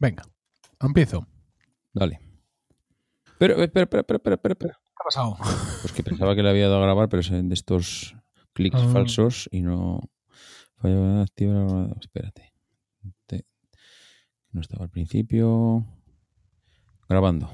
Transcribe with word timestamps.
Venga, 0.00 0.22
empiezo. 0.80 1.26
Dale. 1.92 2.18
Pero, 3.38 3.62
espera, 3.62 3.84
espera, 3.84 4.00
espera, 4.00 4.16
espera, 4.34 4.52
espera. 4.52 4.74
¿Qué 4.82 4.96
ha 5.00 5.04
pasado? 5.04 5.36
Pues 5.82 5.92
que 5.92 6.02
pensaba 6.02 6.34
que 6.34 6.42
le 6.42 6.50
había 6.50 6.64
dado 6.68 6.80
a 6.80 6.84
grabar, 6.86 7.08
pero 7.08 7.20
es 7.20 7.30
de 7.30 7.54
estos 7.54 8.16
clics 8.52 8.80
Ah. 8.80 8.88
falsos 8.92 9.48
y 9.52 9.62
no. 9.62 10.00
Falla 10.78 11.22
activa. 11.22 11.88
Espérate. 12.00 12.52
Te- 13.26 13.44
No 14.52 14.60
estaba 14.60 14.84
al 14.84 14.90
principio. 14.90 15.86
Grabando. 17.08 17.50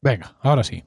Venga, 0.00 0.36
ahora 0.40 0.62
sí. 0.64 0.84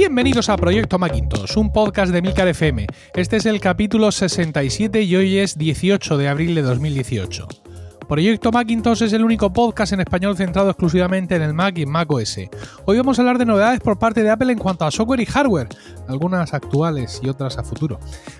Bienvenidos 0.00 0.48
a 0.48 0.56
Proyecto 0.56 0.96
Macintosh, 0.96 1.58
un 1.58 1.72
podcast 1.72 2.12
de 2.12 2.22
Milcar 2.22 2.46
FM. 2.46 2.86
Este 3.14 3.36
es 3.36 3.46
el 3.46 3.60
capítulo 3.60 4.12
67 4.12 5.02
y 5.02 5.16
hoy 5.16 5.38
es 5.38 5.58
18 5.58 6.16
de 6.16 6.28
abril 6.28 6.54
de 6.54 6.62
2018. 6.62 7.48
Proyecto 8.08 8.52
Macintosh 8.52 9.02
es 9.02 9.12
el 9.12 9.24
único 9.24 9.52
podcast 9.52 9.94
en 9.94 10.00
español 10.00 10.36
centrado 10.36 10.70
exclusivamente 10.70 11.34
en 11.34 11.42
el 11.42 11.52
Mac 11.52 11.76
y 11.78 11.84
Mac 11.84 12.08
OS. 12.12 12.38
Hoy 12.84 12.96
vamos 12.96 13.18
a 13.18 13.22
hablar 13.22 13.38
de 13.38 13.46
novedades 13.46 13.80
por 13.80 13.98
parte 13.98 14.22
de 14.22 14.30
Apple 14.30 14.52
en 14.52 14.60
cuanto 14.60 14.84
a 14.84 14.92
software 14.92 15.18
y 15.18 15.26
hardware, 15.26 15.68
algunas 16.06 16.54
actuales 16.54 17.20
y 17.20 17.28
otras 17.28 17.58
a 17.58 17.64
futuro. 17.64 17.98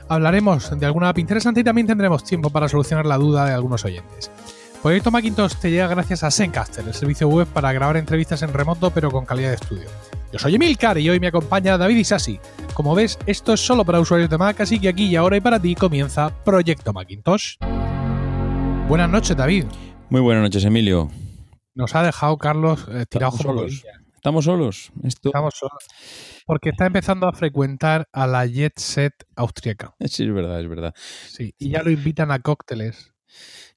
Hablaremos 0.08 0.78
de 0.78 0.86
alguna 0.86 1.08
app 1.08 1.18
interesante 1.18 1.62
y 1.62 1.64
también 1.64 1.88
tendremos 1.88 2.22
tiempo 2.22 2.50
para 2.50 2.68
solucionar 2.68 3.04
la 3.04 3.18
duda 3.18 3.46
de 3.46 3.54
algunos 3.54 3.84
oyentes. 3.84 4.30
Proyecto 4.82 5.10
Macintosh 5.10 5.56
te 5.56 5.72
llega 5.72 5.88
gracias 5.88 6.22
a 6.22 6.30
Zencaster, 6.30 6.86
el 6.86 6.94
servicio 6.94 7.28
web 7.28 7.48
para 7.48 7.72
grabar 7.72 7.96
entrevistas 7.96 8.42
en 8.42 8.52
remoto 8.52 8.90
pero 8.92 9.10
con 9.10 9.26
calidad 9.26 9.48
de 9.48 9.56
estudio. 9.56 9.88
Yo 10.32 10.38
soy 10.38 10.54
Emilcar 10.54 10.96
y 10.98 11.10
hoy 11.10 11.18
me 11.18 11.26
acompaña 11.26 11.76
David 11.76 11.96
Isasi. 11.96 12.38
Como 12.74 12.94
ves, 12.94 13.18
esto 13.26 13.54
es 13.54 13.60
solo 13.60 13.84
para 13.84 13.98
usuarios 13.98 14.30
de 14.30 14.38
Mac, 14.38 14.60
así 14.60 14.78
que 14.78 14.88
aquí 14.88 15.06
y 15.06 15.16
ahora 15.16 15.36
y 15.36 15.40
para 15.40 15.58
ti 15.58 15.74
comienza 15.74 16.30
Proyecto 16.44 16.92
Macintosh. 16.92 17.56
Buenas 18.86 19.10
noches, 19.10 19.36
David. 19.36 19.64
Muy 20.10 20.20
buenas 20.20 20.44
noches, 20.44 20.64
Emilio. 20.64 21.10
Nos 21.74 21.96
ha 21.96 22.04
dejado 22.04 22.38
Carlos 22.38 22.86
eh, 22.88 23.04
tirado 23.08 23.36
solos. 23.36 23.84
¿Estamos 24.14 24.44
solos? 24.44 24.92
Esto 25.02 25.30
Estamos 25.30 25.54
solos. 25.54 25.84
Porque 26.46 26.68
está 26.70 26.86
empezando 26.86 27.26
a 27.26 27.32
frecuentar 27.32 28.08
a 28.12 28.28
la 28.28 28.46
Jet 28.46 28.78
Set 28.78 29.12
austriaca. 29.34 29.94
sí 30.06 30.22
es 30.22 30.32
verdad, 30.32 30.60
es 30.60 30.68
verdad. 30.68 30.94
Sí, 31.26 31.52
y 31.58 31.70
ya 31.70 31.82
lo 31.82 31.90
invitan 31.90 32.30
a 32.30 32.38
cócteles. 32.38 33.12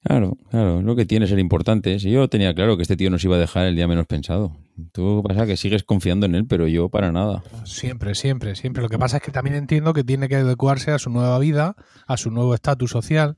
Claro, 0.04 0.36
claro, 0.50 0.82
lo 0.82 0.96
que 0.96 1.06
tiene 1.06 1.26
es 1.26 1.30
ser 1.30 1.38
importante. 1.38 1.98
Si 2.00 2.10
yo 2.10 2.28
tenía 2.28 2.54
claro 2.54 2.76
que 2.76 2.82
este 2.82 2.96
tío 2.96 3.08
nos 3.08 3.22
iba 3.24 3.36
a 3.36 3.38
dejar 3.38 3.66
el 3.66 3.76
día 3.76 3.86
menos 3.86 4.06
pensado. 4.06 4.56
Tú 4.90 5.22
pasa 5.26 5.46
que 5.46 5.56
sigues 5.56 5.84
confiando 5.84 6.26
en 6.26 6.34
él, 6.34 6.46
pero 6.46 6.66
yo 6.66 6.88
para 6.88 7.12
nada. 7.12 7.44
Siempre, 7.64 8.14
siempre, 8.16 8.56
siempre. 8.56 8.82
Lo 8.82 8.88
que 8.88 8.98
pasa 8.98 9.18
es 9.18 9.22
que 9.22 9.30
también 9.30 9.54
entiendo 9.54 9.92
que 9.92 10.02
tiene 10.02 10.28
que 10.28 10.36
adecuarse 10.36 10.90
a 10.90 10.98
su 10.98 11.10
nueva 11.10 11.38
vida, 11.38 11.76
a 12.06 12.16
su 12.16 12.30
nuevo 12.32 12.54
estatus 12.54 12.90
social. 12.90 13.36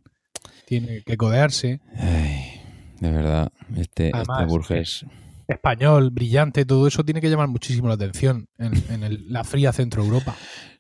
Tiene 0.67 1.03
que 1.03 1.19
codearse. 1.19 1.81
Ay, 1.99 2.61
de 3.01 3.11
verdad, 3.11 3.53
este, 3.77 4.11
Además, 4.15 4.41
este 4.41 4.51
Burgess. 4.51 5.07
Español, 5.49 6.11
brillante, 6.11 6.65
todo 6.65 6.87
eso 6.87 7.05
tiene 7.05 7.21
que 7.21 7.29
llamar 7.31 7.49
muchísimo 7.49 7.89
la 7.89 7.95
atención 7.95 8.49
en, 8.59 8.73
en 8.91 9.03
el- 9.03 9.33
la 9.33 9.45
fría 9.45 9.73
Centro 9.73 10.03
Europa. 10.03 10.35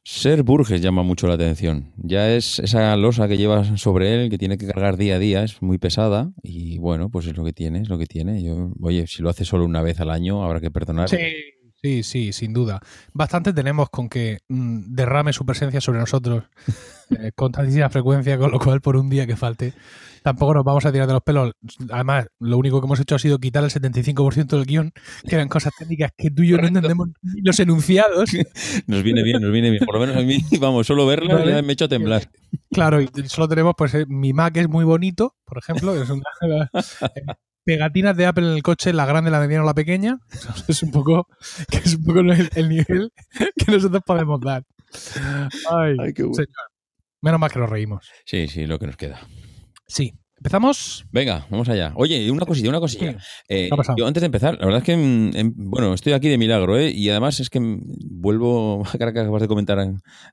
Ser 0.06 0.42
Burgess 0.42 0.82
llama 0.82 1.02
mucho 1.02 1.26
la 1.26 1.34
atención. 1.34 1.92
Ya 1.96 2.30
es 2.30 2.58
esa 2.58 2.94
losa 2.96 3.26
que 3.26 3.38
llevas 3.38 3.80
sobre 3.80 4.14
él, 4.24 4.28
que 4.30 4.36
tiene 4.36 4.58
que 4.58 4.66
cargar 4.66 4.96
día 4.98 5.16
a 5.16 5.18
día, 5.18 5.42
es 5.44 5.62
muy 5.62 5.78
pesada 5.78 6.30
y 6.42 6.78
bueno, 6.78 7.08
pues 7.08 7.26
es 7.26 7.36
lo 7.36 7.44
que 7.44 7.52
tiene, 7.54 7.80
es 7.80 7.88
lo 7.88 7.96
que 7.98 8.06
tiene. 8.06 8.42
Yo, 8.42 8.70
oye, 8.80 9.06
si 9.06 9.22
lo 9.22 9.30
hace 9.30 9.44
solo 9.46 9.64
una 9.64 9.80
vez 9.80 10.00
al 10.00 10.10
año, 10.10 10.44
habrá 10.44 10.60
que 10.60 10.70
perdonar. 10.70 11.08
Sí, 11.08 11.16
sí, 11.84 12.02
sí, 12.02 12.32
sin 12.32 12.54
duda. 12.54 12.80
Bastante 13.12 13.52
tenemos 13.52 13.90
con 13.90 14.08
que 14.08 14.38
mm, 14.48 14.94
derrame 14.94 15.34
su 15.34 15.44
presencia 15.44 15.82
sobre 15.82 15.98
nosotros 15.98 16.44
eh, 17.18 17.32
con 17.34 17.52
tantísima 17.52 17.90
frecuencia, 17.90 18.38
con 18.38 18.50
lo 18.50 18.58
cual 18.58 18.80
por 18.80 18.96
un 18.96 19.10
día 19.10 19.26
que 19.26 19.36
falte 19.36 19.74
tampoco 20.22 20.54
nos 20.54 20.64
vamos 20.64 20.86
a 20.86 20.92
tirar 20.92 21.06
de 21.06 21.12
los 21.12 21.22
pelos. 21.22 21.52
Además, 21.90 22.26
lo 22.40 22.56
único 22.56 22.80
que 22.80 22.86
hemos 22.86 22.98
hecho 22.98 23.16
ha 23.16 23.18
sido 23.18 23.38
quitar 23.38 23.62
el 23.62 23.70
75% 23.70 24.46
del 24.46 24.64
guion, 24.64 24.92
que 25.28 25.34
eran 25.34 25.48
cosas 25.48 25.74
técnicas 25.78 26.12
que 26.16 26.30
tú 26.30 26.42
y 26.42 26.48
yo 26.48 26.56
no 26.56 26.66
entendemos 26.66 27.10
ni 27.22 27.42
los 27.42 27.60
enunciados. 27.60 28.30
Nos 28.86 29.02
viene 29.02 29.22
bien, 29.22 29.42
nos 29.42 29.52
viene 29.52 29.70
bien. 29.70 29.84
Por 29.84 29.94
lo 29.96 30.00
menos 30.00 30.16
a 30.16 30.20
mí, 30.20 30.38
vamos, 30.60 30.86
solo 30.86 31.06
verla 31.06 31.34
Vale. 31.34 31.62
me 31.62 31.74
echo 31.74 31.84
a 31.84 31.88
temblar. 31.88 32.30
Claro, 32.72 33.02
y 33.02 33.08
solo 33.26 33.48
tenemos, 33.48 33.74
pues, 33.76 33.94
eh, 33.94 34.06
mi 34.08 34.32
Mac 34.32 34.56
es 34.56 34.68
muy 34.68 34.84
bonito, 34.84 35.36
por 35.44 35.58
ejemplo, 35.58 35.94
es 36.00 36.08
una, 36.08 36.22
eh, 36.42 37.34
pegatinas 37.64 38.16
de 38.16 38.26
Apple 38.26 38.46
en 38.46 38.52
el 38.52 38.62
coche, 38.62 38.92
la 38.92 39.06
grande, 39.06 39.30
la 39.30 39.40
mediana 39.40 39.62
o 39.62 39.66
la 39.66 39.74
pequeña. 39.74 40.18
Es 40.68 40.82
un 40.82 40.90
poco, 40.90 41.26
que 41.70 41.78
es 41.78 41.96
un 41.96 42.04
poco 42.04 42.20
el, 42.20 42.50
el 42.54 42.68
nivel 42.68 43.12
que 43.56 43.72
nosotros 43.72 44.02
podemos 44.06 44.40
dar. 44.40 44.64
Ay, 45.70 45.96
Ay, 45.98 46.12
qué 46.12 46.22
bueno. 46.22 46.34
señor. 46.34 46.70
Menos 47.22 47.40
mal 47.40 47.50
que 47.50 47.58
nos 47.58 47.70
reímos. 47.70 48.10
Sí, 48.26 48.48
sí, 48.48 48.66
lo 48.66 48.78
que 48.78 48.86
nos 48.86 48.96
queda. 48.96 49.20
Sí. 49.86 50.12
¿Empezamos? 50.44 51.06
Venga, 51.10 51.46
vamos 51.48 51.70
allá. 51.70 51.94
Oye, 51.96 52.30
una 52.30 52.44
cosilla, 52.44 52.68
una 52.68 52.78
cosilla. 52.78 53.16
Eh, 53.48 53.70
yo 53.96 54.06
antes 54.06 54.20
de 54.20 54.26
empezar, 54.26 54.58
la 54.60 54.66
verdad 54.66 54.82
es 54.82 54.84
que, 54.84 54.94
mm, 54.94 55.30
em, 55.34 55.54
bueno, 55.56 55.94
estoy 55.94 56.12
aquí 56.12 56.28
de 56.28 56.36
milagro, 56.36 56.76
¿eh? 56.78 56.90
Y 56.90 57.08
además 57.08 57.40
es 57.40 57.48
que 57.48 57.60
vuelvo, 57.62 58.84
ahora 58.92 59.14
que 59.14 59.20
acabas 59.20 59.40
de 59.40 59.48
comentar 59.48 59.78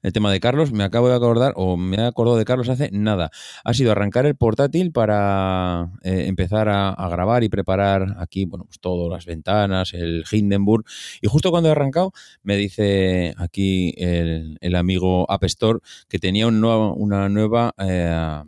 el 0.03 0.11
tema 0.11 0.29
de 0.29 0.41
Carlos, 0.41 0.73
me 0.73 0.83
acabo 0.83 1.07
de 1.07 1.16
acordar, 1.16 1.53
o 1.55 1.77
me 1.77 1.95
he 1.95 2.01
acordado 2.05 2.35
de 2.38 2.44
Carlos 2.44 2.67
hace 2.67 2.89
nada. 2.91 3.31
Ha 3.63 3.73
sido 3.73 3.94
arrancar 3.94 4.25
el 4.25 4.35
portátil 4.35 4.91
para 4.91 5.91
eh, 6.03 6.25
empezar 6.28 6.67
a, 6.67 6.89
a 6.89 7.07
grabar 7.07 7.45
y 7.45 7.49
preparar 7.49 8.17
aquí, 8.19 8.43
bueno, 8.43 8.66
pues 8.66 8.81
todas 8.81 9.09
las 9.09 9.25
ventanas, 9.25 9.93
el 9.93 10.25
Hindenburg. 10.29 10.83
Y 11.22 11.28
justo 11.29 11.51
cuando 11.51 11.69
he 11.69 11.72
arrancado, 11.72 12.11
me 12.43 12.57
dice 12.57 13.33
aquí 13.38 13.93
el, 13.95 14.57
el 14.59 14.75
amigo 14.75 15.25
App 15.31 15.45
Store 15.45 15.79
que 16.09 16.19
tenía 16.19 16.47
un 16.47 16.59
nuevo- 16.59 16.95
una 16.95 17.29
nueva... 17.29 17.73
eh, 17.78 18.41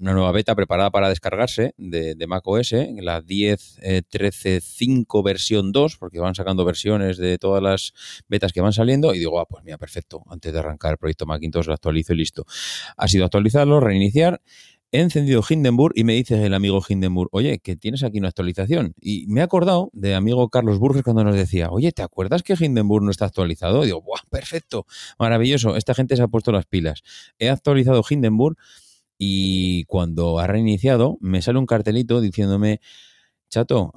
una 0.00 0.12
nueva 0.12 0.32
beta 0.32 0.54
preparada 0.54 0.90
para 0.90 1.08
descargarse 1.08 1.72
de, 1.76 2.14
de 2.14 2.26
macOS, 2.26 2.72
la 3.00 3.22
10.13.5 3.22 5.24
versión 5.24 5.72
2, 5.72 5.96
porque 5.96 6.18
van 6.18 6.34
sacando 6.34 6.64
versiones 6.64 7.18
de 7.18 7.38
todas 7.38 7.62
las 7.62 7.92
betas 8.28 8.52
que 8.52 8.60
van 8.60 8.72
saliendo, 8.72 9.14
y 9.14 9.18
digo, 9.18 9.40
ah, 9.40 9.46
pues 9.48 9.64
mira, 9.64 9.78
perfecto, 9.78 10.22
antes 10.28 10.52
de 10.52 10.58
arrancar 10.58 10.92
el 10.92 10.98
proyecto 10.98 11.26
Macintosh 11.26 11.66
lo 11.66 11.74
actualizo 11.74 12.12
y 12.12 12.16
listo. 12.16 12.44
Ha 12.96 13.08
sido 13.08 13.24
actualizarlo, 13.24 13.80
reiniciar, 13.80 14.40
he 14.92 15.00
encendido 15.00 15.42
Hindenburg 15.48 15.92
y 15.96 16.04
me 16.04 16.14
dice 16.14 16.44
el 16.44 16.54
amigo 16.54 16.82
Hindenburg, 16.86 17.28
oye, 17.32 17.58
que 17.58 17.76
tienes 17.76 18.02
aquí 18.02 18.18
una 18.18 18.28
actualización. 18.28 18.94
Y 19.00 19.26
me 19.26 19.40
he 19.40 19.42
acordado 19.42 19.90
de 19.92 20.14
amigo 20.14 20.48
Carlos 20.48 20.78
Burges 20.78 21.02
cuando 21.02 21.24
nos 21.24 21.34
decía, 21.34 21.70
oye, 21.70 21.92
¿te 21.92 22.02
acuerdas 22.02 22.42
que 22.42 22.54
Hindenburg 22.58 23.04
no 23.04 23.10
está 23.10 23.26
actualizado? 23.26 23.82
Digo, 23.82 24.02
¡buah, 24.02 24.20
perfecto! 24.30 24.86
Maravilloso, 25.18 25.76
esta 25.76 25.94
gente 25.94 26.16
se 26.16 26.22
ha 26.22 26.28
puesto 26.28 26.52
las 26.52 26.66
pilas. 26.66 27.02
He 27.38 27.50
actualizado 27.50 28.02
Hindenburg 28.08 28.56
y 29.18 29.84
cuando 29.84 30.38
ha 30.38 30.46
reiniciado 30.46 31.18
me 31.20 31.42
sale 31.42 31.58
un 31.58 31.66
cartelito 31.66 32.20
diciéndome 32.20 32.80
Chato, 33.48 33.92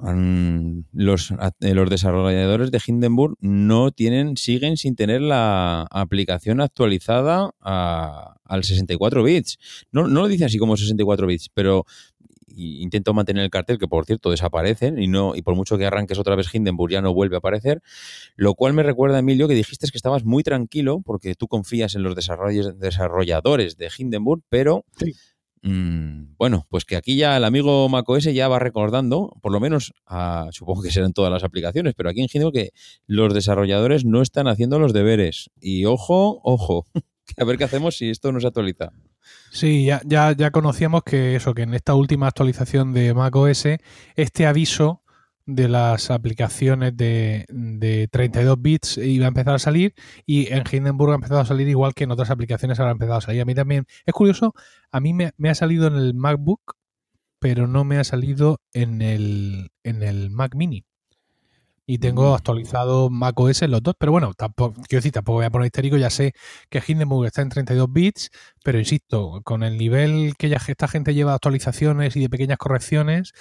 los, 0.92 1.32
eh, 1.60 1.74
los 1.74 1.90
desarrolladores 1.90 2.70
de 2.70 2.80
Hindenburg 2.86 3.36
no 3.40 3.90
tienen, 3.90 4.36
siguen 4.36 4.76
sin 4.76 4.94
tener 4.94 5.20
la 5.20 5.82
aplicación 5.90 6.60
actualizada 6.60 7.50
a- 7.60 8.36
al 8.44 8.62
64 8.64 9.24
bits. 9.24 9.58
No, 9.90 10.06
no 10.06 10.22
lo 10.22 10.28
dice 10.28 10.44
así 10.44 10.56
como 10.58 10.76
64 10.76 11.26
bits, 11.26 11.48
pero 11.52 11.84
y 12.50 12.82
intento 12.82 13.14
mantener 13.14 13.44
el 13.44 13.50
cartel, 13.50 13.78
que 13.78 13.88
por 13.88 14.04
cierto 14.04 14.30
desaparecen, 14.30 15.00
y 15.02 15.06
no, 15.08 15.34
y 15.36 15.42
por 15.42 15.54
mucho 15.54 15.78
que 15.78 15.86
arranques 15.86 16.18
otra 16.18 16.36
vez 16.36 16.52
Hindenburg 16.54 16.92
ya 16.92 17.00
no 17.00 17.14
vuelve 17.14 17.36
a 17.36 17.38
aparecer. 17.38 17.82
Lo 18.36 18.54
cual 18.54 18.72
me 18.72 18.82
recuerda, 18.82 19.18
Emilio, 19.18 19.48
que 19.48 19.54
dijiste 19.54 19.86
que 19.90 19.96
estabas 19.98 20.24
muy 20.24 20.42
tranquilo 20.42 21.00
porque 21.04 21.34
tú 21.34 21.48
confías 21.48 21.94
en 21.94 22.02
los 22.02 22.14
desarrolladores 22.78 23.76
de 23.76 23.90
Hindenburg, 23.96 24.42
pero 24.48 24.84
Sí. 24.96 25.12
Mm, 25.62 26.36
bueno, 26.38 26.66
pues 26.70 26.86
que 26.86 26.96
aquí 26.96 27.16
ya 27.16 27.36
el 27.36 27.44
amigo 27.44 27.86
macOS 27.90 28.24
ya 28.24 28.48
va 28.48 28.58
recordando, 28.58 29.36
por 29.42 29.52
lo 29.52 29.60
menos, 29.60 29.92
a- 30.06 30.48
supongo 30.52 30.80
que 30.82 30.90
serán 30.90 31.12
todas 31.12 31.30
las 31.30 31.44
aplicaciones, 31.44 31.92
pero 31.94 32.08
aquí 32.08 32.20
en 32.22 32.28
Hindenburg 32.32 32.54
que 32.54 32.70
los 33.06 33.34
desarrolladores 33.34 34.06
no 34.06 34.22
están 34.22 34.48
haciendo 34.48 34.78
los 34.78 34.94
deberes. 34.94 35.50
Y 35.60 35.84
ojo, 35.84 36.40
ojo, 36.44 36.86
a 37.36 37.44
ver 37.44 37.58
qué 37.58 37.64
hacemos 37.64 37.96
si 37.98 38.08
esto 38.08 38.32
no 38.32 38.40
se 38.40 38.46
actualiza. 38.46 38.90
Sí, 39.50 39.84
ya, 39.84 40.00
ya, 40.04 40.32
ya 40.32 40.50
conocíamos 40.50 41.02
que 41.02 41.34
eso, 41.34 41.54
que 41.54 41.62
en 41.62 41.74
esta 41.74 41.94
última 41.94 42.28
actualización 42.28 42.92
de 42.92 43.14
macOS, 43.14 43.66
este 44.14 44.46
aviso 44.46 45.02
de 45.46 45.68
las 45.68 46.10
aplicaciones 46.10 46.96
de, 46.96 47.46
de 47.48 48.08
32 48.08 48.56
bits 48.60 48.98
iba 48.98 49.24
a 49.26 49.28
empezar 49.28 49.54
a 49.54 49.58
salir 49.58 49.94
y 50.26 50.52
en 50.52 50.62
Hindenburg 50.70 51.12
ha 51.12 51.14
empezado 51.16 51.40
a 51.40 51.44
salir 51.44 51.68
igual 51.68 51.94
que 51.94 52.04
en 52.04 52.12
otras 52.12 52.30
aplicaciones 52.30 52.78
ahora 52.78 52.90
ha 52.90 52.92
empezado 52.92 53.18
a 53.18 53.22
salir. 53.22 53.42
A 53.42 53.44
mí 53.44 53.54
también, 53.54 53.86
es 54.06 54.14
curioso, 54.14 54.54
a 54.92 55.00
mí 55.00 55.12
me, 55.12 55.32
me 55.36 55.50
ha 55.50 55.54
salido 55.54 55.86
en 55.88 55.96
el 55.96 56.14
MacBook, 56.14 56.76
pero 57.40 57.66
no 57.66 57.84
me 57.84 57.98
ha 57.98 58.04
salido 58.04 58.60
en 58.72 59.02
el, 59.02 59.70
en 59.82 60.02
el 60.02 60.30
Mac 60.30 60.54
Mini. 60.54 60.84
Y 61.92 61.98
tengo 61.98 62.30
Mm. 62.30 62.34
actualizado 62.34 63.10
macOS 63.10 63.62
en 63.62 63.72
los 63.72 63.82
dos, 63.82 63.96
pero 63.98 64.12
bueno, 64.12 64.32
tampoco, 64.34 64.74
quiero 64.88 65.00
decir, 65.00 65.10
tampoco 65.10 65.38
voy 65.38 65.46
a 65.46 65.50
poner 65.50 65.66
histérico, 65.66 65.96
ya 65.96 66.08
sé 66.08 66.34
que 66.68 66.80
Hindenburg 66.86 67.26
está 67.26 67.42
en 67.42 67.48
32 67.48 67.92
bits, 67.92 68.30
pero 68.62 68.78
insisto, 68.78 69.40
con 69.42 69.64
el 69.64 69.76
nivel 69.76 70.34
que 70.38 70.48
ya 70.48 70.58
esta 70.68 70.86
gente 70.86 71.14
lleva 71.14 71.32
de 71.32 71.34
actualizaciones 71.36 72.14
y 72.14 72.20
de 72.20 72.30
pequeñas 72.30 72.58
correcciones, 72.58 73.32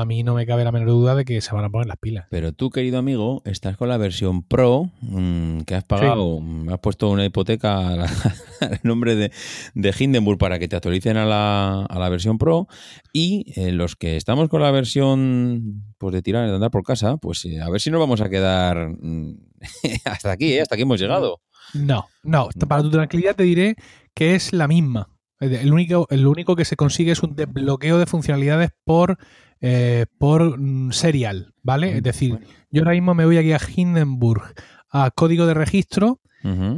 a 0.00 0.04
mí 0.04 0.22
no 0.22 0.34
me 0.34 0.46
cabe 0.46 0.64
la 0.64 0.72
menor 0.72 0.88
duda 0.88 1.14
de 1.14 1.24
que 1.24 1.40
se 1.40 1.54
van 1.54 1.64
a 1.64 1.70
poner 1.70 1.86
las 1.86 1.98
pilas. 1.98 2.26
Pero 2.30 2.52
tú, 2.52 2.70
querido 2.70 2.98
amigo, 2.98 3.42
estás 3.44 3.76
con 3.76 3.88
la 3.88 3.96
versión 3.96 4.42
Pro 4.42 4.90
mm, 5.00 5.60
que 5.60 5.74
has 5.74 5.84
pagado, 5.84 6.40
has 6.70 6.78
puesto 6.80 7.10
una 7.10 7.24
hipoteca 7.24 8.04
al 8.60 8.80
nombre 8.82 9.16
de, 9.16 9.32
de, 9.74 9.94
Hindenburg 9.98 10.38
para 10.38 10.58
que 10.58 10.68
te 10.68 10.76
actualicen 10.76 11.16
a 11.16 11.26
la, 11.26 11.84
a 11.84 11.98
la 11.98 12.08
versión 12.08 12.38
Pro 12.38 12.68
y 13.12 13.52
eh, 13.56 13.72
los 13.72 13.96
que 13.96 14.16
estamos 14.16 14.48
con 14.48 14.62
la 14.62 14.70
versión 14.70 15.94
pues 15.98 16.14
de 16.14 16.22
tirar, 16.22 16.48
de 16.48 16.54
andar 16.54 16.70
por 16.70 16.82
casa, 16.82 17.16
pues 17.16 17.44
eh, 17.44 17.60
a 17.60 17.68
ver 17.70 17.80
si 17.80 17.90
nos 17.90 18.00
vamos 18.00 18.20
a 18.20 18.28
quedar 18.28 18.90
mm, 19.00 19.38
hasta 20.04 20.32
aquí, 20.32 20.54
¿eh? 20.54 20.62
hasta 20.62 20.74
aquí 20.74 20.82
hemos 20.82 21.00
llegado. 21.00 21.40
No, 21.74 22.06
no, 22.22 22.48
para 22.66 22.82
tu 22.82 22.90
tranquilidad 22.90 23.36
te 23.36 23.42
diré 23.42 23.76
que 24.14 24.34
es 24.34 24.52
la 24.52 24.68
misma. 24.68 25.10
El 25.40 25.72
único, 25.72 26.06
el 26.10 26.26
único 26.26 26.56
que 26.56 26.64
se 26.64 26.76
consigue 26.76 27.12
es 27.12 27.22
un 27.22 27.36
desbloqueo 27.36 27.98
de 27.98 28.06
funcionalidades 28.06 28.70
por, 28.84 29.18
eh, 29.60 30.06
por 30.18 30.58
mm, 30.58 30.92
serial, 30.92 31.54
¿vale? 31.62 31.96
Es 31.96 32.02
decir, 32.02 32.40
yo 32.70 32.82
ahora 32.82 32.92
mismo 32.92 33.14
me 33.14 33.24
voy 33.24 33.38
aquí 33.38 33.52
a 33.52 33.60
Hindenburg 33.74 34.42
a 34.90 35.10
código 35.10 35.46
de 35.46 35.54
registro 35.54 36.20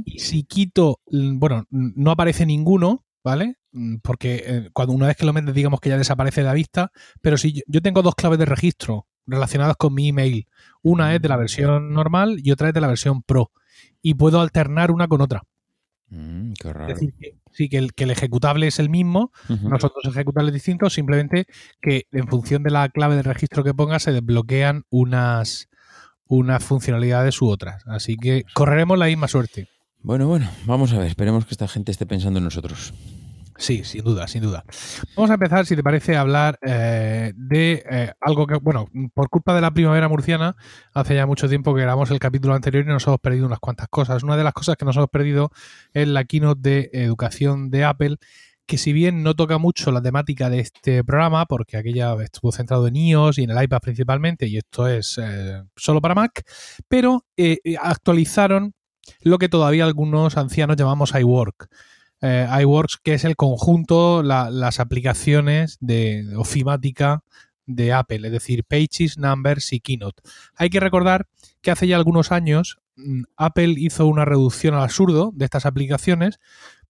y 0.04 0.18
si 0.18 0.42
quito, 0.42 1.00
mm, 1.10 1.38
bueno, 1.38 1.64
no 1.70 2.10
aparece 2.10 2.44
ninguno, 2.44 3.04
¿vale? 3.22 3.56
Mm, 3.72 3.96
porque 4.02 4.42
eh, 4.46 4.70
cuando 4.72 4.94
una 4.94 5.06
vez 5.06 5.16
que 5.16 5.26
lo 5.26 5.32
metes, 5.32 5.54
digamos 5.54 5.80
que 5.80 5.90
ya 5.90 5.98
desaparece 5.98 6.40
de 6.40 6.46
la 6.46 6.54
vista, 6.54 6.92
pero 7.20 7.36
si 7.36 7.62
yo, 7.66 7.80
tengo 7.82 8.02
dos 8.02 8.14
claves 8.14 8.38
de 8.38 8.46
registro 8.46 9.06
relacionadas 9.26 9.76
con 9.76 9.94
mi 9.94 10.08
email, 10.08 10.48
una 10.82 11.14
es 11.14 11.22
de 11.22 11.28
la 11.28 11.36
versión 11.36 11.92
normal 11.92 12.38
y 12.42 12.50
otra 12.50 12.68
es 12.68 12.74
de 12.74 12.80
la 12.80 12.88
versión 12.88 13.22
Pro, 13.22 13.52
y 14.02 14.14
puedo 14.14 14.40
alternar 14.40 14.90
una 14.90 15.08
con 15.08 15.20
otra. 15.20 15.42
Qué 16.58 16.72
raro. 16.72 16.92
Es 16.92 17.00
decir, 17.00 17.14
que 17.18 17.36
sí, 17.52 17.68
que 17.68 17.78
el, 17.78 17.94
que 17.94 18.04
el 18.04 18.10
ejecutable 18.10 18.66
es 18.66 18.78
el 18.78 18.90
mismo, 18.90 19.32
nosotros 19.48 20.04
ejecutables 20.06 20.52
distintos, 20.52 20.94
simplemente 20.94 21.46
que 21.80 22.06
en 22.12 22.26
función 22.28 22.62
de 22.62 22.70
la 22.70 22.88
clave 22.88 23.16
de 23.16 23.22
registro 23.22 23.64
que 23.64 23.74
pongas 23.74 24.02
se 24.02 24.12
desbloquean 24.12 24.84
unas, 24.90 25.68
unas 26.26 26.64
funcionalidades 26.64 27.40
u 27.42 27.48
otras. 27.48 27.82
Así 27.86 28.16
que 28.16 28.44
correremos 28.54 28.98
la 28.98 29.06
misma 29.06 29.28
suerte. 29.28 29.68
Bueno, 30.02 30.26
bueno, 30.26 30.50
vamos 30.64 30.92
a 30.92 30.98
ver, 30.98 31.08
esperemos 31.08 31.44
que 31.44 31.52
esta 31.52 31.68
gente 31.68 31.92
esté 31.92 32.06
pensando 32.06 32.38
en 32.38 32.44
nosotros. 32.44 32.94
Sí, 33.60 33.84
sin 33.84 34.02
duda, 34.02 34.26
sin 34.26 34.42
duda. 34.42 34.64
Vamos 35.14 35.30
a 35.30 35.34
empezar, 35.34 35.66
si 35.66 35.76
te 35.76 35.82
parece, 35.82 36.16
a 36.16 36.22
hablar 36.22 36.58
eh, 36.62 37.34
de 37.36 37.84
eh, 37.90 38.10
algo 38.18 38.46
que, 38.46 38.54
bueno, 38.54 38.88
por 39.12 39.28
culpa 39.28 39.54
de 39.54 39.60
la 39.60 39.70
primavera 39.70 40.08
murciana, 40.08 40.56
hace 40.94 41.14
ya 41.14 41.26
mucho 41.26 41.46
tiempo 41.46 41.74
que 41.74 41.82
grabamos 41.82 42.10
el 42.10 42.18
capítulo 42.18 42.54
anterior 42.54 42.84
y 42.84 42.88
nos 42.88 43.06
hemos 43.06 43.20
perdido 43.20 43.44
unas 43.44 43.58
cuantas 43.58 43.88
cosas. 43.88 44.22
Una 44.22 44.38
de 44.38 44.44
las 44.44 44.54
cosas 44.54 44.76
que 44.76 44.86
nos 44.86 44.96
hemos 44.96 45.10
perdido 45.10 45.50
es 45.92 46.08
la 46.08 46.24
keynote 46.24 46.60
de 46.62 46.90
educación 46.94 47.68
de 47.70 47.84
Apple, 47.84 48.16
que 48.64 48.78
si 48.78 48.94
bien 48.94 49.22
no 49.22 49.36
toca 49.36 49.58
mucho 49.58 49.92
la 49.92 50.00
temática 50.00 50.48
de 50.48 50.60
este 50.60 51.04
programa, 51.04 51.44
porque 51.44 51.76
aquella 51.76 52.14
estuvo 52.22 52.52
centrado 52.52 52.88
en 52.88 52.96
iOS 52.96 53.40
y 53.40 53.42
en 53.42 53.50
el 53.50 53.62
iPad 53.62 53.80
principalmente, 53.82 54.46
y 54.46 54.56
esto 54.56 54.88
es 54.88 55.20
eh, 55.22 55.62
solo 55.76 56.00
para 56.00 56.14
Mac, 56.14 56.44
pero 56.88 57.26
actualizaron 57.78 58.72
lo 59.20 59.36
que 59.36 59.50
todavía 59.50 59.84
algunos 59.84 60.38
ancianos 60.38 60.76
llamamos 60.76 61.12
iWork 61.14 61.68
eh, 62.22 62.46
iWorks, 62.61 62.99
que 63.02 63.14
es 63.14 63.25
el 63.25 63.37
conjunto, 63.37 64.22
las 64.22 64.81
aplicaciones 64.81 65.78
de 65.81 66.26
ofimática 66.37 67.22
de 67.67 67.93
Apple, 67.93 68.26
es 68.26 68.32
decir, 68.32 68.64
Pages, 68.64 69.17
Numbers 69.19 69.72
y 69.72 69.81
Keynote. 69.81 70.22
Hay 70.56 70.70
que 70.70 70.81
recordar 70.81 71.28
que 71.61 71.70
hace 71.70 71.87
ya 71.87 71.96
algunos 71.96 72.32
años 72.32 72.78
mm, 72.96 73.22
Apple 73.37 73.75
hizo 73.76 74.06
una 74.06 74.25
reducción 74.25 74.75
al 74.75 74.82
absurdo 74.82 75.31
de 75.34 75.44
estas 75.44 75.67
aplicaciones 75.67 76.40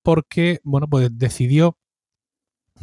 porque, 0.03 0.61
bueno, 0.65 0.89
pues 0.89 1.11
decidió 1.13 1.77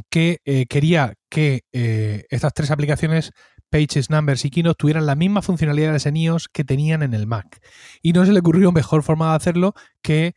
que 0.10 0.42
eh, 0.46 0.68
quería 0.68 1.16
que 1.30 1.64
eh, 1.74 2.26
estas 2.30 2.54
tres 2.54 2.70
aplicaciones 2.70 3.32
Pages, 3.70 4.10
Numbers 4.10 4.46
y 4.46 4.50
Keynote 4.50 4.78
tuvieran 4.78 5.06
las 5.06 5.18
mismas 5.18 5.46
funcionalidades 5.46 6.06
en 6.06 6.16
iOS 6.16 6.48
que 6.48 6.64
tenían 6.64 7.04
en 7.04 7.14
el 7.14 7.28
Mac. 7.28 7.60
Y 8.02 8.14
no 8.14 8.26
se 8.26 8.32
le 8.32 8.40
ocurrió 8.40 8.72
mejor 8.72 9.04
forma 9.04 9.32
de 9.32 9.36
hacerlo 9.36 9.74
que 10.02 10.36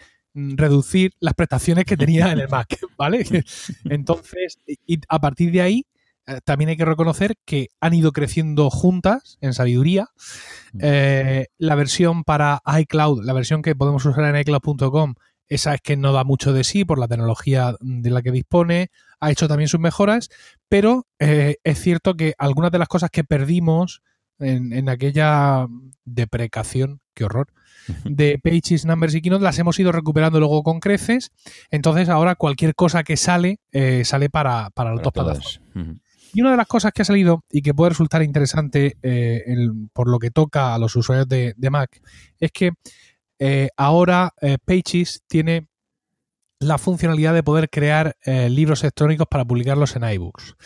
reducir 0.57 1.13
las 1.21 1.35
prestaciones 1.35 1.85
que 1.85 1.97
tenía 1.97 2.33
en 2.33 2.41
el 2.41 2.49
Mac, 2.49 2.79
¿vale? 2.99 3.25
Entonces, 3.85 4.59
y 4.67 5.01
a 5.09 5.21
partir 5.21 5.53
de 5.53 5.63
ahí, 5.63 5.87
eh, 6.27 6.41
también 6.45 6.71
hay 6.71 6.77
que 6.77 6.85
reconocer 6.85 7.37
que 7.45 7.69
han 7.81 7.95
ido 7.95 8.13
creciendo 8.13 8.71
juntas 8.71 9.39
en 9.41 9.55
sabiduría. 9.55 10.09
Mm. 10.73 10.79
Eh, 10.83 11.47
la 11.59 11.75
versión 11.75 12.25
para 12.25 12.63
iCloud, 12.81 13.25
la 13.25 13.33
versión 13.33 13.63
que 13.63 13.75
podemos 13.75 14.05
usar 14.05 14.25
en 14.25 14.41
iCloud.com, 14.41 15.15
esa 15.49 15.75
es 15.75 15.81
que 15.81 15.97
no 15.97 16.13
da 16.13 16.23
mucho 16.23 16.53
de 16.53 16.63
sí 16.63 16.85
por 16.85 16.99
la 16.99 17.09
tecnología 17.09 17.75
de 17.81 18.11
la 18.11 18.23
que 18.23 18.31
dispone, 18.31 18.91
ha 19.19 19.31
hecho 19.33 19.49
también 19.49 19.69
sus 19.69 19.81
mejoras, 19.81 20.31
pero 20.69 21.07
eh, 21.19 21.57
es 21.65 21.81
cierto 21.81 22.15
que 22.15 22.35
algunas 22.39 22.71
de 22.71 22.79
las 22.79 22.89
cosas 22.89 23.11
que 23.11 23.25
perdimos 23.25 24.01
en, 24.41 24.73
en 24.73 24.89
aquella 24.89 25.67
deprecación, 26.05 27.01
qué 27.15 27.25
horror, 27.25 27.49
de 28.05 28.39
Pages, 28.39 28.85
Numbers 28.85 29.15
y 29.15 29.23
Keynote 29.23 29.45
las 29.45 29.59
hemos 29.59 29.79
ido 29.79 29.93
recuperando 29.93 30.39
luego 30.39 30.63
con 30.63 30.81
creces. 30.81 31.31
Entonces 31.71 32.09
ahora 32.09 32.35
cualquier 32.35 32.75
cosa 32.75 33.03
que 33.03 33.17
sale, 33.17 33.61
eh, 33.73 34.05
sale 34.05 34.31
para, 34.31 34.71
para 34.71 34.95
las 34.95 35.03
dos 35.03 35.13
plataformas. 35.13 35.61
Y 36.33 36.43
una 36.43 36.53
de 36.53 36.57
las 36.57 36.67
cosas 36.69 36.93
que 36.93 37.03
ha 37.03 37.05
salido 37.05 37.45
y 37.51 37.63
que 37.63 37.75
puede 37.75 37.91
resultar 37.91 38.23
interesante 38.23 38.97
eh, 39.03 39.43
por 39.93 40.09
lo 40.09 40.19
que 40.19 40.31
toca 40.31 40.75
a 40.75 40.79
los 40.79 40.95
usuarios 40.95 41.29
de, 41.29 41.55
Mac 41.71 42.01
es 42.39 42.53
que 42.53 42.71
eh, 43.41 43.69
ahora 43.77 44.33
Pages 44.65 45.25
tiene 45.27 45.67
la 46.61 46.77
funcionalidad 46.77 47.33
de 47.33 47.43
poder 47.43 47.71
crear 47.71 48.17
libros 48.27 48.83
electrónicos 48.83 49.27
para 49.27 49.47
publicarlos 49.47 49.97
en 49.97 50.05
iBooks. 50.05 50.57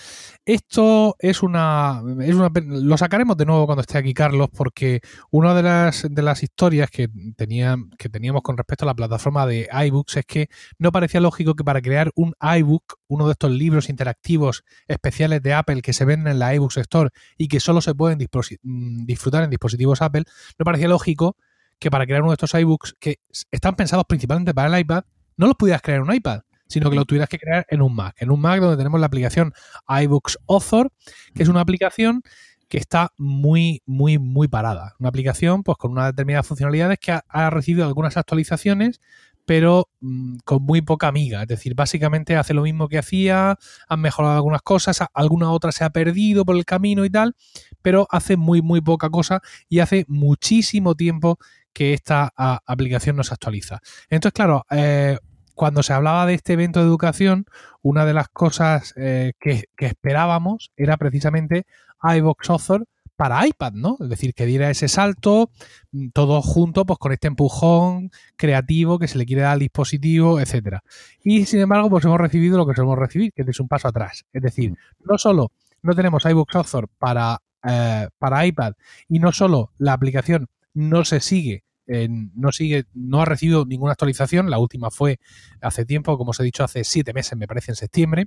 Esto 0.45 1.15
es 1.21 1.43
una, 1.45 2.03
es 2.21 2.35
una, 2.35 2.51
Lo 2.65 2.99
sacaremos 2.99 3.37
de 3.37 3.47
nuevo 3.47 3.65
cuando 3.67 3.83
esté 3.83 3.99
aquí 3.99 4.13
Carlos, 4.13 4.49
porque 4.55 5.01
una 5.31 5.55
de 5.55 5.63
las, 5.63 6.07
de 6.11 6.23
las 6.23 6.43
historias 6.43 6.91
que, 6.91 7.09
tenía, 7.37 7.77
que 7.97 8.09
teníamos 8.09 8.43
con 8.43 8.57
respecto 8.57 8.85
a 8.85 8.87
la 8.87 8.95
plataforma 8.95 9.47
de 9.47 9.69
iBooks 9.87 10.17
es 10.17 10.27
que 10.27 10.49
no 10.79 10.91
parecía 10.91 11.21
lógico 11.21 11.55
que 11.55 11.63
para 11.63 11.81
crear 11.81 12.11
un 12.17 12.35
iBook, 12.59 12.99
uno 13.07 13.27
de 13.27 13.33
estos 13.33 13.53
libros 13.53 13.89
interactivos 13.89 14.65
especiales 14.89 15.43
de 15.43 15.55
Apple 15.55 15.81
que 15.81 15.93
se 15.93 16.05
venden 16.05 16.33
en 16.33 16.39
la 16.41 16.57
iBooks 16.57 16.79
Store 16.79 17.11
y 17.39 17.47
que 17.47 17.61
solo 17.61 17.81
se 17.81 17.95
pueden 17.95 18.19
mm, 18.19 19.07
disfrutar 19.07 19.45
en 19.45 19.51
dispositivos 19.51 20.03
Apple, 20.03 20.25
no 20.59 20.65
parecía 20.65 20.89
lógico 20.89 21.37
que 21.79 21.91
para 21.91 22.05
crear 22.05 22.23
uno 22.23 22.33
de 22.33 22.35
estos 22.35 22.55
iBooks 22.55 22.97
que 22.99 23.21
están 23.53 23.77
pensados 23.77 24.05
principalmente 24.09 24.53
para 24.53 24.75
el 24.75 24.81
iPad, 24.81 25.05
no 25.37 25.47
los 25.47 25.57
pudieras 25.57 25.83
crear 25.83 26.01
en 26.01 26.09
un 26.09 26.15
iPad 26.15 26.41
sino 26.67 26.91
que 26.91 26.97
lo 26.97 27.05
tuvieras 27.05 27.29
que 27.29 27.39
crear 27.39 27.67
en 27.69 27.83
un 27.83 27.95
Mac. 27.95 28.17
En 28.19 28.31
un 28.31 28.41
Mac 28.41 28.61
donde 28.61 28.77
tenemos 28.77 28.99
la 28.99 29.07
aplicación 29.07 29.53
iBooks 29.87 30.39
Author, 30.49 30.91
que 31.35 31.43
es 31.43 31.49
una 31.49 31.61
aplicación 31.61 32.23
que 32.69 32.79
está 32.79 33.13
muy, 33.17 33.83
muy, 33.87 34.19
muy 34.19 34.49
parada. 34.49 34.95
Una 34.99 35.09
aplicación 35.09 35.63
pues 35.63 35.79
con 35.79 35.93
unas 35.93 36.07
determinadas 36.07 36.47
funcionalidades 36.47 36.99
que 36.99 37.13
ha, 37.13 37.51
recibido 37.51 37.87
algunas 37.87 38.17
actualizaciones, 38.17 39.01
pero 39.45 39.89
mm, 40.01 40.39
con 40.45 40.63
muy 40.63 40.81
poca 40.81 41.07
amiga. 41.07 41.43
Es 41.43 41.49
decir, 41.49 41.75
básicamente 41.75 42.37
hace 42.37 42.55
lo 42.55 42.63
mismo 42.63 42.89
que 42.89 42.99
hacía, 42.99 43.57
han 43.89 44.01
mejorado 44.01 44.35
algunas 44.35 44.63
cosas, 44.63 44.99
alguna 45.13 45.53
otra 45.53 45.71
se 45.71 45.85
ha 45.85 45.91
perdido 45.91 46.45
por 46.45 46.57
el 46.57 46.65
camino 46.65 47.05
y 47.05 47.11
tal, 47.11 47.37
pero 47.83 48.09
hace 48.11 48.37
muy, 48.37 48.63
muy 48.63 48.81
poca 48.81 49.11
cosa 49.11 49.41
y 49.69 49.81
hace 49.81 50.07
muchísimo 50.09 50.95
tiempo 50.95 51.39
que 51.75 51.93
esta 51.93 52.33
aplicación 52.37 53.17
no 53.17 53.25
se 53.25 53.35
actualiza. 53.35 53.81
Entonces, 54.09 54.33
claro, 54.33 54.65
eh, 54.71 55.19
cuando 55.55 55.83
se 55.83 55.93
hablaba 55.93 56.25
de 56.27 56.35
este 56.35 56.55
evento 56.55 56.81
de 56.81 56.87
educación, 56.87 57.47
una 57.83 58.07
de 58.07 58.15
las 58.15 58.29
cosas 58.29 58.95
eh, 58.97 59.33
que, 59.39 59.65
esperábamos 59.79 60.73
era 60.77 60.97
precisamente 60.97 61.67
iVox 62.03 62.51
Author 62.51 62.87
para 63.17 63.47
iPad, 63.47 63.73
¿no? 63.75 63.97
Es 64.01 64.09
decir, 64.09 64.35
que 64.35 64.47
diera 64.47 64.71
ese 64.71 64.89
salto, 64.89 65.51
mm, 65.93 66.09
todo 66.13 66.43
junto, 66.43 66.85
pues 66.85 66.99
con 66.99 67.13
este 67.13 67.29
empujón 67.29 68.11
creativo 68.37 68.99
que 68.99 69.07
se 69.07 69.19
le 69.19 69.27
quiere 69.27 69.43
dar 69.43 69.53
al 69.53 69.61
dispositivo, 69.61 70.41
etcétera. 70.41 70.83
Y 71.23 71.45
sin 71.47 71.61
embargo, 71.61 71.91
pues 71.91 72.05
hemos 72.05 72.19
recibido 72.19 72.59
lo 72.59 72.67
que 72.67 72.75
solemos 72.75 72.99
recibir, 72.99 73.33
que 73.33 73.43
es 73.43 73.61
un 73.61 73.69
paso 73.69 73.89
atrás. 73.89 74.25
Es 74.33 74.43
decir, 74.43 74.75
no 75.05 75.19
solo 75.19 75.53
no 75.83 75.95
tenemos 75.95 76.25
iVox 76.25 76.57
Author 76.57 76.89
para, 76.99 77.41
eh, 77.63 78.09
para 78.19 78.47
iPad 78.47 78.73
y 79.09 79.19
no 79.19 79.33
solo 79.33 79.73
la 79.79 79.93
aplicación 79.93 80.49
no 80.73 81.05
se 81.05 81.21
sigue 81.21 81.64
no 81.87 82.53
sigue, 82.53 82.85
no 82.95 83.21
ha 83.21 83.25
recibido 83.25 83.65
ninguna 83.67 83.93
actualización. 83.93 84.51
La 84.51 84.59
última 84.59 84.91
fue 84.91 85.19
hace 85.61 85.85
tiempo, 85.85 86.17
como 86.19 86.31
os 86.31 86.41
he 86.41 86.45
dicho, 86.45 86.65
hace 86.65 86.85
siete 86.85 87.13
meses, 87.13 87.37
me 87.39 87.47
parece, 87.47 87.73
en 87.73 87.77
septiembre. 87.77 88.27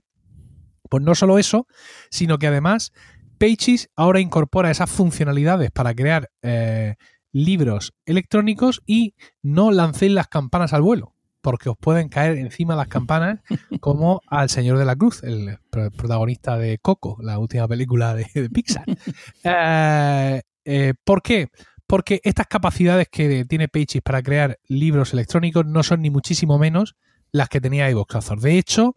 Pues 0.89 1.03
no 1.03 1.15
solo 1.15 1.37
eso, 1.37 1.67
sino 2.09 2.37
que 2.37 2.47
además 2.47 2.93
Pages 3.37 3.89
ahora 3.95 4.19
incorpora 4.19 4.71
esas 4.71 4.89
funcionalidades 4.89 5.71
para 5.71 5.93
crear 5.93 6.31
eh, 6.41 6.95
libros 7.31 7.93
electrónicos 8.05 8.81
y 8.85 9.13
no 9.43 9.71
lancéis 9.71 10.11
las 10.11 10.27
campanas 10.27 10.73
al 10.73 10.81
vuelo, 10.81 11.13
porque 11.41 11.69
os 11.69 11.77
pueden 11.77 12.09
caer 12.09 12.37
encima 12.37 12.75
las 12.75 12.87
campanas 12.87 13.39
como 13.79 14.21
al 14.27 14.49
Señor 14.49 14.77
de 14.77 14.85
la 14.85 14.95
Cruz, 14.95 15.23
el 15.23 15.59
protagonista 15.69 16.57
de 16.57 16.79
Coco, 16.79 17.17
la 17.21 17.37
última 17.37 17.67
película 17.67 18.15
de, 18.15 18.49
Pixar. 18.49 18.85
Eh, 19.43 20.41
eh, 20.65 20.93
¿Por 21.03 21.21
qué? 21.21 21.49
Porque 21.87 22.21
estas 22.23 22.47
capacidades 22.47 23.07
que 23.09 23.45
tiene 23.45 23.69
Pages 23.69 24.01
para 24.03 24.21
crear 24.21 24.59
libros 24.67 25.13
electrónicos 25.13 25.65
no 25.65 25.81
son 25.83 26.01
ni 26.01 26.09
muchísimo 26.09 26.59
menos 26.59 26.95
las 27.31 27.49
que 27.49 27.61
tenía 27.61 27.89
iVoox 27.89 28.15
Author. 28.15 28.39
De 28.39 28.57
hecho, 28.57 28.95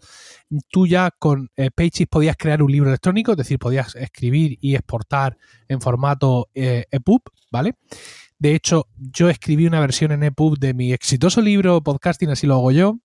tú 0.70 0.86
ya 0.86 1.10
con 1.10 1.50
eh, 1.56 1.70
Pages 1.70 2.06
podías 2.08 2.36
crear 2.36 2.62
un 2.62 2.70
libro 2.70 2.90
electrónico, 2.90 3.32
es 3.32 3.38
decir, 3.38 3.58
podías 3.58 3.94
escribir 3.96 4.58
y 4.60 4.74
exportar 4.74 5.36
en 5.68 5.80
formato 5.80 6.48
eh, 6.54 6.84
EPUB, 6.90 7.22
¿vale? 7.50 7.74
De 8.38 8.54
hecho, 8.54 8.88
yo 8.96 9.28
escribí 9.28 9.66
una 9.66 9.80
versión 9.80 10.12
en 10.12 10.22
EPUB 10.22 10.58
de 10.58 10.74
mi 10.74 10.92
exitoso 10.92 11.40
libro 11.40 11.82
Podcasting, 11.82 12.30
así 12.30 12.46
lo 12.46 12.54
hago 12.54 12.72
yo. 12.72 12.98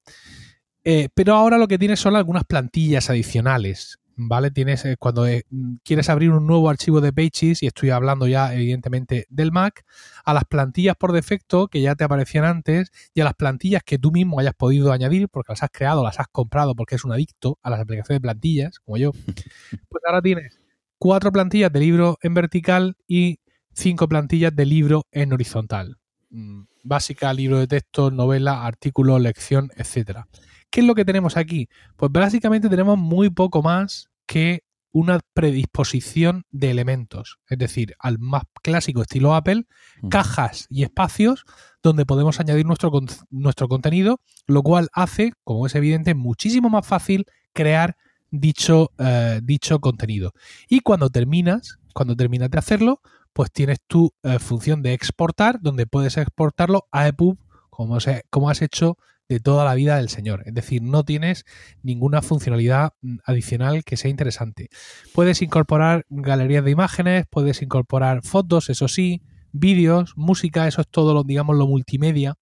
Eh, 0.84 1.10
pero 1.14 1.34
ahora 1.34 1.58
lo 1.58 1.68
que 1.68 1.80
tienes 1.80 2.00
son 2.00 2.16
algunas 2.16 2.44
plantillas 2.46 3.10
adicionales. 3.10 4.00
¿Vale? 4.18 4.50
Tienes 4.50 4.86
eh, 4.86 4.96
cuando 4.98 5.28
eh, 5.28 5.44
quieres 5.84 6.10
abrir 6.10 6.32
un 6.32 6.48
nuevo 6.48 6.70
archivo 6.70 7.02
de 7.02 7.12
Pages, 7.12 7.62
y 7.62 7.68
estoy 7.68 7.90
hablando 7.90 8.28
ya 8.28 8.54
evidentemente 8.54 9.26
del 9.30 9.52
Mac, 9.52 9.86
a 10.24 10.34
las 10.34 10.46
plantillas 10.46 10.96
por 10.96 11.12
defecto 11.12 11.68
que 11.68 11.82
ya 11.82 11.96
te 11.96 12.06
aparecían 12.06 12.46
antes 12.46 12.92
y 13.14 13.22
a 13.22 13.26
las 13.26 13.34
plantillas 13.34 13.84
que 13.84 14.00
tú 14.00 14.12
mismo 14.12 14.40
hayas 14.40 14.54
podido 14.54 14.94
añadir 14.94 15.28
porque 15.28 15.52
las 15.52 15.64
has 15.64 15.70
creado, 15.72 16.04
las 16.04 16.20
has 16.20 16.28
comprado 16.30 16.76
porque 16.76 16.96
es 16.96 17.04
un 17.04 17.12
adicto 17.12 17.60
a 17.62 17.70
las 17.70 17.82
aplicaciones 17.82 18.18
de 18.18 18.22
plantillas, 18.22 18.80
como 18.80 18.98
yo, 18.98 19.12
pues 19.90 20.04
ahora 20.08 20.22
tienes 20.22 20.60
cuatro 20.98 21.32
plantillas 21.32 21.72
de 21.72 21.80
libro 21.80 22.18
en 22.22 22.34
vertical 22.34 22.96
y 23.08 23.40
cinco 23.74 24.08
plantillas 24.08 24.56
de 24.56 24.66
libro 24.66 25.06
en 25.12 25.34
horizontal. 25.34 25.98
Mm, 26.30 26.64
básica, 26.84 27.34
libro 27.34 27.60
de 27.60 27.68
texto, 27.68 28.12
novela, 28.12 28.66
artículo, 28.66 29.20
lección, 29.20 29.72
etcétera. 29.76 30.28
¿Qué 30.70 30.82
es 30.82 30.86
lo 30.86 30.96
que 30.96 31.06
tenemos 31.06 31.38
aquí? 31.38 31.70
Pues 31.96 32.12
básicamente 32.12 32.70
tenemos 32.70 32.98
muy 32.98 33.30
poco 33.30 33.62
más 33.62 34.10
que 34.26 34.64
una 34.96 35.20
predisposición 35.34 36.46
de 36.52 36.72
elementos, 36.72 37.38
es 37.50 37.58
decir, 37.58 37.96
al 38.00 38.18
más 38.18 38.44
clásico 38.64 39.02
estilo 39.02 39.36
Apple, 39.36 39.66
cajas 40.10 40.68
y 40.70 40.84
espacios 40.84 41.44
donde 41.84 42.06
podemos 42.06 42.40
añadir 42.40 42.66
nuestro, 42.66 42.92
nuestro 43.30 43.68
contenido, 43.68 44.22
lo 44.48 44.64
cual 44.64 44.88
hace, 44.94 45.34
como 45.44 45.68
es 45.68 45.76
evidente, 45.76 46.14
muchísimo 46.14 46.70
más 46.70 46.88
fácil 46.88 47.26
crear 47.52 47.98
dicho, 48.32 48.92
eh, 48.98 49.42
dicho 49.44 49.80
contenido. 49.80 50.32
Y 50.70 50.80
cuando 50.80 51.10
terminas, 51.10 51.78
cuando 51.94 52.16
terminas 52.16 52.50
de 52.50 52.60
hacerlo, 52.60 53.02
pues 53.34 53.52
tienes 53.52 53.80
tu 53.88 54.14
eh, 54.24 54.40
función 54.40 54.82
de 54.82 54.94
exportar, 54.94 55.60
donde 55.60 55.88
puedes 55.88 56.16
exportarlo 56.16 56.88
a 56.94 57.08
EPUB, 57.10 57.38
como, 57.70 57.98
como 58.30 58.50
has 58.50 58.62
hecho 58.62 58.98
de 59.28 59.40
toda 59.40 59.66
la 59.66 59.76
vida 59.76 59.98
del 59.98 60.10
señor. 60.10 60.44
Es 60.46 60.54
decir, 60.54 60.82
no 60.82 61.04
tienes 61.04 61.46
ninguna 61.84 62.22
funcionalidad 62.22 62.94
mm, 63.02 63.18
adicional 63.26 63.84
que 63.84 63.98
sea 63.98 64.12
interesante. 64.12 64.70
Puedes 65.14 65.42
incorporar 65.42 66.06
galerías 66.10 66.64
de 66.64 66.72
imágenes, 66.72 67.26
puedes 67.30 67.62
incorporar 67.62 68.22
fotos, 68.24 68.70
eso 68.70 68.88
sí, 68.88 69.22
vídeos, 69.52 70.14
música, 70.16 70.68
eso 70.68 70.82
es 70.82 70.88
todo 70.90 71.14
lo, 71.14 71.24
digamos, 71.24 71.56
lo 71.56 71.68
multimedia 71.68 72.36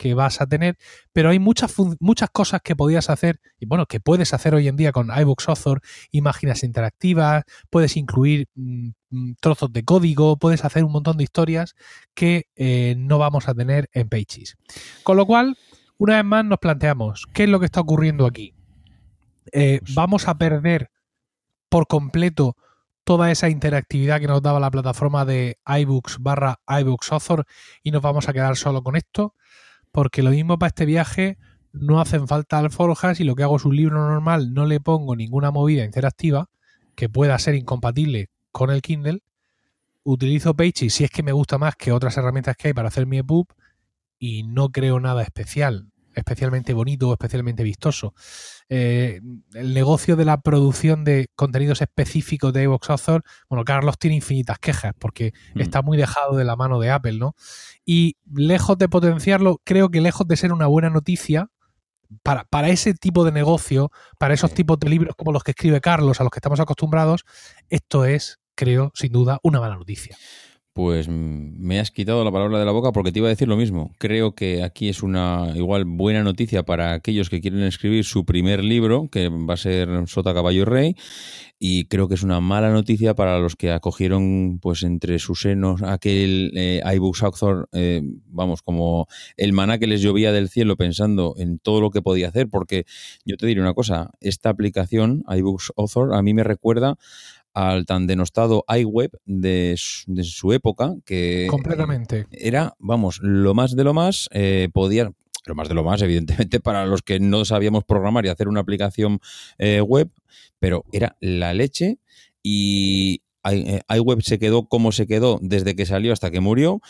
que 0.00 0.14
vas 0.14 0.40
a 0.40 0.46
tener, 0.46 0.78
pero 1.12 1.28
hay 1.28 1.38
muchas, 1.38 1.74
muchas 2.00 2.30
cosas 2.30 2.62
que 2.64 2.74
podías 2.74 3.10
hacer 3.10 3.38
y 3.58 3.66
bueno, 3.66 3.84
que 3.84 4.00
puedes 4.00 4.32
hacer 4.32 4.54
hoy 4.54 4.66
en 4.66 4.76
día 4.76 4.92
con 4.92 5.10
iBooks 5.14 5.50
Author, 5.50 5.82
imágenes 6.10 6.62
interactivas, 6.64 7.44
puedes 7.68 7.98
incluir 7.98 8.48
mm, 8.54 8.88
mm, 9.10 9.34
trozos 9.42 9.70
de 9.70 9.84
código, 9.84 10.38
puedes 10.38 10.64
hacer 10.64 10.84
un 10.84 10.92
montón 10.92 11.18
de 11.18 11.24
historias 11.24 11.74
que 12.14 12.46
eh, 12.56 12.94
no 12.96 13.18
vamos 13.18 13.46
a 13.46 13.54
tener 13.54 13.90
en 13.92 14.08
Pages. 14.08 14.56
Con 15.02 15.18
lo 15.18 15.26
cual, 15.26 15.58
una 16.00 16.16
vez 16.16 16.24
más 16.24 16.44
nos 16.44 16.58
planteamos, 16.58 17.26
¿qué 17.32 17.44
es 17.44 17.48
lo 17.48 17.60
que 17.60 17.66
está 17.66 17.80
ocurriendo 17.80 18.26
aquí? 18.26 18.54
Eh, 19.52 19.78
pues 19.80 19.94
¿Vamos 19.94 20.28
a 20.28 20.36
perder 20.36 20.90
por 21.68 21.86
completo 21.86 22.56
toda 23.04 23.30
esa 23.30 23.48
interactividad 23.48 24.20
que 24.20 24.26
nos 24.26 24.42
daba 24.42 24.60
la 24.60 24.70
plataforma 24.70 25.24
de 25.24 25.58
iBooks 25.66 26.18
barra 26.20 26.60
iBooks 26.66 27.12
Author 27.12 27.46
y 27.82 27.90
nos 27.90 28.02
vamos 28.02 28.28
a 28.28 28.32
quedar 28.32 28.56
solo 28.56 28.82
con 28.82 28.96
esto? 28.96 29.34
porque 29.92 30.22
lo 30.22 30.30
mismo 30.30 30.58
para 30.58 30.68
este 30.68 30.86
viaje 30.86 31.38
no 31.72 32.00
hacen 32.00 32.26
falta 32.26 32.58
alforjas 32.58 33.20
y 33.20 33.24
lo 33.24 33.34
que 33.34 33.42
hago 33.42 33.56
es 33.56 33.64
un 33.64 33.76
libro 33.76 33.96
normal, 33.96 34.52
no 34.52 34.66
le 34.66 34.80
pongo 34.80 35.16
ninguna 35.16 35.50
movida 35.50 35.84
interactiva 35.84 36.48
que 36.94 37.08
pueda 37.08 37.38
ser 37.38 37.54
incompatible 37.54 38.28
con 38.52 38.70
el 38.70 38.82
Kindle. 38.82 39.22
Utilizo 40.02 40.54
Pages 40.54 40.94
si 40.94 41.04
es 41.04 41.10
que 41.10 41.22
me 41.22 41.32
gusta 41.32 41.58
más 41.58 41.76
que 41.76 41.92
otras 41.92 42.16
herramientas 42.16 42.56
que 42.56 42.68
hay 42.68 42.74
para 42.74 42.88
hacer 42.88 43.06
mi 43.06 43.18
EPUB 43.18 43.46
y 44.20 44.44
no 44.44 44.68
creo 44.68 45.00
nada 45.00 45.24
especial 45.24 45.90
especialmente 46.14 46.74
bonito 46.74 47.08
o 47.08 47.12
especialmente 47.12 47.62
vistoso. 47.62 48.14
Eh, 48.68 49.20
el 49.54 49.74
negocio 49.74 50.16
de 50.16 50.24
la 50.24 50.40
producción 50.40 51.04
de 51.04 51.28
contenidos 51.34 51.82
específicos 51.82 52.52
de 52.52 52.64
iVoox 52.64 52.90
Author, 52.90 53.24
bueno, 53.48 53.64
Carlos 53.64 53.98
tiene 53.98 54.16
infinitas 54.16 54.58
quejas 54.58 54.92
porque 54.98 55.32
mm. 55.54 55.60
está 55.60 55.82
muy 55.82 55.96
dejado 55.96 56.36
de 56.36 56.44
la 56.44 56.56
mano 56.56 56.78
de 56.78 56.90
Apple, 56.90 57.18
¿no? 57.18 57.34
Y 57.84 58.16
lejos 58.32 58.78
de 58.78 58.88
potenciarlo, 58.88 59.60
creo 59.64 59.90
que 59.90 60.00
lejos 60.00 60.26
de 60.26 60.36
ser 60.36 60.52
una 60.52 60.66
buena 60.66 60.90
noticia, 60.90 61.48
para, 62.24 62.42
para, 62.42 62.70
ese 62.70 62.92
tipo 62.92 63.24
de 63.24 63.30
negocio, 63.30 63.92
para 64.18 64.34
esos 64.34 64.52
tipos 64.52 64.80
de 64.80 64.88
libros 64.88 65.14
como 65.16 65.30
los 65.30 65.44
que 65.44 65.52
escribe 65.52 65.80
Carlos, 65.80 66.20
a 66.20 66.24
los 66.24 66.32
que 66.32 66.38
estamos 66.38 66.58
acostumbrados, 66.58 67.24
esto 67.68 68.04
es, 68.04 68.40
creo, 68.56 68.90
sin 68.94 69.12
duda, 69.12 69.38
una 69.44 69.60
mala 69.60 69.76
noticia. 69.76 70.16
Pues 70.72 71.08
me 71.08 71.80
has 71.80 71.90
quitado 71.90 72.24
la 72.24 72.30
palabra 72.30 72.60
de 72.60 72.64
la 72.64 72.70
boca 72.70 72.92
porque 72.92 73.10
te 73.10 73.18
iba 73.18 73.26
a 73.26 73.30
decir 73.30 73.48
lo 73.48 73.56
mismo. 73.56 73.92
Creo 73.98 74.36
que 74.36 74.62
aquí 74.62 74.88
es 74.88 75.02
una 75.02 75.52
igual 75.56 75.84
buena 75.84 76.22
noticia 76.22 76.62
para 76.62 76.92
aquellos 76.92 77.28
que 77.28 77.40
quieren 77.40 77.64
escribir 77.64 78.04
su 78.04 78.24
primer 78.24 78.62
libro, 78.62 79.08
que 79.10 79.28
va 79.28 79.54
a 79.54 79.56
ser 79.56 79.88
Sota 80.06 80.32
Caballo 80.32 80.64
Rey, 80.64 80.94
y 81.58 81.84
creo 81.86 82.08
que 82.08 82.14
es 82.14 82.22
una 82.22 82.40
mala 82.40 82.70
noticia 82.70 83.14
para 83.14 83.38
los 83.40 83.56
que 83.56 83.72
acogieron 83.72 84.60
pues 84.62 84.82
entre 84.84 85.18
sus 85.18 85.42
senos 85.42 85.82
aquel 85.82 86.52
eh, 86.54 86.80
iBooks 86.94 87.22
Author, 87.24 87.68
eh, 87.72 88.00
vamos, 88.26 88.62
como 88.62 89.08
el 89.36 89.52
maná 89.52 89.78
que 89.78 89.88
les 89.88 90.00
llovía 90.00 90.32
del 90.32 90.48
cielo 90.48 90.76
pensando 90.76 91.34
en 91.36 91.58
todo 91.58 91.80
lo 91.80 91.90
que 91.90 92.00
podía 92.00 92.28
hacer, 92.28 92.48
porque 92.48 92.86
yo 93.26 93.36
te 93.36 93.46
diré 93.46 93.60
una 93.60 93.74
cosa, 93.74 94.10
esta 94.20 94.50
aplicación 94.50 95.24
iBooks 95.28 95.72
Author 95.76 96.14
a 96.14 96.22
mí 96.22 96.32
me 96.32 96.44
recuerda 96.44 96.96
al 97.54 97.86
tan 97.86 98.06
denostado 98.06 98.64
iWeb 98.68 99.10
de 99.24 99.74
su, 99.76 100.12
de 100.12 100.24
su 100.24 100.52
época, 100.52 100.94
que 101.04 101.46
completamente. 101.50 102.26
era, 102.30 102.74
vamos, 102.78 103.20
lo 103.22 103.54
más 103.54 103.76
de 103.76 103.84
lo 103.84 103.94
más, 103.94 104.28
eh, 104.32 104.68
podía, 104.72 105.12
lo 105.46 105.54
más 105.54 105.68
de 105.68 105.74
lo 105.74 105.84
más, 105.84 106.02
evidentemente, 106.02 106.60
para 106.60 106.86
los 106.86 107.02
que 107.02 107.20
no 107.20 107.44
sabíamos 107.44 107.84
programar 107.84 108.24
y 108.26 108.28
hacer 108.28 108.48
una 108.48 108.60
aplicación 108.60 109.20
eh, 109.58 109.80
web, 109.80 110.10
pero 110.58 110.84
era 110.92 111.16
la 111.20 111.54
leche 111.54 111.98
y 112.42 113.22
eh, 113.44 113.80
iWeb 113.88 114.22
se 114.22 114.38
quedó 114.38 114.66
como 114.66 114.92
se 114.92 115.06
quedó 115.06 115.38
desde 115.40 115.74
que 115.74 115.86
salió 115.86 116.12
hasta 116.12 116.30
que 116.30 116.40
murió 116.40 116.80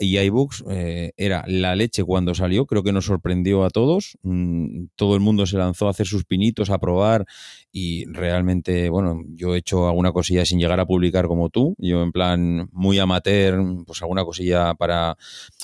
y 0.00 0.18
iBooks 0.18 0.64
eh, 0.70 1.12
era 1.18 1.44
la 1.46 1.76
leche 1.76 2.02
cuando 2.02 2.34
salió, 2.34 2.64
creo 2.64 2.82
que 2.82 2.92
nos 2.92 3.04
sorprendió 3.04 3.64
a 3.64 3.70
todos, 3.70 4.16
mm, 4.22 4.86
todo 4.96 5.14
el 5.14 5.20
mundo 5.20 5.44
se 5.44 5.58
lanzó 5.58 5.86
a 5.86 5.90
hacer 5.90 6.06
sus 6.06 6.24
pinitos, 6.24 6.70
a 6.70 6.78
probar 6.78 7.26
y 7.70 8.06
realmente, 8.06 8.88
bueno, 8.88 9.20
yo 9.28 9.54
he 9.54 9.58
hecho 9.58 9.86
alguna 9.86 10.12
cosilla 10.12 10.46
sin 10.46 10.58
llegar 10.58 10.80
a 10.80 10.86
publicar 10.86 11.26
como 11.26 11.50
tú, 11.50 11.74
yo 11.78 12.02
en 12.02 12.12
plan 12.12 12.68
muy 12.72 12.98
amateur, 12.98 13.62
pues 13.86 14.00
alguna 14.00 14.24
cosilla 14.24 14.74
para, 14.74 15.18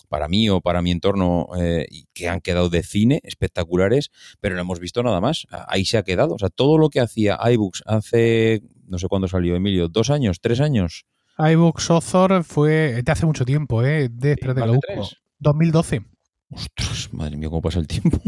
para 0.08 0.28
mí 0.28 0.50
o 0.50 0.60
para 0.60 0.82
mi 0.82 0.90
entorno 0.90 1.48
eh, 1.58 1.86
que 2.12 2.28
han 2.28 2.42
quedado 2.42 2.68
de 2.68 2.82
cine, 2.82 3.20
espectaculares, 3.24 4.10
pero 4.40 4.54
no 4.54 4.60
hemos 4.60 4.80
visto 4.80 5.02
nada 5.02 5.20
más, 5.20 5.46
ahí 5.66 5.86
se 5.86 5.96
ha 5.96 6.02
quedado, 6.02 6.34
o 6.34 6.38
sea, 6.38 6.50
todo 6.50 6.76
lo 6.76 6.90
que 6.90 7.00
hacía 7.00 7.38
iBooks 7.42 7.82
hace, 7.86 8.62
no 8.86 8.98
sé 8.98 9.08
cuándo 9.08 9.28
salió 9.28 9.56
Emilio, 9.56 9.88
dos 9.88 10.10
años, 10.10 10.40
tres 10.42 10.60
años, 10.60 11.06
iBooks 11.38 11.90
Author 11.90 12.44
fue 12.44 13.02
de 13.02 13.12
hace 13.12 13.26
mucho 13.26 13.44
tiempo, 13.44 13.82
¿eh? 13.82 14.08
De, 14.10 14.32
espérate, 14.32 14.60
lo 14.60 14.74
busco. 14.74 15.16
2012. 15.38 16.02
Ostras, 16.48 17.12
madre 17.12 17.36
mía, 17.36 17.48
cómo 17.48 17.60
pasa 17.60 17.80
el 17.80 17.86
tiempo. 17.86 18.18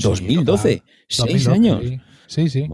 2012, 0.00 0.82
seis 1.08 1.48
años. 1.48 1.82
Sí, 2.26 2.48
sí. 2.48 2.66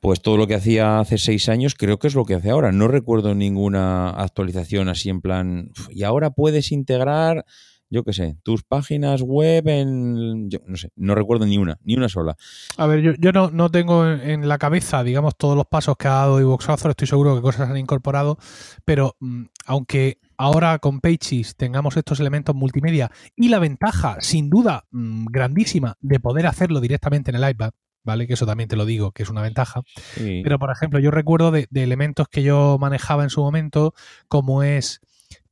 Pues 0.00 0.20
todo 0.20 0.36
lo 0.36 0.46
que 0.46 0.54
hacía 0.54 1.00
hace 1.00 1.18
seis 1.18 1.48
años 1.48 1.74
creo 1.74 1.98
que 1.98 2.08
es 2.08 2.14
lo 2.14 2.24
que 2.24 2.34
hace 2.34 2.50
ahora. 2.50 2.72
No 2.72 2.88
recuerdo 2.88 3.34
ninguna 3.34 4.10
actualización 4.10 4.88
así 4.88 5.08
en 5.08 5.20
plan. 5.20 5.70
Y 5.90 6.02
ahora 6.02 6.30
puedes 6.30 6.72
integrar 6.72 7.46
yo 7.88 8.02
qué 8.02 8.12
sé, 8.12 8.36
tus 8.42 8.64
páginas 8.64 9.22
web 9.22 9.68
en, 9.68 10.50
yo 10.50 10.58
no 10.66 10.76
sé, 10.76 10.90
no 10.96 11.14
recuerdo 11.14 11.46
ni 11.46 11.56
una, 11.56 11.78
ni 11.84 11.96
una 11.96 12.08
sola. 12.08 12.36
A 12.76 12.86
ver, 12.86 13.00
yo, 13.00 13.12
yo 13.18 13.32
no, 13.32 13.50
no 13.50 13.70
tengo 13.70 14.06
en, 14.08 14.48
la 14.48 14.58
cabeza, 14.58 15.04
digamos, 15.04 15.36
todos 15.36 15.56
los 15.56 15.66
pasos 15.66 15.96
que 15.96 16.08
ha 16.08 16.12
dado 16.12 16.40
iVoox 16.40 16.68
Author, 16.68 16.90
estoy 16.90 17.06
seguro 17.06 17.36
que 17.36 17.42
cosas 17.42 17.70
han 17.70 17.76
incorporado, 17.76 18.38
pero 18.84 19.16
mm, 19.20 19.44
aunque 19.66 20.18
ahora 20.36 20.78
con 20.78 21.00
Pages 21.00 21.56
tengamos 21.56 21.96
estos 21.96 22.18
elementos 22.18 22.54
multimedia 22.54 23.10
y 23.36 23.48
la 23.48 23.60
ventaja, 23.60 24.16
sin 24.20 24.50
duda, 24.50 24.84
mm, 24.90 25.26
grandísima 25.26 25.96
de 26.00 26.18
poder 26.18 26.46
hacerlo 26.46 26.80
directamente 26.80 27.30
en 27.30 27.36
el 27.36 27.48
iPad, 27.48 27.70
¿vale? 28.02 28.26
Que 28.26 28.34
eso 28.34 28.46
también 28.46 28.68
te 28.68 28.76
lo 28.76 28.84
digo, 28.84 29.12
que 29.12 29.22
es 29.22 29.30
una 29.30 29.42
ventaja. 29.42 29.82
Pero, 30.16 30.58
por 30.58 30.70
ejemplo, 30.70 30.98
yo 30.98 31.12
recuerdo 31.12 31.52
de, 31.52 31.66
de, 31.70 31.82
elementos 31.84 32.28
que 32.28 32.42
yo 32.42 32.78
manejaba 32.80 33.22
en 33.22 33.30
su 33.30 33.42
momento, 33.42 33.94
como 34.28 34.62
es 34.64 35.00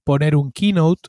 poner 0.05 0.37
un 0.37 0.53
keynote 0.53 1.09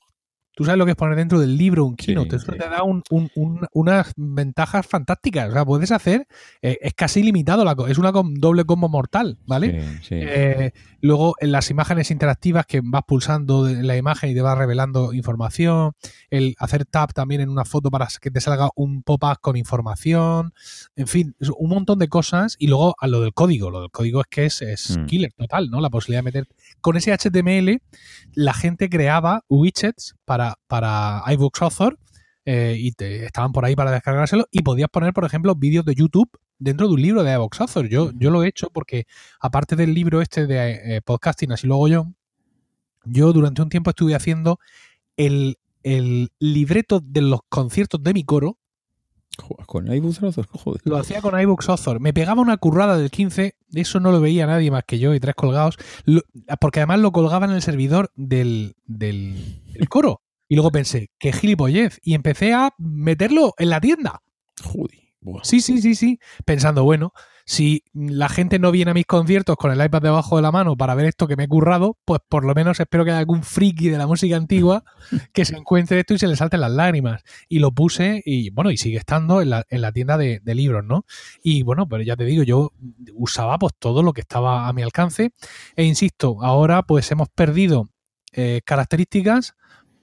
Tú 0.55 0.63
sabes 0.65 0.77
lo 0.77 0.85
que 0.85 0.91
es 0.91 0.97
poner 0.97 1.15
dentro 1.17 1.39
del 1.39 1.57
libro 1.57 1.85
un 1.85 1.95
Sí, 1.99 2.07
keynote. 2.07 2.37
Eso 2.37 2.51
sí. 2.51 2.57
te 2.57 2.69
da 2.69 2.83
un- 2.83 3.03
un- 3.09 3.29
un- 3.35 3.67
unas 3.73 4.13
ventajas 4.15 4.85
fantásticas. 4.87 5.49
O 5.49 5.53
sea, 5.53 5.65
puedes 5.65 5.91
hacer, 5.91 6.27
eh, 6.61 6.77
es 6.81 6.93
casi 6.93 7.19
ilimitado, 7.19 7.63
la 7.65 7.75
es 7.87 7.97
una 7.97 8.11
doble 8.11 8.63
combo 8.63 8.87
mortal, 8.89 9.37
¿vale? 9.45 9.83
Sí. 10.01 10.15
Eh, 10.17 10.71
luego, 11.01 11.35
en 11.39 11.51
las 11.51 11.69
imágenes 11.69 12.09
interactivas 12.11 12.65
que 12.65 12.81
vas 12.83 13.03
pulsando 13.07 13.67
en 13.67 13.85
la 13.85 13.97
imagen 13.97 14.29
y 14.29 14.33
te 14.33 14.41
va 14.41 14.55
revelando 14.55 15.13
información. 15.13 15.93
El 16.29 16.55
hacer 16.59 16.85
tap 16.85 17.13
también 17.13 17.41
en 17.41 17.49
una 17.49 17.65
foto 17.65 17.91
para 17.91 18.07
que 18.21 18.31
te 18.31 18.39
salga 18.41 18.69
un 18.75 19.03
pop-up 19.03 19.39
con 19.41 19.57
información. 19.57 20.53
En 20.95 21.07
fin, 21.07 21.35
un 21.57 21.69
montón 21.69 21.99
de 21.99 22.07
cosas. 22.07 22.55
Y 22.59 22.67
luego 22.67 22.95
a 22.99 23.07
lo 23.07 23.19
del 23.21 23.33
código. 23.33 23.69
Lo 23.71 23.81
del 23.81 23.91
código 23.91 24.21
es 24.21 24.27
que 24.29 24.45
es, 24.45 24.61
es 24.61 24.97
Mm. 24.97 25.05
killer 25.05 25.33
total, 25.33 25.69
¿no? 25.69 25.81
La 25.81 25.89
posibilidad 25.89 26.19
de 26.19 26.23
meter. 26.23 26.47
Con 26.81 26.95
ese 26.97 27.11
HTML, 27.11 27.81
la 28.33 28.53
gente 28.53 28.89
creaba 28.89 29.43
widgets 29.49 30.15
para, 30.25 30.44
para 30.67 31.23
iBooks 31.33 31.61
Author. 31.61 31.97
eh, 32.47 32.75
y 32.79 32.91
te, 32.91 33.25
estaban 33.25 33.51
por 33.51 33.65
ahí 33.65 33.75
para 33.75 33.89
descargárselo. 33.91 34.45
Y 34.51 34.61
podías 34.61 34.89
poner, 34.89 35.13
por 35.13 35.25
ejemplo, 35.25 35.55
vídeos 35.55 35.83
de 35.85 35.95
YouTube 35.95 36.29
dentro 36.59 36.87
de 36.87 36.93
un 36.93 37.01
libro 37.01 37.23
de 37.23 37.33
iVoox 37.33 37.59
Author. 37.61 37.87
Yo, 37.89 38.11
yo 38.15 38.29
lo 38.29 38.43
he 38.43 38.47
hecho 38.47 38.69
porque 38.69 39.07
aparte 39.39 39.75
del 39.75 39.93
libro 39.95 40.21
este 40.21 40.45
de 40.45 40.97
eh, 40.97 41.01
podcasting, 41.01 41.51
así 41.51 41.65
lo 41.65 41.73
hago 41.75 41.87
yo, 41.87 42.07
yo 43.03 43.33
durante 43.33 43.61
un 43.63 43.69
tiempo 43.69 43.89
estuve 43.89 44.13
haciendo 44.15 44.59
el, 45.17 45.57
el 45.83 46.29
libreto 46.39 46.99
de 47.03 47.21
los 47.21 47.39
conciertos 47.49 48.01
de 48.03 48.13
mi 48.13 48.23
coro, 48.23 48.57
Con 49.65 49.91
iBooks 49.91 50.21
Author, 50.23 50.47
joder. 50.47 50.81
lo 50.85 50.97
hacía 50.97 51.21
con 51.21 51.39
iBooks 51.39 51.67
Author. 51.69 51.99
Me 51.99 52.13
pegaba 52.13 52.41
una 52.41 52.57
currada 52.57 52.97
del 52.97 53.09
15, 53.11 53.55
eso 53.73 53.99
no 53.99 54.11
lo 54.11 54.21
veía 54.21 54.45
nadie 54.47 54.71
más 54.71 54.83
que 54.85 54.97
yo 54.99 55.13
y 55.15 55.19
tres 55.19 55.35
colgados, 55.35 55.77
lo- 56.05 56.21
porque 56.61 56.79
además 56.79 56.99
lo 56.99 57.11
colgaba 57.11 57.45
en 57.45 57.51
el 57.53 57.61
servidor 57.61 58.11
del, 58.15 58.75
del, 58.85 59.61
del 59.73 59.89
coro. 59.89 60.21
Y 60.47 60.55
luego 60.55 60.71
pensé, 60.71 61.09
qué 61.17 61.31
gilipollez, 61.31 61.99
y 62.03 62.13
empecé 62.13 62.53
a 62.53 62.73
meterlo 62.77 63.53
en 63.57 63.69
la 63.69 63.81
tienda. 63.81 64.21
Buah. 65.21 65.43
Sí, 65.43 65.59
sí, 65.59 65.81
sí, 65.81 65.95
sí. 65.95 66.19
Pensando, 66.45 66.83
bueno, 66.83 67.11
si 67.45 67.83
la 67.93 68.29
gente 68.29 68.59
no 68.59 68.71
viene 68.71 68.91
a 68.91 68.93
mis 68.93 69.05
conciertos 69.05 69.55
con 69.55 69.71
el 69.71 69.83
iPad 69.83 70.01
debajo 70.01 70.35
de 70.35 70.41
la 70.41 70.51
mano 70.51 70.77
para 70.77 70.95
ver 70.95 71.05
esto 71.05 71.27
que 71.27 71.35
me 71.35 71.45
he 71.45 71.47
currado, 71.47 71.97
pues 72.05 72.21
por 72.27 72.43
lo 72.43 72.53
menos 72.53 72.79
espero 72.79 73.05
que 73.05 73.11
haya 73.11 73.19
algún 73.19 73.43
friki 73.43 73.89
de 73.89 73.97
la 73.97 74.07
música 74.07 74.35
antigua 74.35 74.83
que 75.33 75.45
se 75.45 75.55
encuentre 75.55 75.99
esto 75.99 76.13
y 76.13 76.19
se 76.19 76.27
le 76.27 76.35
salten 76.35 76.61
las 76.61 76.71
lágrimas. 76.71 77.23
Y 77.47 77.59
lo 77.59 77.71
puse 77.71 78.21
y 78.25 78.51
bueno, 78.51 78.71
y 78.71 78.77
sigue 78.77 78.97
estando 78.97 79.41
en 79.41 79.49
la, 79.51 79.65
en 79.69 79.81
la 79.81 79.91
tienda 79.91 80.17
de, 80.17 80.41
de 80.43 80.55
libros, 80.55 80.83
¿no? 80.85 81.05
Y 81.43 81.63
bueno, 81.63 81.87
pero 81.87 82.03
ya 82.03 82.15
te 82.15 82.25
digo, 82.25 82.43
yo 82.43 82.71
usaba 83.13 83.57
pues 83.57 83.73
todo 83.77 84.03
lo 84.03 84.13
que 84.13 84.21
estaba 84.21 84.67
a 84.67 84.73
mi 84.73 84.83
alcance. 84.83 85.31
E 85.75 85.83
insisto, 85.83 86.37
ahora 86.41 86.83
pues 86.83 87.11
hemos 87.11 87.29
perdido 87.29 87.89
eh, 88.33 88.61
características 88.65 89.55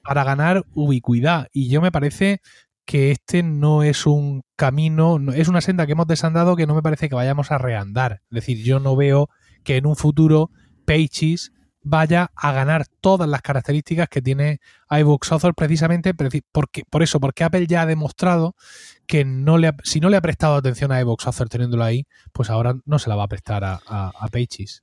para 0.03 0.25
ganar 0.25 0.65
ubicuidad. 0.75 1.49
Y 1.53 1.69
yo 1.69 1.81
me 1.81 1.93
parece 1.93 2.41
que 2.85 3.11
este 3.13 3.43
no 3.43 3.83
es 3.83 4.07
un 4.07 4.43
camino, 4.57 5.19
no- 5.19 5.33
es 5.33 5.49
una 5.49 5.61
senda 5.61 5.87
que 5.87 5.93
hemos 5.93 6.07
desandado 6.07 6.57
que 6.57 6.67
no 6.67 6.75
me 6.75 6.83
parece 6.83 7.09
que 7.09 7.15
vayamos 7.15 7.51
a 7.53 7.59
reandar. 7.59 8.23
Es 8.25 8.31
decir, 8.35 8.59
yo 8.65 8.81
no 8.81 8.97
veo 8.97 9.29
que 9.65 9.77
en 9.77 9.87
un 9.87 9.97
futuro 9.97 10.51
Pages 10.85 11.53
vaya 11.85 12.31
a 12.37 12.53
ganar 12.53 12.87
todas 13.01 13.29
las 13.29 13.43
características 13.43 14.09
que 14.09 14.23
tiene 14.23 14.61
iBooks 14.91 15.33
Author 15.33 15.55
precisamente 15.55 16.15
preci- 16.15 16.43
porque, 16.53 16.83
por 16.89 17.03
eso, 17.03 17.19
porque 17.21 17.43
Apple 17.45 17.67
ya 17.67 17.83
ha 17.83 17.87
demostrado 17.87 18.55
que 19.07 19.25
no 19.25 19.59
le 19.59 19.69
ha- 19.69 19.77
si 19.83 19.99
no 20.01 20.09
le 20.09 20.17
ha 20.17 20.21
prestado 20.21 20.55
atención 20.57 20.93
a 20.93 21.01
iBooks 21.01 21.27
Author 21.27 21.49
teniéndolo 21.49 21.83
ahí, 21.85 22.05
pues 22.33 22.51
ahora 22.51 22.75
no 22.85 22.99
se 23.01 23.09
la 23.09 23.17
va 23.17 23.25
a 23.25 23.29
prestar 23.29 23.65
a, 23.65 23.81
a- 23.87 24.13
a 24.17 24.29
Pages. 24.29 24.83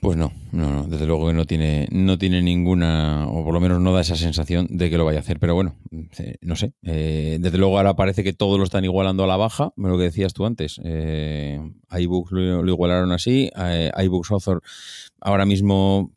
Pues 0.00 0.16
no, 0.16 0.32
no, 0.52 0.70
no, 0.70 0.86
desde 0.86 1.06
luego 1.06 1.28
que 1.28 1.32
no 1.32 1.46
tiene, 1.46 1.88
no 1.90 2.18
tiene 2.18 2.42
ninguna, 2.42 3.26
o 3.28 3.44
por 3.44 3.54
lo 3.54 3.60
menos 3.60 3.80
no 3.80 3.92
da 3.92 4.02
esa 4.02 4.16
sensación 4.16 4.66
de 4.70 4.90
que 4.90 4.98
lo 4.98 5.04
vaya 5.04 5.18
a 5.18 5.22
hacer, 5.22 5.38
pero 5.38 5.54
bueno, 5.54 5.76
eh, 6.18 6.36
no 6.42 6.54
sé. 6.54 6.72
eh, 6.82 7.38
desde 7.40 7.58
luego 7.58 7.78
ahora 7.78 7.96
parece 7.96 8.22
que 8.22 8.32
todos 8.32 8.58
lo 8.58 8.64
están 8.64 8.84
igualando 8.84 9.24
a 9.24 9.26
la 9.26 9.36
baja, 9.36 9.72
lo 9.76 9.96
que 9.96 10.04
decías 10.04 10.32
tú 10.32 10.46
antes. 10.46 10.80
Eh, 10.84 11.60
iBooks 11.90 12.32
lo, 12.32 12.66
igualaron 12.68 13.12
así, 13.12 13.50
eh, 13.58 13.90
iBooks 14.04 14.30
Author 14.32 14.62
ahora 15.20 15.46
mismo, 15.46 16.12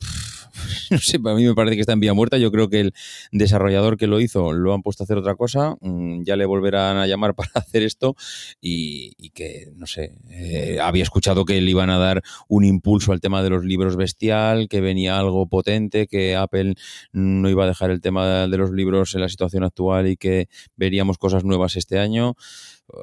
no 0.90 0.98
sé, 0.98 1.18
para 1.20 1.36
mí 1.36 1.44
me 1.44 1.54
parece 1.54 1.76
que 1.76 1.80
está 1.80 1.92
en 1.92 2.00
vía 2.00 2.14
muerta. 2.14 2.38
Yo 2.38 2.50
creo 2.50 2.68
que 2.68 2.80
el 2.80 2.94
desarrollador 3.32 3.96
que 3.96 4.06
lo 4.06 4.20
hizo 4.20 4.52
lo 4.52 4.74
han 4.74 4.82
puesto 4.82 5.02
a 5.02 5.04
hacer 5.04 5.18
otra 5.18 5.34
cosa, 5.34 5.76
mm, 5.80 6.22
ya 6.24 6.36
le 6.36 6.46
volverán 6.46 6.96
a 6.98 7.06
llamar 7.06 7.34
para 7.36 7.50
hacer 7.54 7.82
esto 7.82 8.16
y, 8.60 9.30
que, 9.30 9.72
no 9.76 9.86
sé, 9.86 10.14
eh, 10.30 10.78
había 10.80 11.02
escuchado 11.02 11.44
que 11.44 11.60
le 11.60 11.70
iban 11.70 11.90
a 11.90 11.98
dar 11.98 12.22
un 12.48 12.64
impulso 12.64 13.12
al 13.12 13.20
tema 13.20 13.42
de 13.42 13.50
los 13.50 13.64
libros 13.64 13.96
bestial, 13.96 14.68
que 14.68 14.80
venía 14.80 15.18
algo 15.18 15.46
potente, 15.46 16.06
que 16.06 16.36
Apple 16.36 16.74
no 17.12 17.48
iba 17.48 17.64
a 17.64 17.68
dejar 17.68 17.90
el 17.90 18.00
tema 18.00 18.46
de 18.46 18.56
los 18.56 18.70
libros 18.70 19.14
en 19.14 19.20
la 19.20 19.28
situación 19.28 19.64
actual 19.64 20.08
y 20.08 20.16
que 20.16 20.48
veríamos 20.76 21.18
cosas 21.18 21.44
nuevas 21.44 21.76
este 21.76 21.98
año. 21.98 22.34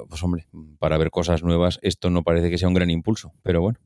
Pues 0.10 0.22
hombre, 0.22 0.48
para 0.80 0.98
ver 0.98 1.12
cosas 1.12 1.44
nuevas 1.44 1.80
esto 1.82 2.10
no 2.10 2.24
parece 2.24 2.50
que 2.50 2.58
sea 2.58 2.68
un 2.68 2.74
gran 2.74 2.90
impulso, 2.90 3.34
pero 3.42 3.62
bueno, 3.62 3.80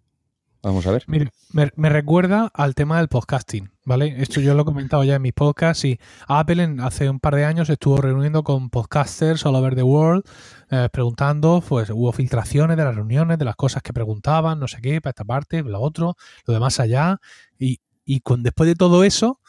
vamos 0.64 0.86
a 0.88 0.92
ver. 0.92 1.04
Mire, 1.08 1.32
me, 1.54 1.72
me 1.76 1.90
recuerda 1.90 2.52
al 2.54 2.76
tema 2.76 2.98
del 2.98 3.08
podcasting, 3.08 3.72
¿vale? 3.86 4.22
Esto 4.22 4.40
yo 4.42 4.54
lo 4.54 4.62
he 4.62 4.66
comentado 4.66 5.04
ya 5.04 5.16
en 5.16 5.22
mis 5.22 5.34
podcasts 5.34 5.86
y 5.86 6.00
Apple 6.28 6.64
en- 6.64 6.80
hace 6.80 7.10
un 7.10 7.20
par 7.20 7.36
de 7.36 7.46
años 7.46 7.70
estuvo 7.70 7.98
reuniendo 7.98 8.44
con 8.44 8.70
podcasters 8.70 9.46
all 9.46 9.56
over 9.56 9.76
the 9.76 9.84
world, 9.84 10.24
eh, 10.70 10.90
preguntando, 10.92 11.64
pues 11.68 11.90
hubo 11.90 12.12
filtraciones 12.12 12.78
de 12.78 12.84
las 12.84 12.96
reuniones, 12.96 13.38
de 13.38 13.46
las 13.46 13.56
cosas 13.56 13.82
que 13.84 13.94
preguntaban, 13.94 14.60
no 14.60 14.68
sé 14.68 14.80
qué, 14.82 15.02
para 15.02 15.12
esta 15.12 15.26
parte, 15.26 15.64
lo 15.64 15.80
otro, 15.82 16.16
lo 16.46 16.54
demás 16.54 16.80
allá, 16.80 17.20
y, 17.58 17.80
y 18.06 18.20
con, 18.22 18.44
después 18.44 18.68
de 18.68 18.76
todo 18.76 19.04
eso, 19.04 19.40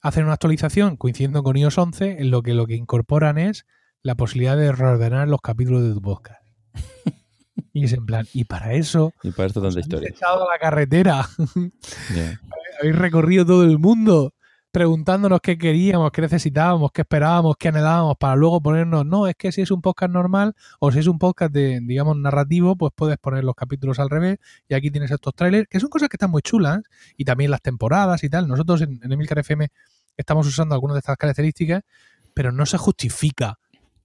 hacen 0.00 0.24
una 0.24 0.34
actualización 0.34 0.96
coincidiendo 0.96 1.42
con 1.42 1.56
iOS 1.56 1.78
11, 1.78 2.20
en 2.20 2.30
lo 2.30 2.42
que 2.42 2.54
lo 2.54 2.66
que 2.66 2.76
incorporan 2.76 3.36
es 3.38 3.66
la 4.02 4.14
posibilidad 4.14 4.56
de 4.56 4.70
reordenar 4.70 5.26
los 5.28 5.40
capítulos 5.40 5.82
de 5.82 5.92
tu 5.92 6.00
podcast. 6.00 6.40
Y 7.72 7.84
es 7.84 7.92
en 7.92 8.06
plan, 8.06 8.26
y 8.32 8.44
para 8.44 8.72
eso 8.72 9.12
Y 9.22 9.30
para 9.30 9.46
esto 9.46 9.60
tanta 9.60 9.80
historia. 9.80 10.08
echado 10.08 10.48
a 10.48 10.52
la 10.52 10.58
carretera. 10.58 11.28
Habéis 12.80 12.96
recorrido 12.96 13.44
todo 13.44 13.64
el 13.64 13.78
mundo 13.78 14.34
preguntándonos 14.70 15.40
qué 15.40 15.56
queríamos, 15.56 16.12
qué 16.12 16.20
necesitábamos, 16.20 16.92
qué 16.92 17.02
esperábamos, 17.02 17.56
qué 17.58 17.68
anhelábamos, 17.68 18.16
para 18.18 18.36
luego 18.36 18.60
ponernos, 18.60 19.04
no, 19.06 19.26
es 19.26 19.34
que 19.34 19.50
si 19.50 19.62
es 19.62 19.70
un 19.70 19.80
podcast 19.80 20.12
normal 20.12 20.54
o 20.78 20.92
si 20.92 20.98
es 20.98 21.06
un 21.06 21.18
podcast 21.18 21.52
de, 21.52 21.80
digamos, 21.82 22.16
narrativo, 22.16 22.76
pues 22.76 22.92
puedes 22.94 23.16
poner 23.18 23.44
los 23.44 23.54
capítulos 23.54 23.98
al 23.98 24.10
revés 24.10 24.38
y 24.68 24.74
aquí 24.74 24.90
tienes 24.90 25.10
estos 25.10 25.34
trailers, 25.34 25.66
que 25.68 25.80
son 25.80 25.88
cosas 25.88 26.08
que 26.08 26.16
están 26.16 26.30
muy 26.30 26.42
chulas 26.42 26.82
y 27.16 27.24
también 27.24 27.50
las 27.50 27.62
temporadas 27.62 28.22
y 28.24 28.28
tal. 28.28 28.46
Nosotros 28.46 28.82
en, 28.82 29.00
en 29.02 29.10
Emilcar 29.10 29.38
FM 29.38 29.68
estamos 30.16 30.46
usando 30.46 30.74
algunas 30.74 30.94
de 30.94 31.00
estas 31.00 31.16
características, 31.16 31.82
pero 32.34 32.52
no 32.52 32.66
se 32.66 32.76
justifica 32.76 33.58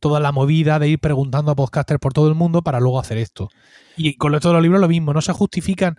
toda 0.03 0.19
la 0.19 0.33
movida 0.33 0.79
de 0.79 0.89
ir 0.89 0.99
preguntando 0.99 1.49
a 1.49 1.55
podcasters 1.55 1.97
por 1.97 2.11
todo 2.11 2.27
el 2.27 2.35
mundo 2.35 2.61
para 2.61 2.81
luego 2.81 2.99
hacer 2.99 3.17
esto. 3.17 3.47
Y 3.95 4.17
con 4.17 4.37
todos 4.37 4.53
los 4.53 4.61
libros 4.61 4.81
lo 4.81 4.89
mismo, 4.89 5.13
no 5.13 5.21
se 5.21 5.31
justifican 5.31 5.95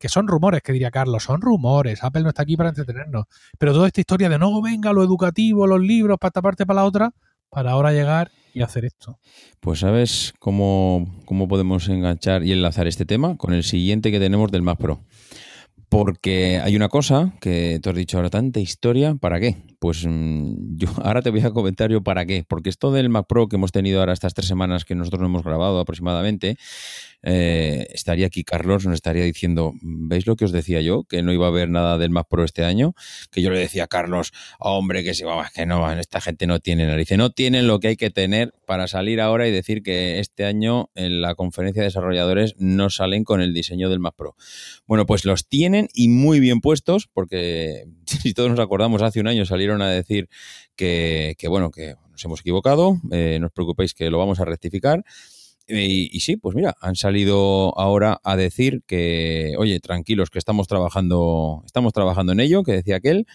que 0.00 0.08
son 0.08 0.26
rumores, 0.26 0.60
que 0.60 0.72
diría 0.72 0.90
Carlos, 0.90 1.22
son 1.22 1.40
rumores, 1.40 2.02
Apple 2.02 2.24
no 2.24 2.30
está 2.30 2.42
aquí 2.42 2.56
para 2.56 2.70
entretenernos, 2.70 3.26
pero 3.56 3.72
toda 3.72 3.86
esta 3.86 4.00
historia 4.00 4.28
de 4.28 4.40
no, 4.40 4.60
venga, 4.60 4.92
lo 4.92 5.04
educativo, 5.04 5.68
los 5.68 5.80
libros, 5.80 6.18
para 6.18 6.30
esta 6.30 6.42
parte, 6.42 6.66
para 6.66 6.80
la 6.80 6.84
otra, 6.84 7.12
para 7.48 7.70
ahora 7.70 7.92
llegar 7.92 8.32
y 8.52 8.62
hacer 8.62 8.84
esto. 8.84 9.20
Pues 9.60 9.78
sabes 9.78 10.34
cómo, 10.40 11.22
cómo 11.24 11.46
podemos 11.46 11.88
enganchar 11.88 12.42
y 12.42 12.50
enlazar 12.50 12.88
este 12.88 13.06
tema 13.06 13.36
con 13.36 13.54
el 13.54 13.62
siguiente 13.62 14.10
que 14.10 14.18
tenemos 14.18 14.50
del 14.50 14.62
Mac 14.62 14.78
Pro. 14.78 14.98
Porque 15.94 16.60
hay 16.60 16.74
una 16.74 16.88
cosa 16.88 17.34
que 17.40 17.78
tú 17.80 17.90
has 17.90 17.94
dicho 17.94 18.16
ahora, 18.16 18.28
tanta 18.28 18.58
historia, 18.58 19.14
¿para 19.14 19.38
qué? 19.38 19.54
Pues 19.78 20.04
mm, 20.04 20.76
yo 20.76 20.88
ahora 21.04 21.22
te 21.22 21.30
voy 21.30 21.42
a 21.42 21.52
comentar 21.52 21.88
yo 21.88 22.02
para 22.02 22.26
qué. 22.26 22.44
Porque 22.48 22.68
esto 22.68 22.90
del 22.90 23.10
Mac 23.10 23.26
Pro 23.28 23.46
que 23.46 23.54
hemos 23.54 23.70
tenido 23.70 24.00
ahora 24.00 24.12
estas 24.12 24.34
tres 24.34 24.48
semanas 24.48 24.84
que 24.84 24.96
nosotros 24.96 25.20
no 25.20 25.26
hemos 25.26 25.44
grabado 25.44 25.78
aproximadamente, 25.78 26.56
eh, 27.26 27.86
estaría 27.94 28.26
aquí 28.26 28.44
Carlos, 28.44 28.84
nos 28.84 28.94
estaría 28.94 29.24
diciendo, 29.24 29.72
¿veis 29.80 30.26
lo 30.26 30.36
que 30.36 30.44
os 30.44 30.52
decía 30.52 30.82
yo? 30.82 31.04
Que 31.04 31.22
no 31.22 31.32
iba 31.32 31.46
a 31.46 31.48
haber 31.48 31.70
nada 31.70 31.96
del 31.96 32.10
Mac 32.10 32.26
Pro 32.28 32.44
este 32.44 32.64
año. 32.64 32.94
Que 33.30 33.40
yo 33.40 33.50
le 33.50 33.58
decía 33.58 33.84
a 33.84 33.86
Carlos, 33.86 34.32
hombre, 34.58 35.02
que 35.02 35.14
si 35.14 35.24
vamos, 35.24 35.50
que 35.50 35.64
no, 35.64 35.90
esta 35.92 36.20
gente 36.20 36.46
no 36.46 36.60
tiene 36.60 36.86
narices, 36.86 37.16
no 37.16 37.30
tienen 37.30 37.66
lo 37.66 37.80
que 37.80 37.88
hay 37.88 37.96
que 37.96 38.10
tener 38.10 38.54
para 38.66 38.88
salir 38.88 39.22
ahora 39.22 39.48
y 39.48 39.50
decir 39.50 39.82
que 39.82 40.18
este 40.18 40.44
año 40.44 40.90
en 40.94 41.22
la 41.22 41.34
conferencia 41.34 41.82
de 41.82 41.88
desarrolladores 41.88 42.54
no 42.58 42.90
salen 42.90 43.24
con 43.24 43.40
el 43.40 43.54
diseño 43.54 43.88
del 43.88 44.00
Mac 44.00 44.14
Pro. 44.16 44.36
Bueno, 44.86 45.06
pues 45.06 45.24
los 45.24 45.48
tienen 45.48 45.88
y 45.94 46.08
muy 46.08 46.40
bien 46.40 46.60
puestos, 46.60 47.08
porque 47.10 47.86
si 48.06 48.34
todos 48.34 48.50
nos 48.50 48.60
acordamos, 48.60 49.00
hace 49.00 49.20
un 49.20 49.28
año 49.28 49.46
salieron 49.46 49.80
a 49.80 49.88
decir 49.88 50.28
que, 50.76 51.36
que 51.38 51.48
bueno, 51.48 51.70
que 51.70 51.94
nos 52.10 52.24
hemos 52.24 52.40
equivocado, 52.40 53.00
eh, 53.10 53.38
no 53.40 53.46
os 53.46 53.52
preocupéis 53.52 53.94
que 53.94 54.10
lo 54.10 54.18
vamos 54.18 54.40
a 54.40 54.44
rectificar. 54.44 55.04
Y, 55.66 56.20
sí, 56.20 56.36
pues 56.36 56.54
mira, 56.54 56.76
han 56.80 56.94
salido 56.94 57.78
ahora 57.78 58.20
a 58.22 58.36
decir 58.36 58.82
que, 58.86 59.54
oye, 59.58 59.80
tranquilos, 59.80 60.30
que 60.30 60.38
estamos 60.38 60.68
trabajando, 60.68 61.62
estamos 61.64 61.92
trabajando 61.92 62.32
en 62.32 62.40
ello, 62.40 62.62
que 62.62 62.72
decía 62.72 62.96
aquel. 62.96 63.26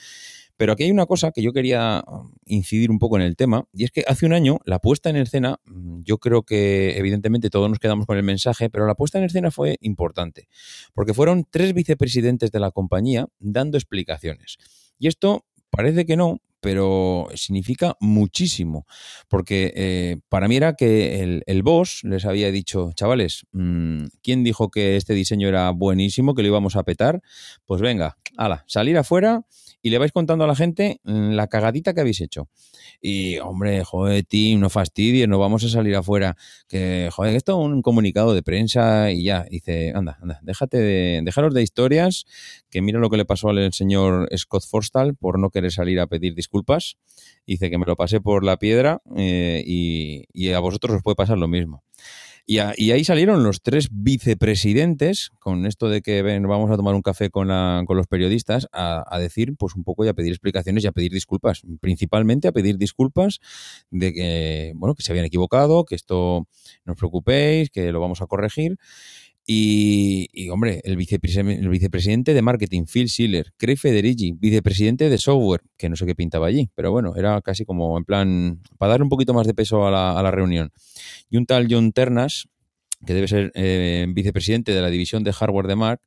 Pero 0.59 0.73
aquí 0.73 0.83
hay 0.83 0.91
una 0.91 1.05
cosa 1.05 1.31
que 1.31 1.41
yo 1.41 1.53
quería 1.53 2.03
incidir 2.45 2.91
un 2.91 2.99
poco 2.99 3.15
en 3.15 3.21
el 3.21 3.37
tema, 3.37 3.63
y 3.71 3.85
es 3.85 3.91
que 3.91 4.03
hace 4.05 4.25
un 4.25 4.33
año 4.33 4.59
la 4.65 4.79
puesta 4.79 5.09
en 5.09 5.15
escena, 5.15 5.61
yo 6.03 6.17
creo 6.17 6.43
que 6.43 6.97
evidentemente 6.97 7.49
todos 7.49 7.69
nos 7.69 7.79
quedamos 7.79 8.05
con 8.05 8.17
el 8.17 8.23
mensaje, 8.23 8.69
pero 8.69 8.85
la 8.85 8.95
puesta 8.95 9.17
en 9.19 9.23
escena 9.23 9.51
fue 9.51 9.77
importante, 9.79 10.49
porque 10.93 11.13
fueron 11.13 11.45
tres 11.49 11.73
vicepresidentes 11.73 12.51
de 12.51 12.59
la 12.59 12.71
compañía 12.71 13.27
dando 13.39 13.77
explicaciones. 13.77 14.57
Y 14.97 15.07
esto 15.07 15.45
parece 15.69 16.05
que 16.05 16.17
no, 16.17 16.41
pero 16.59 17.27
significa 17.35 17.95
muchísimo. 17.99 18.85
Porque 19.27 19.73
eh, 19.75 20.17
para 20.29 20.47
mí 20.47 20.55
era 20.57 20.73
que 20.73 21.21
el, 21.21 21.43
el, 21.45 21.63
boss 21.63 22.01
les 22.03 22.25
había 22.25 22.51
dicho, 22.51 22.91
chavales, 22.93 23.45
mmm, 23.51 24.05
¿quién 24.21 24.43
dijo 24.43 24.69
que 24.69 24.95
este 24.95 25.13
diseño 25.13 25.47
era 25.47 25.69
buenísimo, 25.71 26.35
que 26.35 26.41
lo 26.41 26.49
íbamos 26.49 26.75
a 26.75 26.83
petar? 26.83 27.21
Pues 27.65 27.81
venga, 27.81 28.17
ala, 28.37 28.63
salir 28.67 28.97
afuera 28.97 29.45
y 29.81 29.89
le 29.89 29.97
vais 29.97 30.11
contando 30.11 30.43
a 30.43 30.47
la 30.47 30.55
gente 30.55 30.99
mm, 31.03 31.31
la 31.31 31.47
cagadita 31.47 31.93
que 31.93 32.01
habéis 32.01 32.21
hecho. 32.21 32.49
Y, 33.01 33.37
hombre, 33.39 33.83
joder, 33.83 34.23
Tim, 34.25 34.59
no 34.59 34.69
fastidies, 34.69 35.27
no 35.27 35.39
vamos 35.39 35.63
a 35.63 35.69
salir 35.69 35.95
afuera. 35.95 36.35
Que, 36.67 37.09
joder, 37.11 37.35
esto 37.35 37.53
es 37.53 37.65
un 37.65 37.81
comunicado 37.81 38.33
de 38.33 38.43
prensa 38.43 39.11
y 39.11 39.23
ya. 39.23 39.45
dice, 39.49 39.93
anda, 39.95 40.17
anda, 40.21 40.39
déjate 40.43 40.77
de, 40.77 41.21
déjalos 41.23 41.53
de 41.53 41.63
historias, 41.63 42.25
que 42.69 42.81
mira 42.81 42.99
lo 42.99 43.09
que 43.09 43.17
le 43.17 43.25
pasó 43.25 43.49
al 43.49 43.71
señor 43.73 44.29
Scott 44.37 44.63
Forstall 44.69 45.15
por 45.15 45.39
no 45.39 45.49
querer 45.49 45.71
salir 45.71 45.99
a 45.99 46.07
pedir 46.07 46.35
disculpas. 46.35 46.97
Dice 47.45 47.69
que 47.69 47.77
me 47.77 47.85
lo 47.85 47.95
pasé 47.95 48.19
por 48.21 48.43
la 48.43 48.57
piedra 48.57 49.01
eh, 49.15 49.63
y, 49.65 50.25
y 50.33 50.51
a 50.51 50.59
vosotros 50.59 50.97
os 50.97 51.03
puede 51.03 51.15
pasar 51.15 51.37
lo 51.37 51.47
mismo. 51.47 51.83
Y, 52.51 52.57
a, 52.57 52.73
y, 52.75 52.89
ahí 52.89 53.03
salieron 53.03 53.43
los 53.43 53.61
tres 53.61 53.89
vicepresidentes, 53.91 55.29
con 55.37 55.67
esto 55.67 55.87
de 55.87 56.01
que 56.01 56.23
ven, 56.23 56.41
vamos 56.47 56.71
a 56.71 56.77
tomar 56.77 56.95
un 56.95 57.03
café 57.03 57.29
con, 57.29 57.47
los 57.47 58.07
periodistas, 58.07 58.67
a, 58.73 59.03
a, 59.07 59.19
decir, 59.19 59.55
pues 59.55 59.75
un 59.75 59.83
poco 59.83 60.03
y 60.03 60.07
a 60.07 60.15
pedir 60.15 60.31
explicaciones 60.31 60.83
y 60.83 60.87
a 60.87 60.91
pedir 60.91 61.11
disculpas. 61.11 61.61
Principalmente 61.79 62.47
a 62.47 62.51
pedir 62.51 62.79
disculpas 62.79 63.37
de 63.91 64.13
que, 64.13 64.73
bueno, 64.77 64.95
que 64.95 65.03
se 65.03 65.11
habían 65.11 65.25
equivocado, 65.25 65.85
que 65.85 65.93
esto 65.93 66.47
no 66.85 66.93
os 66.93 66.97
preocupéis, 66.97 67.69
que 67.69 67.91
lo 67.91 67.99
vamos 67.99 68.19
a 68.23 68.25
corregir. 68.25 68.77
Y, 69.51 70.27
y, 70.31 70.49
hombre, 70.49 70.79
el, 70.83 70.95
vicepresidente, 70.95 72.35
de 72.35 72.41
marketing, 72.43 72.83
Phil 72.85 73.09
Schiller, 73.09 73.51
Craig 73.57 73.77
Federici, 73.77 74.31
vicepresidente 74.37 75.09
de 75.09 75.17
software, 75.17 75.61
que 75.75 75.89
no 75.89 75.95
sé 75.95 76.05
qué 76.05 76.13
pintaba 76.13 76.45
allí, 76.45 76.69
pero 76.75 76.91
bueno, 76.91 77.15
era 77.15 77.41
casi 77.41 77.65
como 77.65 77.97
en 77.97 78.05
plan, 78.05 78.61
para 78.77 78.91
dar 78.91 79.01
un 79.01 79.09
poquito 79.09 79.33
más 79.33 79.47
de 79.47 79.55
peso 79.55 79.87
a 79.87 79.89
la, 79.89 80.19
a 80.19 80.21
la 80.21 80.29
reunión. 80.29 80.71
Y 81.31 81.37
un 81.37 81.47
tal 81.47 81.65
John 81.67 81.93
Ternas, 81.93 82.47
que 83.03 83.15
debe 83.15 83.27
ser 83.27 83.51
eh, 83.55 84.05
vicepresidente 84.09 84.71
de 84.71 84.81
la 84.81 84.91
división 84.91 85.23
de 85.23 85.33
hardware 85.33 85.65
de 85.65 85.75
Mac, 85.75 86.01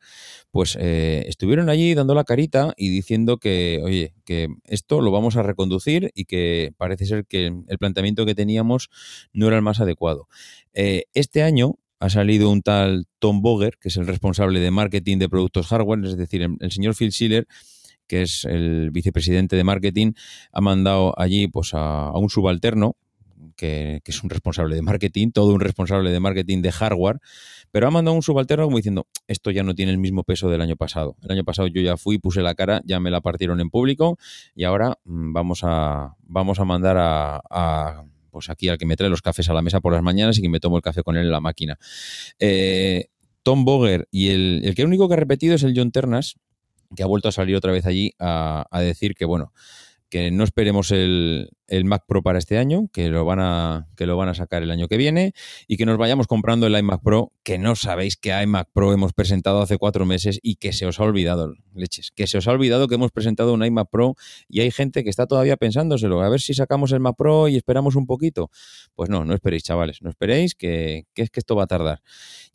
pues 0.53 0.77
eh, 0.79 1.25
estuvieron 1.27 1.69
allí 1.69 1.95
dando 1.95 2.15
la 2.15 2.23
carita 2.23 2.75
y 2.77 2.91
diciendo 2.91 3.39
que, 3.39 3.81
oye, 3.83 4.15
que 4.25 4.49
esto 4.67 5.01
lo 5.01 5.11
vamos 5.11 5.37
a 5.37 5.43
reconducir 5.43 6.13
y 6.15 6.27
que 6.27 6.73
parece 6.77 7.07
ser 7.07 7.27
que 7.27 7.47
el 7.47 7.79
planteamiento 7.79 8.25
que 8.25 8.37
teníamos 8.37 8.89
no 9.33 9.49
era 9.49 9.57
el 9.57 9.63
más 9.63 9.81
adecuado. 9.81 10.29
Eh, 10.75 11.07
este 11.13 11.43
año 11.43 11.79
ha 12.03 12.11
salido 12.11 12.51
un 12.51 12.63
tal 12.63 13.07
Tom 13.21 13.43
Boger, 13.43 13.79
que 13.81 13.87
es 13.87 13.97
el 13.97 14.09
responsable 14.09 14.59
de 14.59 14.73
marketing 14.73 15.19
de 15.19 15.29
productos 15.29 15.69
hardware, 15.69 16.05
es 16.05 16.17
decir, 16.17 16.43
el, 16.43 16.73
señor 16.73 16.97
Phil 16.97 17.13
Schiller, 17.13 17.47
que 18.09 18.23
es 18.23 18.45
el 18.45 18.91
vicepresidente 18.91 19.55
de 19.55 19.63
marketing, 19.63 20.15
ha 20.51 20.61
mandado 20.61 21.15
allí 21.17 21.47
pues 21.47 21.71
a, 21.75 22.11
un 22.11 22.29
subalterno, 22.29 22.97
que, 23.55 24.03
es 24.05 24.25
un 24.25 24.31
responsable 24.31 24.75
de 24.75 24.83
marketing, 24.83 25.31
todo 25.31 25.55
un 25.55 25.61
responsable 25.61 26.11
de 26.11 26.19
marketing 26.19 26.61
de 26.61 26.73
hardware, 26.73 27.21
pero 27.71 27.87
ha 27.87 27.93
mandado 27.93 28.17
un 28.17 28.23
subalterno 28.23 28.65
como 28.65 28.79
diciendo, 28.79 29.07
esto 29.29 29.53
ya 29.53 29.63
no 29.63 29.77
tiene 29.77 29.93
el 29.93 29.99
mismo 29.99 30.25
peso 30.25 30.51
del 30.51 30.61
año 30.61 30.75
pasado. 30.75 31.15
El 31.23 31.31
año 31.31 31.45
pasado 31.45 31.69
yo 31.69 31.83
ya 31.83 31.97
fui, 31.97 32.19
puse 32.19 32.43
la 32.43 32.57
cara, 32.57 32.83
ya 32.85 32.99
me 32.99 33.13
la 33.13 33.21
partieron 33.21 33.61
en 33.61 33.71
público 33.71 34.19
y 34.57 34.65
ahora 34.65 34.99
mmm, 35.05 35.33
vamos, 35.33 35.61
a, 35.63 36.17
vamos 36.25 36.59
a 36.59 36.65
mandar 36.65 36.97
a 36.99 38.05
pues 38.33 38.51
aquí 38.51 38.69
al 38.69 38.79
que 38.79 38.87
me 38.87 38.97
trae 38.97 39.11
los 39.11 39.23
cafés 39.23 39.49
a 39.51 39.55
la 39.55 39.63
mesa 39.63 39.81
por 39.81 39.93
las 39.93 40.03
mañanas 40.03 40.39
y 40.39 40.43
que 40.43 40.49
me 40.49 40.59
tomo 40.59 40.77
el 40.77 40.83
café 40.83 41.03
con 41.03 41.17
él 41.17 41.27
en 41.27 41.31
la 41.31 41.41
máquina. 41.41 41.79
Eh, 42.41 43.11
Tom 43.45 43.65
Boger 43.65 44.09
y 44.11 44.31
el, 44.31 44.63
el 44.65 44.75
que 44.75 44.85
único 44.85 45.07
que 45.07 45.15
ha 45.15 45.19
repetido 45.19 45.55
es 45.55 45.63
el 45.63 45.75
John 45.77 45.93
Ternas, 45.93 46.37
que 46.97 47.03
ha 47.03 47.07
vuelto 47.07 47.29
a 47.29 47.33
salir 47.33 47.55
otra 47.55 47.73
vez 47.73 47.87
allí 47.87 48.13
a, 48.19 48.67
a 48.71 48.81
decir 48.81 49.15
que, 49.15 49.25
bueno, 49.25 49.53
que 50.09 50.31
no 50.31 50.45
esperemos 50.45 50.91
el, 50.91 51.51
el, 51.73 51.85
Mac 51.85 52.05
Pro 52.07 52.23
para 52.23 52.39
este 52.39 52.59
año, 52.59 52.89
que 52.93 53.09
lo, 53.09 53.25
van 53.25 53.41
a, 53.41 53.89
que 53.97 54.07
lo 54.07 54.17
van 54.17 54.29
a 54.29 54.35
sacar 54.35 54.63
el 54.63 54.71
año 54.71 54.89
que 54.89 54.97
viene, 54.97 55.33
y 55.67 55.77
que 55.77 55.87
nos 55.87 55.99
vayamos 55.99 56.27
comprando 56.27 56.67
el 56.67 56.77
iMac 56.77 57.03
Pro, 57.03 57.33
que 57.43 57.59
no 57.59 57.75
sabéis 57.75 58.17
que 58.17 58.31
iMac 58.31 58.69
Pro 58.73 58.93
hemos 58.93 59.13
presentado 59.13 59.61
hace 59.63 59.79
cuatro 59.79 60.07
meses 60.07 60.39
y 60.43 60.57
que 60.57 60.73
se 60.73 60.87
os 60.87 61.01
ha 61.01 61.05
olvidado, 61.05 61.55
leches, 61.75 62.11
que 62.11 62.27
se 62.27 62.39
os 62.39 62.49
ha 62.49 62.53
olvidado 62.53 62.89
que 62.89 62.95
hemos 62.95 63.11
presentado 63.11 63.53
un 63.55 63.65
iMac 63.65 63.89
Pro 63.91 64.15
y 64.49 64.61
hay 64.61 64.71
gente 64.71 65.05
que 65.05 65.11
está 65.11 65.27
todavía 65.27 65.57
pensándoselo, 65.57 66.23
a 66.23 66.29
ver 66.29 66.41
si 66.41 66.55
sacamos 66.55 66.93
el 66.93 67.01
Mac 67.01 67.17
Pro 67.17 67.49
y 67.49 67.57
esperamos 67.57 67.97
un 67.97 68.07
poquito. 68.07 68.51
Pues 68.95 69.11
no, 69.11 69.25
no 69.25 69.35
esperéis, 69.35 69.63
chavales, 69.63 70.03
no 70.03 70.11
esperéis, 70.11 70.55
que, 70.55 71.07
que 71.15 71.23
es 71.23 71.31
que 71.31 71.41
esto 71.41 71.57
va 71.57 71.65
a 71.65 71.67
tardar. 71.67 72.03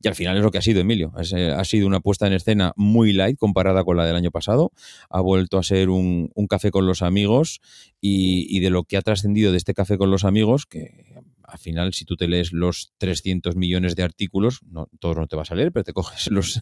Y 0.02 0.08
al 0.08 0.16
final 0.16 0.38
es 0.38 0.44
lo 0.44 0.52
que 0.52 0.60
ha 0.60 0.62
sido, 0.62 0.80
Emilio. 0.80 1.12
Eh, 1.36 1.52
ha 1.56 1.64
sido 1.66 1.88
una 1.88 2.00
puesta 2.00 2.28
en 2.28 2.34
escena 2.34 2.74
muy 2.76 3.14
light 3.14 3.38
comparada 3.38 3.84
con 3.84 3.98
la 3.98 4.06
del 4.06 4.16
año 4.16 4.32
pasado. 4.32 4.72
Ha 5.10 5.22
vuelto 5.22 5.58
a 5.58 5.64
ser 5.64 5.90
un, 5.90 6.30
un 6.36 6.48
café 6.48 6.70
con 6.70 6.86
los 6.86 7.02
amigos 7.02 7.62
y, 8.00 8.46
y, 8.56 8.60
de 8.60 8.70
lo 8.70 8.84
que 8.84 8.98
ha 8.98 9.02
trascendido 9.08 9.54
de 9.54 9.58
este 9.58 9.74
café 9.74 9.98
con 9.98 10.12
los 10.12 10.26
amigos, 10.26 10.66
que 10.66 11.06
al 11.42 11.58
final, 11.60 11.94
si 11.94 12.04
tú 12.04 12.18
te 12.18 12.28
lees 12.28 12.52
los 12.52 12.92
300 12.98 13.56
millones 13.56 13.96
de 13.96 14.04
artículos, 14.04 14.60
no, 14.70 14.90
todos 15.00 15.16
no 15.16 15.28
te 15.28 15.38
vas 15.38 15.50
a 15.50 15.56
leer, 15.56 15.72
pero 15.72 15.86
te 15.86 15.94
coges 16.00 16.30
los, 16.30 16.62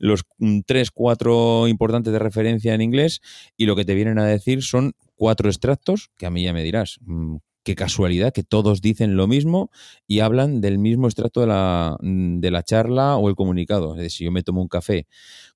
los 0.00 0.24
3, 0.66 0.90
4 0.90 1.68
importantes 1.68 2.12
de 2.12 2.18
referencia 2.18 2.74
en 2.74 2.80
inglés 2.80 3.20
y 3.56 3.66
lo 3.66 3.76
que 3.76 3.84
te 3.84 3.94
vienen 3.94 4.18
a 4.18 4.26
decir 4.26 4.64
son 4.64 4.94
cuatro 5.14 5.48
extractos, 5.48 6.10
que 6.18 6.26
a 6.26 6.30
mí 6.30 6.42
ya 6.42 6.52
me 6.52 6.64
dirás, 6.64 6.98
mm, 7.02 7.36
qué 7.62 7.76
casualidad 7.76 8.32
que 8.32 8.42
todos 8.42 8.80
dicen 8.80 9.14
lo 9.14 9.28
mismo 9.28 9.70
y 10.08 10.18
hablan 10.18 10.60
del 10.60 10.78
mismo 10.78 11.06
extracto 11.06 11.42
de 11.42 11.46
la, 11.46 11.96
de 12.00 12.50
la 12.50 12.64
charla 12.64 13.16
o 13.18 13.28
el 13.28 13.36
comunicado. 13.36 13.94
Es 13.94 13.98
decir, 13.98 14.10
si 14.10 14.24
yo 14.24 14.32
me 14.32 14.42
tomo 14.42 14.62
un 14.62 14.68
café 14.68 15.06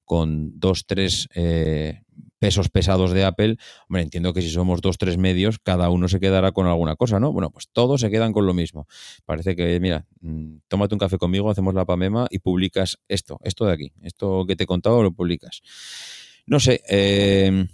con 0.04 0.60
dos, 0.60 0.86
tres 0.86 1.28
eh, 1.34 2.02
pesos 2.42 2.70
pesados 2.70 3.12
de 3.12 3.22
Apple, 3.22 3.56
hombre, 3.88 4.02
entiendo 4.02 4.34
que 4.34 4.42
si 4.42 4.50
somos 4.50 4.80
dos, 4.80 4.98
tres 4.98 5.16
medios, 5.16 5.60
cada 5.60 5.90
uno 5.90 6.08
se 6.08 6.18
quedará 6.18 6.50
con 6.50 6.66
alguna 6.66 6.96
cosa, 6.96 7.20
¿no? 7.20 7.32
Bueno, 7.32 7.50
pues 7.50 7.68
todos 7.72 8.00
se 8.00 8.10
quedan 8.10 8.32
con 8.32 8.46
lo 8.46 8.52
mismo. 8.52 8.88
Parece 9.24 9.54
que, 9.54 9.78
mira, 9.78 10.08
mm, 10.22 10.56
tómate 10.66 10.92
un 10.96 10.98
café 10.98 11.18
conmigo, 11.18 11.48
hacemos 11.48 11.72
la 11.72 11.84
pamema 11.84 12.26
y 12.30 12.40
publicas 12.40 12.98
esto, 13.06 13.38
esto 13.44 13.64
de 13.66 13.72
aquí, 13.74 13.92
esto 14.02 14.44
que 14.44 14.56
te 14.56 14.64
he 14.64 14.66
contado 14.66 15.04
lo 15.04 15.12
publicas. 15.12 15.62
No 16.44 16.58
sé, 16.58 16.82
eh, 16.88 17.68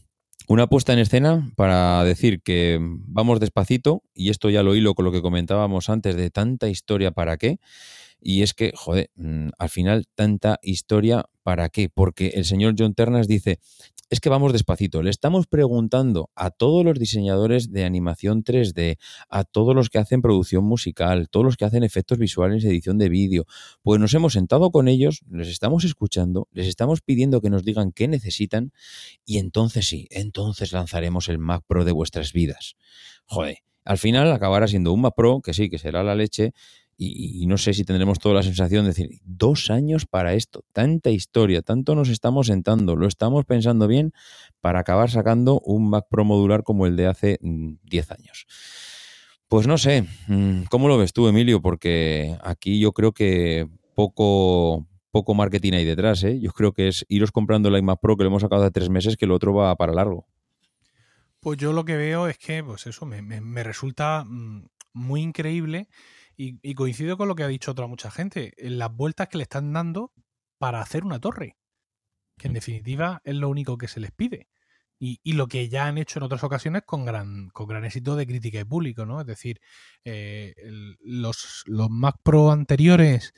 una 0.48 0.66
puesta 0.66 0.92
en 0.92 0.98
escena 0.98 1.50
para 1.57 2.04
decir 2.04 2.42
que 2.42 2.78
vamos 2.78 3.40
despacito, 3.40 4.02
y 4.12 4.28
esto 4.28 4.50
ya 4.50 4.62
lo 4.62 4.76
hilo 4.76 4.94
con 4.94 5.07
lo 5.07 5.12
que 5.12 5.22
comentábamos 5.22 5.88
antes 5.88 6.14
de 6.14 6.28
tanta 6.28 6.68
historia 6.68 7.11
para 7.11 7.38
qué, 7.38 7.59
y 8.20 8.42
es 8.42 8.52
que, 8.52 8.72
joder, 8.74 9.09
mm, 9.16 9.48
al 9.59 9.70
final 9.70 10.04
tanta 10.14 10.59
historia 10.61 11.24
para 11.49 11.71
qué, 11.71 11.89
porque 11.89 12.33
el 12.35 12.45
señor 12.45 12.75
John 12.79 12.93
Ternas 12.93 13.27
dice, 13.27 13.59
es 14.11 14.21
que 14.21 14.29
vamos 14.29 14.53
despacito. 14.53 15.03
Le 15.03 15.09
estamos 15.09 15.47
preguntando 15.47 16.29
a 16.35 16.51
todos 16.51 16.85
los 16.85 16.99
diseñadores 16.99 17.73
de 17.73 17.87
animación 17.87 18.45
3D, 18.45 18.99
a 19.31 19.45
todos 19.45 19.75
los 19.75 19.89
que 19.89 19.97
hacen 19.97 20.21
producción 20.21 20.65
musical, 20.65 21.31
todos 21.31 21.47
los 21.47 21.57
que 21.57 21.65
hacen 21.65 21.85
efectos 21.85 22.19
visuales, 22.19 22.67
edición 22.67 22.99
de 22.99 23.09
vídeo, 23.09 23.47
pues 23.81 23.99
nos 23.99 24.13
hemos 24.13 24.35
sentado 24.35 24.71
con 24.71 24.89
ellos, 24.89 25.23
les 25.31 25.49
estamos 25.49 25.85
escuchando, 25.85 26.49
les 26.53 26.67
estamos 26.67 27.01
pidiendo 27.01 27.41
que 27.41 27.49
nos 27.49 27.65
digan 27.65 27.93
qué 27.93 28.09
necesitan 28.09 28.71
y 29.25 29.39
entonces 29.39 29.89
sí, 29.89 30.07
entonces 30.11 30.75
lanzaremos 30.75 31.31
el 31.31 31.39
Mac 31.39 31.65
Pro 31.67 31.87
de 31.87 31.93
vuestras 31.93 32.35
vidas. 32.35 32.77
Joder, 33.25 33.61
al 33.87 33.97
final 33.97 34.31
acabará 34.33 34.69
siendo 34.69 34.93
un 34.93 35.01
Mac 35.01 35.15
Pro, 35.17 35.41
que 35.41 35.55
sí, 35.55 35.71
que 35.71 35.79
será 35.79 36.03
la 36.03 36.15
leche, 36.15 36.53
y, 37.01 37.47
no 37.47 37.59
sé 37.59 37.75
si 37.75 37.85
tendremos 37.85 38.19
toda 38.19 38.35
la 38.35 38.43
sensación 38.43 38.83
de 38.83 38.89
decir, 38.89 39.21
dos 39.25 39.71
años 39.71 40.05
para 40.05 40.35
esto, 40.35 40.65
tanta 40.73 41.11
historia, 41.11 41.63
tanto 41.63 41.95
nos 41.95 42.09
estamos 42.09 42.49
sentando, 42.49 42.97
lo 42.97 43.07
estamos 43.07 43.45
pensando 43.45 43.87
bien 43.87 44.13
para 44.61 44.81
acabar 44.81 45.09
sacando 45.09 45.61
un 45.61 45.89
Mac 45.89 46.07
Pro 46.11 46.25
modular 46.25 46.65
como 46.65 46.87
el 46.87 46.97
de 46.97 47.07
hace 47.07 47.39
10 47.41 48.11
años. 48.11 48.47
Pues 49.47 49.69
no 49.69 49.79
sé, 49.79 50.07
mm, 50.27 50.65
¿cómo 50.71 50.89
lo 50.89 50.99
ves 50.99 51.13
tú, 51.13 51.29
Emilio? 51.29 51.63
Porque 51.63 52.37
aquí 52.43 52.81
yo 52.81 52.93
creo 52.93 53.13
que 53.13 53.69
poco, 53.95 54.85
poco 55.13 55.35
marketing 55.35 55.75
hay 55.75 55.85
detrás, 55.85 56.25
¿eh? 56.25 56.41
Yo 56.41 56.51
creo 56.51 56.73
que 56.73 56.89
es 56.89 57.07
iros 57.09 57.31
comprando 57.31 57.69
el 57.69 57.77
iMac 57.79 58.01
Pro 58.01 58.17
que 58.17 58.25
lo 58.25 58.31
hemos 58.31 58.43
sacado 58.43 58.63
hace 58.63 58.73
tres 58.73 58.91
meses, 58.91 59.17
que 59.17 59.25
el 59.25 59.31
otro 59.31 59.55
va 59.55 59.75
para 59.77 59.93
largo. 59.93 60.27
Pues 61.39 61.59
yo 61.59 61.73
lo 61.73 61.85
que 61.85 61.97
veo 61.97 62.27
es 62.27 62.39
que, 62.39 62.65
pues 62.65 62.89
eso, 62.89 63.07
me, 63.07 63.23
me, 63.23 63.41
me 63.41 63.63
resulta 63.63 64.25
mm, 64.25 64.67
muy 64.95 65.23
increíble 65.23 65.89
y, 66.38 66.61
y, 66.62 66.74
coincido 66.74 67.18
con 67.18 67.29
lo 67.29 67.35
que 67.35 67.42
ha 67.42 67.48
dicho 67.48 67.72
otra 67.72 67.88
mucha 67.88 68.11
gente, 68.12 68.55
en 68.57 68.79
las 68.79 68.94
vueltas 68.94 69.29
que 69.29 69.38
le 69.38 69.42
están 69.42 69.72
dando 69.72 70.12
para 70.59 70.81
hacer 70.81 71.05
una 71.05 71.20
torre, 71.20 71.57
que 72.38 72.46
en 72.46 72.55
definitiva 72.55 73.20
es 73.24 73.35
lo 73.35 73.48
único 73.48 73.77
que 73.77 73.88
se 73.88 74.01
les 74.01 74.12
pide. 74.12 74.48
Y, 75.01 75.20
y, 75.22 75.35
lo 75.35 75.48
que 75.48 75.68
ya 75.68 75.87
han 75.87 75.98
hecho 75.98 76.18
en 76.18 76.24
otras 76.24 76.44
ocasiones 76.44 76.83
con 76.87 77.05
gran, 77.05 77.51
con 77.51 77.68
gran 77.68 77.85
éxito 77.85 78.16
de 78.16 78.27
crítica 78.27 78.61
y 78.61 78.64
público, 78.64 79.05
¿no? 79.05 79.20
Es 79.20 79.27
decir, 79.27 79.61
eh, 80.05 80.55
los, 81.01 81.62
los 81.66 81.90
Mac 81.90 82.16
Pro 82.22 82.51
anteriores 82.51 83.33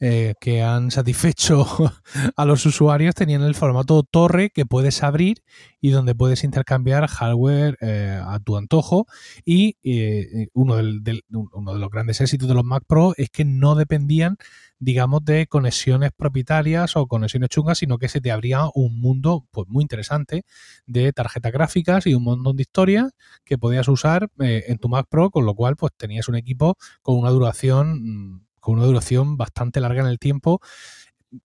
eh, 0.00 0.34
que 0.40 0.62
han 0.62 0.90
satisfecho 0.90 1.66
a 2.36 2.44
los 2.44 2.66
usuarios 2.66 3.14
tenían 3.14 3.42
el 3.42 3.54
formato 3.54 4.02
torre 4.02 4.50
que 4.50 4.66
puedes 4.66 5.02
abrir 5.02 5.42
y 5.80 5.90
donde 5.90 6.14
puedes 6.14 6.44
intercambiar 6.44 7.06
hardware 7.06 7.78
eh, 7.80 8.20
a 8.22 8.38
tu 8.40 8.56
antojo. 8.56 9.06
Y 9.44 9.76
eh, 9.82 10.48
uno, 10.52 10.76
del, 10.76 11.02
del, 11.02 11.24
uno 11.30 11.72
de 11.72 11.78
los 11.78 11.90
grandes 11.90 12.20
éxitos 12.20 12.48
de 12.48 12.54
los 12.54 12.64
Mac 12.64 12.84
Pro 12.86 13.14
es 13.16 13.30
que 13.30 13.44
no 13.44 13.74
dependían 13.74 14.36
digamos, 14.78 15.24
de 15.24 15.46
conexiones 15.46 16.10
propietarias 16.16 16.96
o 16.96 17.06
conexiones 17.06 17.48
chungas, 17.48 17.78
sino 17.78 17.98
que 17.98 18.08
se 18.08 18.20
te 18.20 18.30
abría 18.30 18.64
un 18.74 19.00
mundo 19.00 19.46
pues 19.50 19.66
muy 19.68 19.82
interesante 19.82 20.44
de 20.86 21.12
tarjetas 21.12 21.52
gráficas 21.52 22.06
y 22.06 22.14
un 22.14 22.24
montón 22.24 22.56
de 22.56 22.62
historias 22.62 23.12
que 23.44 23.58
podías 23.58 23.88
usar 23.88 24.28
eh, 24.40 24.64
en 24.68 24.78
tu 24.78 24.88
Mac 24.88 25.06
Pro, 25.08 25.30
con 25.30 25.46
lo 25.46 25.54
cual 25.54 25.76
pues 25.76 25.92
tenías 25.96 26.28
un 26.28 26.36
equipo 26.36 26.76
con 27.02 27.16
una 27.18 27.30
duración 27.30 28.34
mm, 28.34 28.45
con 28.66 28.78
una 28.78 28.86
duración 28.86 29.36
bastante 29.36 29.80
larga 29.80 30.00
en 30.00 30.08
el 30.08 30.18
tiempo 30.18 30.60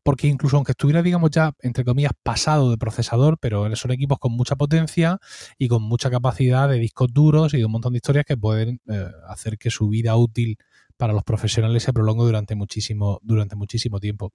porque 0.02 0.28
incluso 0.28 0.56
aunque 0.56 0.72
estuviera, 0.72 1.04
digamos, 1.04 1.30
ya, 1.30 1.54
entre 1.62 1.86
comillas, 1.86 2.14
pasado 2.24 2.72
de 2.72 2.78
procesador, 2.78 3.38
pero 3.40 3.76
son 3.76 3.92
equipos 3.92 4.18
con 4.18 4.32
mucha 4.32 4.56
potencia 4.56 5.20
y 5.60 5.68
con 5.68 5.84
mucha 5.84 6.10
capacidad 6.10 6.68
de 6.68 6.80
discos 6.80 7.14
duros 7.14 7.54
y 7.54 7.58
de 7.58 7.66
un 7.66 7.74
montón 7.74 7.94
de 7.94 7.98
historias 7.98 8.26
que 8.26 8.38
pueden 8.38 8.82
eh, 8.88 9.06
hacer 9.28 9.60
que 9.60 9.70
su 9.70 9.88
vida 9.90 10.16
útil 10.16 10.58
para 10.98 11.14
los 11.14 11.24
profesionales 11.24 11.84
se 11.84 11.94
prolongue 11.94 12.24
durante 12.24 12.56
muchísimo, 12.56 13.20
durante 13.22 13.56
muchísimo 13.56 14.00
tiempo. 14.00 14.34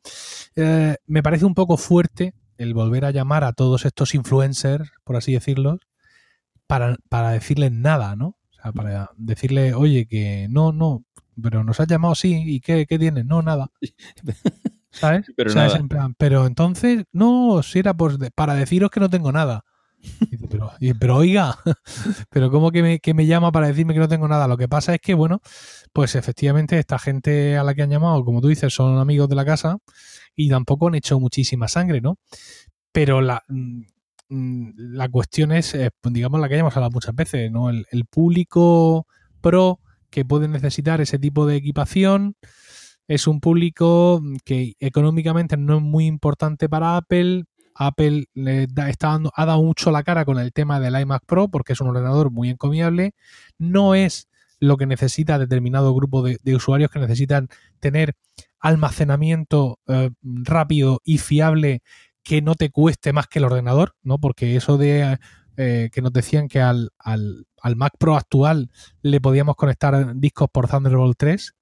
Eh, 0.55 0.95
me 1.07 1.25
parece 1.25 1.45
un 1.45 1.55
poco 1.55 1.77
fuerte 1.77 2.35
el 2.57 2.73
volver 2.73 3.05
a 3.05 3.11
llamar 3.11 3.43
a 3.43 3.53
todos 3.53 3.85
estos 3.85 4.15
influencers, 4.15 4.93
por 5.03 5.17
así 5.17 5.33
decirlo, 5.33 5.81
para, 6.69 6.97
para 7.09 7.31
decirles 7.31 7.73
nada, 7.73 8.15
¿no? 8.15 8.37
O 8.51 8.63
sea, 8.63 8.71
para 8.71 9.11
decirle, 9.17 9.75
oye, 9.75 10.07
que 10.07 10.47
no, 10.51 10.71
no, 10.71 11.05
pero 11.41 11.65
nos 11.65 11.81
has 11.81 11.89
llamado 11.89 12.13
así, 12.13 12.43
¿y 12.45 12.61
qué, 12.61 12.87
qué 12.87 12.99
tienes? 12.99 13.27
No, 13.27 13.43
nada. 13.43 13.71
¿Sabes? 14.91 15.27
Pero, 15.37 15.53
En 15.75 15.89
plan, 15.89 16.15
pero 16.17 16.47
entonces, 16.47 17.05
no, 17.13 17.63
si 17.63 17.81
era 17.81 17.95
pues 17.95 18.17
para 18.35 18.55
deciros 18.55 18.91
que 18.91 19.01
no 19.01 19.11
tengo 19.11 19.31
nada. 19.31 19.65
pero, 20.51 20.73
pero, 20.99 21.17
oiga, 21.17 21.59
pero 22.31 22.51
¿cómo 22.51 22.71
que 22.71 22.83
me, 22.83 22.99
que 23.01 23.13
me, 23.13 23.27
llama 23.27 23.53
para 23.53 23.67
decirme 23.67 23.93
que 23.93 24.01
no 24.01 24.09
tengo 24.09 24.29
nada? 24.29 24.49
Lo 24.49 24.57
que 24.57 24.69
pasa 24.69 24.95
es 24.95 25.01
que, 25.01 25.15
bueno, 25.15 25.41
pues 25.93 26.15
efectivamente 26.15 26.79
esta 26.79 26.99
gente 26.99 27.59
a 27.59 27.65
la 27.65 27.75
que 27.75 27.83
han 27.83 27.91
llamado, 27.91 28.25
como 28.25 28.41
tú 28.41 28.49
dices, 28.49 28.73
son 28.73 28.99
amigos 28.99 29.29
de 29.29 29.35
la 29.35 29.45
casa 29.45 29.79
y 30.35 30.49
tampoco 30.49 30.89
han 30.89 30.95
hecho 30.95 31.21
muchísima 31.21 31.69
sangre, 31.69 32.01
¿no? 32.01 32.19
Pero 32.93 33.21
la, 33.21 33.43
mm, 33.49 33.83
la 34.77 35.09
cuestión 35.09 35.53
es, 35.53 35.75
eh, 35.75 35.91
digamos, 36.05 36.41
la 36.41 36.49
que 36.49 36.55
hayamos 36.55 36.77
hablado 36.77 36.93
muchas 36.93 37.15
veces, 37.15 37.51
¿no? 37.51 37.69
El, 37.69 37.87
el 37.91 38.07
público 38.07 39.07
pro 39.43 39.81
que 40.11 40.25
puede 40.25 40.49
necesitar 40.49 41.01
ese 41.01 41.19
tipo 41.19 41.47
de 41.47 41.57
equipación 41.57 42.37
es 43.09 43.27
un 43.27 43.41
público 43.41 44.21
que 44.45 44.75
económicamente 44.81 45.57
no 45.57 45.77
es 45.77 45.83
muy 45.83 46.07
importante 46.07 46.69
para 46.69 46.97
Apple. 46.97 47.45
Apple 47.75 48.25
le 48.35 48.65
está 48.89 49.09
dando, 49.09 49.33
ha 49.35 49.47
dado 49.47 49.63
mucho 49.63 49.91
la 49.91 50.03
cara 50.03 50.25
con 50.25 50.39
el 50.39 50.53
tema 50.53 50.81
del 50.81 50.99
iMac 50.99 51.25
Pro 51.27 51.49
porque 51.49 51.75
es 51.75 51.81
un 51.81 51.89
ordenador 51.89 52.31
muy 52.31 52.51
encomiable. 52.51 53.15
No 53.59 53.95
es 53.95 54.29
lo 54.59 54.77
que 54.77 54.87
necesita 54.87 55.39
determinado 55.39 55.95
grupo 55.95 56.23
de, 56.23 56.55
usuarios 56.55 56.91
que 56.91 56.99
necesitan 56.99 57.49
tener 57.79 58.15
almacenamiento 58.59 59.79
eh, 59.87 60.11
rápido 60.23 61.01
y 61.05 61.19
fiable 61.19 61.83
que 62.23 62.43
no 62.43 62.55
te 62.55 62.71
cueste 62.71 63.13
más 63.13 63.29
que 63.29 63.39
el 63.39 63.45
ordenador, 63.45 63.95
¿no? 64.03 64.19
Porque 64.19 64.57
eso 64.57 64.79
de 64.79 65.19
eh, 65.59 65.91
que 65.93 66.03
nos 66.03 66.13
decían 66.13 66.49
que 66.49 66.61
al, 66.61 66.91
al, 66.99 67.47
al, 67.67 67.77
Mac 67.77 67.95
Pro 67.99 68.17
actual 68.17 68.71
le 69.03 69.21
podíamos 69.21 69.57
conectar 69.57 70.15
discos 70.17 70.49
por 70.51 70.69
Thunderbolt 70.69 71.17
3 71.19 71.55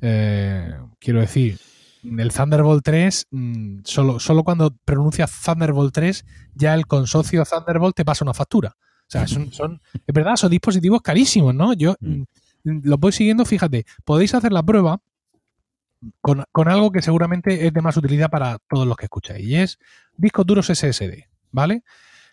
eh, 0.00 0.74
quiero 0.98 1.20
decir, 1.20 1.58
el 2.02 2.32
Thunderbolt 2.32 2.84
3, 2.84 3.26
mm, 3.30 3.78
solo, 3.84 4.20
solo 4.20 4.44
cuando 4.44 4.74
pronuncias 4.84 5.40
Thunderbolt 5.44 5.92
3, 5.92 6.24
ya 6.54 6.74
el 6.74 6.86
consorcio 6.86 7.44
Thunderbolt 7.44 7.96
te 7.96 8.04
pasa 8.04 8.24
una 8.24 8.34
factura. 8.34 8.76
O 8.78 9.08
sea, 9.08 9.26
son, 9.26 9.52
son 9.52 9.80
es 9.94 10.14
verdad, 10.14 10.36
son 10.36 10.50
dispositivos 10.50 11.00
carísimos, 11.00 11.54
¿no? 11.54 11.72
Yo 11.72 11.94
mm. 12.00 12.22
Mm, 12.64 12.80
lo 12.84 12.98
voy 12.98 13.12
siguiendo, 13.12 13.44
fíjate, 13.44 13.86
podéis 14.04 14.34
hacer 14.34 14.52
la 14.52 14.62
prueba 14.62 15.00
con, 16.20 16.44
con, 16.52 16.68
algo 16.68 16.90
que 16.90 17.02
seguramente 17.02 17.66
es 17.66 17.72
de 17.72 17.80
más 17.80 17.96
utilidad 17.96 18.30
para 18.30 18.58
todos 18.68 18.86
los 18.86 18.96
que 18.96 19.06
escucháis, 19.06 19.46
y 19.46 19.56
es 19.56 19.78
discos 20.16 20.44
duros 20.46 20.66
SSD, 20.66 21.24
¿vale? 21.52 21.84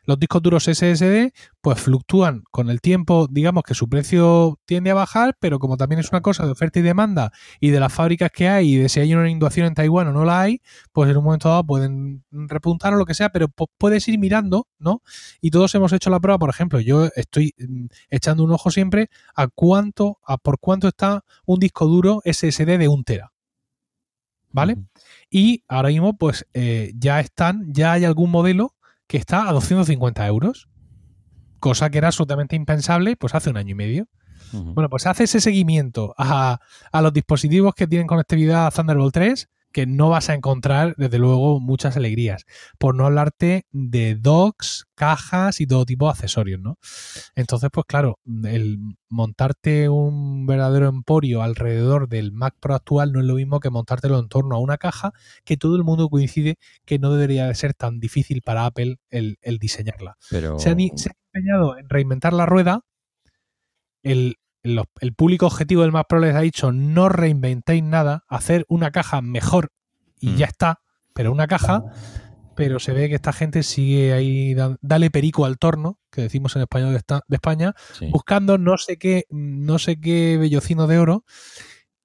Los 0.06 0.20
discos 0.20 0.42
duros 0.42 0.66
SSD 0.66 1.32
pues 1.62 1.80
fluctúan 1.80 2.44
con 2.52 2.70
el 2.70 2.82
tiempo, 2.82 3.28
digamos 3.30 3.64
que 3.64 3.74
su 3.74 3.88
precio 3.88 4.60
tiende 4.66 4.92
a 4.92 4.94
bajar, 4.94 5.38
pero 5.40 5.60
como 5.60 5.78
también 5.78 6.00
es 6.00 6.12
una 6.12 6.22
cosa 6.22 6.46
de 6.46 6.52
oferta 6.52 6.80
y 6.80 6.82
demanda 6.82 7.32
y 7.62 7.70
de 7.70 7.80
las 7.80 7.94
fábricas 7.94 8.32
que 8.32 8.50
hay 8.50 8.74
y 8.74 8.78
de 8.78 8.90
si 8.90 9.00
hay 9.00 9.14
una 9.14 9.30
inundación 9.30 9.68
en 9.68 9.74
Taiwán 9.74 10.08
o 10.08 10.12
no 10.12 10.26
la 10.26 10.42
hay, 10.42 10.62
pues 10.92 11.10
en 11.10 11.18
un 11.18 11.24
momento 11.24 11.48
dado 11.48 11.66
pueden 11.66 12.24
repuntar 12.32 12.94
o 12.94 12.98
lo 12.98 13.06
que 13.06 13.14
sea, 13.14 13.30
pero 13.30 13.48
puedes 13.78 14.08
ir 14.10 14.20
mirando, 14.20 14.68
¿no? 14.78 15.02
Y 15.40 15.52
todos 15.52 15.74
hemos 15.76 15.94
hecho 15.94 16.10
la 16.10 16.20
prueba, 16.20 16.38
por 16.38 16.50
ejemplo, 16.50 16.80
yo 16.82 17.10
estoy 17.16 17.54
mm, 17.58 17.86
echando 18.10 18.44
un 18.44 18.52
ojo 18.52 18.72
siempre 18.72 19.10
a 19.36 19.48
cuánto, 19.48 20.20
a 20.26 20.38
por 20.38 20.60
cuánto 20.60 20.90
está 20.90 21.24
un 21.46 21.60
disco 21.60 21.88
duro 21.88 22.22
SSD 22.26 22.78
de 22.78 22.88
un 22.88 23.04
tera. 23.04 23.32
¿Vale? 24.52 24.78
Y 25.32 25.64
ahora 25.68 25.90
mismo, 25.90 26.16
pues 26.16 26.46
eh, 26.54 26.94
ya 26.96 27.20
están, 27.20 27.74
ya 27.74 27.94
hay 27.94 28.06
algún 28.06 28.30
modelo 28.30 28.76
que 29.14 29.20
está 29.20 29.48
a 29.48 29.52
250 29.54 30.26
euros, 30.26 30.70
cosa 31.60 31.92
que 31.92 32.00
era 32.00 32.08
absolutamente 32.08 32.56
impensable 32.56 33.16
pues 33.16 33.36
hace 33.36 33.52
un 33.52 33.58
año 33.58 33.74
y 33.74 33.76
medio. 33.76 34.08
Bueno, 34.52 34.90
pues 34.90 35.06
hace 35.06 35.26
ese 35.26 35.40
seguimiento 35.40 36.16
a, 36.18 36.60
a, 36.92 37.02
los 37.04 37.14
dispositivos 37.14 37.76
que 37.76 37.86
tienen 37.86 38.08
conectividad 38.08 38.66
a 38.66 38.72
Thunderbolt 38.72 39.14
3 39.14 39.50
que 39.74 39.88
no 39.88 40.10
vas 40.10 40.30
a 40.30 40.36
encontrar, 40.36 40.96
desde 40.98 41.18
luego, 41.18 41.60
muchas 41.60 41.98
alegrías. 41.98 42.46
Por 42.78 42.96
no 42.96 43.06
hablarte 43.06 43.66
de 43.72 44.16
docks, 44.16 44.86
cajas 44.96 45.60
y 45.60 45.68
todo 45.68 45.86
tipo 45.86 46.06
de 46.06 46.12
accesorios, 46.12 46.62
¿no? 46.62 46.78
Entonces, 47.36 47.70
pues 47.74 47.86
claro, 47.88 48.20
el 48.46 48.78
montarte 49.10 49.90
un 49.90 50.46
verdadero 50.46 50.88
emporio 50.88 51.42
alrededor 51.42 52.08
del 52.08 52.32
Mac 52.32 52.56
Pro 52.60 52.76
actual 52.76 53.12
no 53.12 53.20
es 53.20 53.26
lo 53.26 53.36
mismo 53.36 53.60
que 53.60 53.72
montártelo 53.72 54.20
en 54.20 54.30
torno 54.30 54.56
a 54.56 54.60
una 54.60 54.78
caja 54.78 55.12
que 55.44 55.58
todo 55.58 55.76
el 55.76 55.84
mundo 55.84 56.08
coincide 56.08 56.56
que 56.86 57.00
no 57.00 57.12
debería 57.12 57.48
de 57.48 57.56
ser 57.56 57.74
tan 57.74 58.00
difícil 58.00 58.42
para 58.44 58.66
Apple 58.66 58.98
el, 59.10 59.38
diseñarla. 59.60 60.18
Pero... 60.30 60.60
Se, 60.60 60.70
han, 60.70 60.80
empeñado 60.80 61.78
en 61.78 61.90
reinventar 61.90 62.34
la 62.34 62.46
rueda. 62.46 62.82
El, 64.04 64.36
el 64.64 65.14
público 65.14 65.46
objetivo 65.46 65.82
del 65.82 65.92
Mac 65.92 66.08
Pro 66.08 66.20
les 66.20 66.36
ha 66.36 66.42
dicho 66.42 66.72
no 66.72 67.10
reinventéis 67.10 67.84
nada, 67.84 68.24
hacer 68.28 68.66
una 68.70 68.92
caja 68.92 69.22
mejor 69.22 69.72
y 70.20 70.30
mm. 70.30 70.36
ya 70.38 70.46
está, 70.46 70.82
pero 71.14 71.32
una 71.32 71.48
caja, 71.48 71.84
pero 72.56 72.80
se 72.80 72.94
ve 72.94 73.10
que 73.10 73.16
esta 73.16 73.34
gente 73.34 73.64
sigue 73.64 74.14
ahí, 74.14 74.56
dale 74.82 75.12
perico 75.12 75.46
al 75.46 75.58
torno, 75.58 76.00
que 76.10 76.22
decimos 76.22 76.56
en 76.56 76.62
español 76.62 76.94
de, 76.94 77.36
España, 77.36 77.76
buscando 78.10 78.58
no 78.58 78.78
sé 78.78 78.98
qué, 78.98 79.26
no 79.30 79.80
sé 79.80 80.00
qué 80.00 80.38
bellocino 80.38 80.88
de 80.88 81.00
oro. 81.00 81.26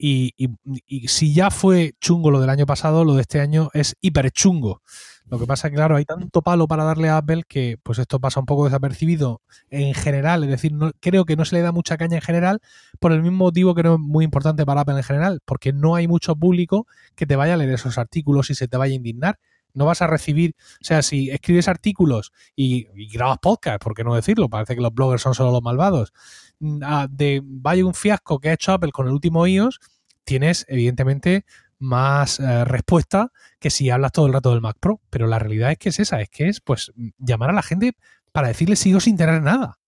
Y, 0.01 0.35
y, 0.37 1.09
si 1.09 1.35
ya 1.35 1.51
fue 1.51 1.95
chungo 2.01 2.31
lo 2.31 2.41
del 2.41 2.51
año 2.51 2.67
pasado, 2.67 3.05
lo 3.05 3.15
de 3.15 3.23
este 3.23 3.41
año 3.41 3.69
es 3.75 3.97
hiper 4.01 4.31
chungo. 4.31 4.83
Lo 5.31 5.39
que 5.39 5.47
pasa 5.47 5.69
es 5.69 5.73
que, 5.73 5.77
claro, 5.77 5.97
hay 5.97 6.05
tanto 6.05 6.43
palo 6.43 6.67
para 6.67 6.85
darle 6.85 7.09
a 7.09 7.19
Apple 7.19 7.43
que 7.47 7.79
pues 7.83 7.99
esto 7.99 8.19
pasa 8.21 8.41
un 8.41 8.47
poco 8.47 8.65
desapercibido 8.65 9.43
en 9.71 9.95
general. 9.95 10.45
Es 10.45 10.51
decir, 10.51 10.73
no, 10.73 10.93
creo 11.01 11.25
que 11.25 11.37
no 11.37 11.45
se 11.45 11.57
le 11.57 11.63
da 11.63 11.73
mucha 11.73 11.97
caña 11.97 12.17
en 12.17 12.23
general 12.23 12.61
por 12.99 13.13
el 13.13 13.23
mismo 13.23 13.39
motivo 13.39 13.75
que 13.75 13.83
no 13.83 13.95
es 13.95 14.01
muy 14.01 14.25
importante 14.25 14.65
para 14.65 14.83
Apple 14.83 14.97
en 14.97 15.03
general, 15.03 15.41
porque 15.45 15.73
no 15.73 15.95
hay 15.95 16.09
mucho 16.09 16.35
público 16.37 16.87
que 17.15 17.27
te 17.27 17.37
vaya 17.37 17.55
a 17.55 17.57
leer 17.57 17.71
esos 17.71 17.99
artículos 17.99 18.51
y 18.51 18.55
se 18.55 18.69
te 18.69 18.77
vaya 18.77 18.93
a 18.93 18.97
indignar. 18.97 19.39
No 19.75 19.85
vas 19.85 20.01
a 20.01 20.07
recibir, 20.07 20.57
o 20.81 20.85
sea, 20.85 21.03
si 21.03 21.31
escribes 21.31 21.69
artículos 21.69 22.33
y, 22.57 22.87
grabas 23.13 23.39
podcast, 23.39 23.83
¿por 23.83 23.95
qué 23.95 24.03
no 24.03 24.15
decirlo? 24.15 24.49
Parece 24.49 24.75
que 24.75 24.81
los 24.81 24.95
bloggers 24.95 25.23
son 25.23 25.35
solo 25.35 25.53
los 25.53 25.63
malvados. 25.63 26.13
Mm, 26.59 26.81
de 27.11 27.43
vaya 27.45 27.85
un 27.85 27.95
fiasco 27.95 28.41
que 28.41 28.49
ha 28.49 28.55
hecho 28.55 28.73
Apple 28.73 28.93
con 28.93 29.07
el 29.07 29.13
último 29.13 29.47
iOS, 29.47 29.79
tienes 30.25 30.65
evidentemente 30.69 31.45
más 31.79 32.41
eh, 32.41 32.65
respuesta 32.65 33.33
que 33.59 33.71
si 33.71 33.91
hablas 33.91 34.13
todo 34.13 34.27
el 34.27 34.33
rato 34.33 34.51
del 34.51 34.61
Mac 34.61 34.77
Pro. 34.81 35.01
Pero 35.11 35.27
la 35.27 35.39
realidad 35.39 35.73
es 35.73 35.79
que 35.79 35.89
es 35.91 36.01
esa, 36.01 36.21
es 36.21 36.29
que 36.29 36.49
es 36.49 36.61
pues 36.61 36.93
llamar 37.19 37.51
a 37.51 37.55
la 37.55 37.63
gente 37.63 37.97
para 38.33 38.49
decirle 38.49 38.77
sigo 38.77 39.01
sin 39.01 39.17
tener 39.17 39.43
nada. 39.43 39.79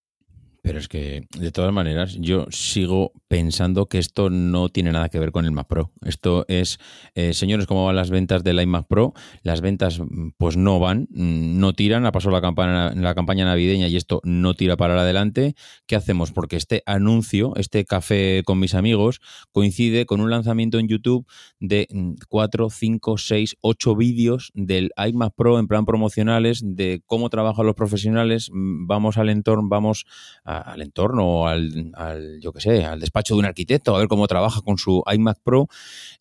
Pero 0.62 0.78
es 0.78 0.88
que, 0.88 1.26
de 1.38 1.52
todas 1.52 1.72
maneras, 1.72 2.16
yo 2.20 2.46
sigo 2.50 3.12
pensando 3.28 3.86
que 3.86 3.98
esto 3.98 4.28
no 4.28 4.68
tiene 4.68 4.92
nada 4.92 5.08
que 5.08 5.18
ver 5.18 5.32
con 5.32 5.44
el 5.44 5.52
Mac 5.52 5.66
Pro. 5.66 5.92
Esto 6.04 6.44
es, 6.48 6.78
eh, 7.14 7.32
señores, 7.32 7.66
¿cómo 7.66 7.86
van 7.86 7.96
las 7.96 8.10
ventas 8.10 8.44
del 8.44 8.60
iMac 8.60 8.86
Pro? 8.86 9.14
Las 9.42 9.62
ventas, 9.62 10.02
pues 10.36 10.56
no 10.56 10.78
van, 10.78 11.08
no 11.10 11.72
tiran. 11.72 12.04
Ha 12.04 12.12
pasado 12.12 12.32
la 12.32 12.42
campaña, 12.42 12.92
la 12.94 13.14
campaña 13.14 13.44
navideña 13.46 13.88
y 13.88 13.96
esto 13.96 14.20
no 14.24 14.54
tira 14.54 14.76
para 14.76 15.00
adelante. 15.00 15.54
¿Qué 15.86 15.96
hacemos? 15.96 16.32
Porque 16.32 16.56
este 16.56 16.82
anuncio, 16.84 17.54
este 17.56 17.84
café 17.84 18.42
con 18.44 18.58
mis 18.58 18.74
amigos, 18.74 19.20
coincide 19.52 20.04
con 20.04 20.20
un 20.20 20.30
lanzamiento 20.30 20.78
en 20.78 20.88
YouTube 20.88 21.26
de 21.58 21.88
4, 22.28 22.68
5, 22.68 23.18
6, 23.18 23.56
8 23.60 23.96
vídeos 23.96 24.50
del 24.54 24.90
iMac 24.96 25.34
Pro 25.34 25.58
en 25.58 25.68
plan 25.68 25.86
promocionales, 25.86 26.60
de 26.62 27.02
cómo 27.06 27.30
trabajan 27.30 27.66
los 27.66 27.74
profesionales. 27.74 28.50
Vamos 28.52 29.16
al 29.16 29.30
entorno, 29.30 29.68
vamos 29.68 30.04
al 30.58 30.82
entorno, 30.82 31.46
al, 31.46 31.92
al 31.94 32.40
yo 32.40 32.52
que 32.52 32.60
sé, 32.60 32.84
al 32.84 33.00
despacho 33.00 33.34
de 33.34 33.40
un 33.40 33.46
arquitecto, 33.46 33.94
a 33.94 33.98
ver 33.98 34.08
cómo 34.08 34.26
trabaja 34.26 34.60
con 34.62 34.78
su 34.78 35.02
iMac 35.12 35.38
Pro. 35.42 35.68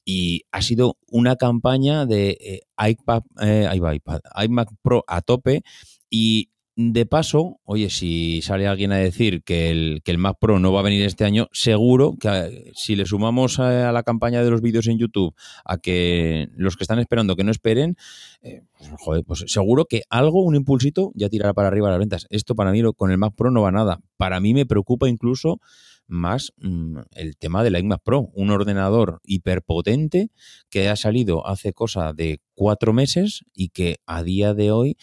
Y 0.06 0.44
ha 0.52 0.62
sido 0.62 0.98
una 1.08 1.36
campaña 1.36 2.06
de 2.06 2.38
eh, 2.40 2.62
iPad, 2.90 3.24
eh, 3.42 3.70
iPad, 3.74 4.22
iMac 4.44 4.70
Pro 4.82 5.04
a 5.08 5.22
tope. 5.22 5.64
Y 6.10 6.50
de 6.82 7.06
paso, 7.06 7.60
oye, 7.66 7.90
si 7.90 8.42
sale 8.42 8.66
alguien 8.66 8.94
a 8.94 8.98
decir 8.98 9.44
que 9.44 9.70
el, 9.70 10.02
que 10.02 10.12
el 10.12 10.18
Mac 10.18 10.38
Pro 10.40 10.60
no 10.60 10.72
va 10.72 10.80
a 10.80 10.84
venir 10.84 11.04
este 11.04 11.26
año, 11.26 11.50
seguro 11.52 12.16
que 12.18 12.30
eh, 12.30 12.72
si 12.74 12.96
le 12.96 13.06
sumamos 13.06 13.60
a, 13.60 13.92
la 13.92 14.04
campaña 14.04 14.42
de 14.42 14.50
los 14.50 14.62
vídeos 14.62 14.88
en 14.88 14.98
YouTube 14.98 15.36
a 15.66 15.78
que 15.80 16.48
los 16.56 16.78
que 16.78 16.86
están 16.86 17.00
esperando 17.00 17.36
que 17.36 17.44
no 17.44 17.52
esperen, 17.52 17.98
eh, 18.42 18.62
pues, 18.78 18.92
joder, 18.98 19.24
pues 19.26 19.44
seguro 19.48 19.84
que 19.90 20.04
algo, 20.10 20.42
un 20.42 20.56
impulsito, 20.56 21.12
ya 21.16 21.28
tirará 21.28 21.54
para 21.54 21.68
arriba 21.68 21.90
las 21.90 22.00
ventas. 22.00 22.28
Esto 22.30 22.56
para 22.56 22.72
mí 22.72 22.82
con 22.96 23.12
el 23.12 23.18
Mac 23.18 23.34
Pro 23.36 23.52
no 23.52 23.62
va 23.62 23.72
nada. 23.74 24.00
Para 24.16 24.40
mí 24.40 24.54
me 24.54 24.66
preocupa 24.66 25.10
incluso 25.10 25.60
más 26.08 26.54
mm, 26.60 27.00
el 27.12 27.36
tema 27.36 27.62
del 27.62 27.78
iMac 27.78 28.04
Pro, 28.04 28.30
un 28.34 28.52
ordenador 28.52 29.20
hiperpotente 29.26 30.32
que 30.70 30.88
ha 30.88 30.96
salido 30.96 31.46
hace 31.46 31.74
cosa 31.74 32.14
de 32.14 32.40
cuatro 32.56 32.94
meses 32.94 33.44
y 33.54 33.70
que 33.70 33.98
a 34.06 34.24
día 34.24 34.54
de 34.54 34.72
hoy, 34.72 34.98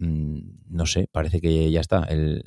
mm, 0.00 0.38
no 0.70 0.86
sé, 0.86 1.08
parece 1.10 1.40
que 1.40 1.70
ya 1.70 1.80
está. 1.80 2.04
El, 2.04 2.42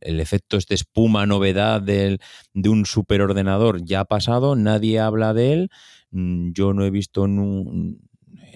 efecto, 0.00 0.58
este 0.58 0.74
espuma, 0.74 1.24
novedad 1.24 1.80
del, 1.80 2.18
de 2.52 2.68
un 2.68 2.84
superordenador 2.84 3.82
ya 3.84 4.00
ha 4.00 4.04
pasado, 4.04 4.56
nadie 4.56 5.00
habla 5.00 5.32
de 5.32 5.52
él. 5.52 5.70
Mm, 6.10 6.52
yo 6.52 6.72
no 6.72 6.84
he 6.84 6.90
visto 6.90 7.26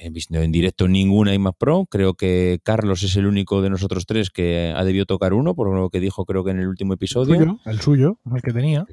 he 0.00 0.10
visto 0.10 0.38
en 0.38 0.52
directo 0.52 0.88
ninguna 0.88 1.34
iMac 1.34 1.56
Pro. 1.58 1.86
Creo 1.86 2.14
que 2.14 2.60
Carlos 2.62 3.02
es 3.02 3.16
el 3.16 3.26
único 3.26 3.62
de 3.62 3.70
nosotros 3.70 4.06
tres 4.06 4.30
que 4.30 4.72
ha 4.74 4.84
debido 4.84 5.06
tocar 5.06 5.32
uno, 5.32 5.54
por 5.54 5.74
lo 5.74 5.90
que 5.90 6.00
dijo 6.00 6.24
creo 6.24 6.44
que 6.44 6.50
en 6.50 6.60
el 6.60 6.68
último 6.68 6.94
episodio. 6.94 7.34
El 7.34 7.40
suyo, 7.40 7.60
el, 7.64 7.80
suyo, 7.80 8.20
el 8.34 8.42
que 8.42 8.52
tenía. 8.52 8.86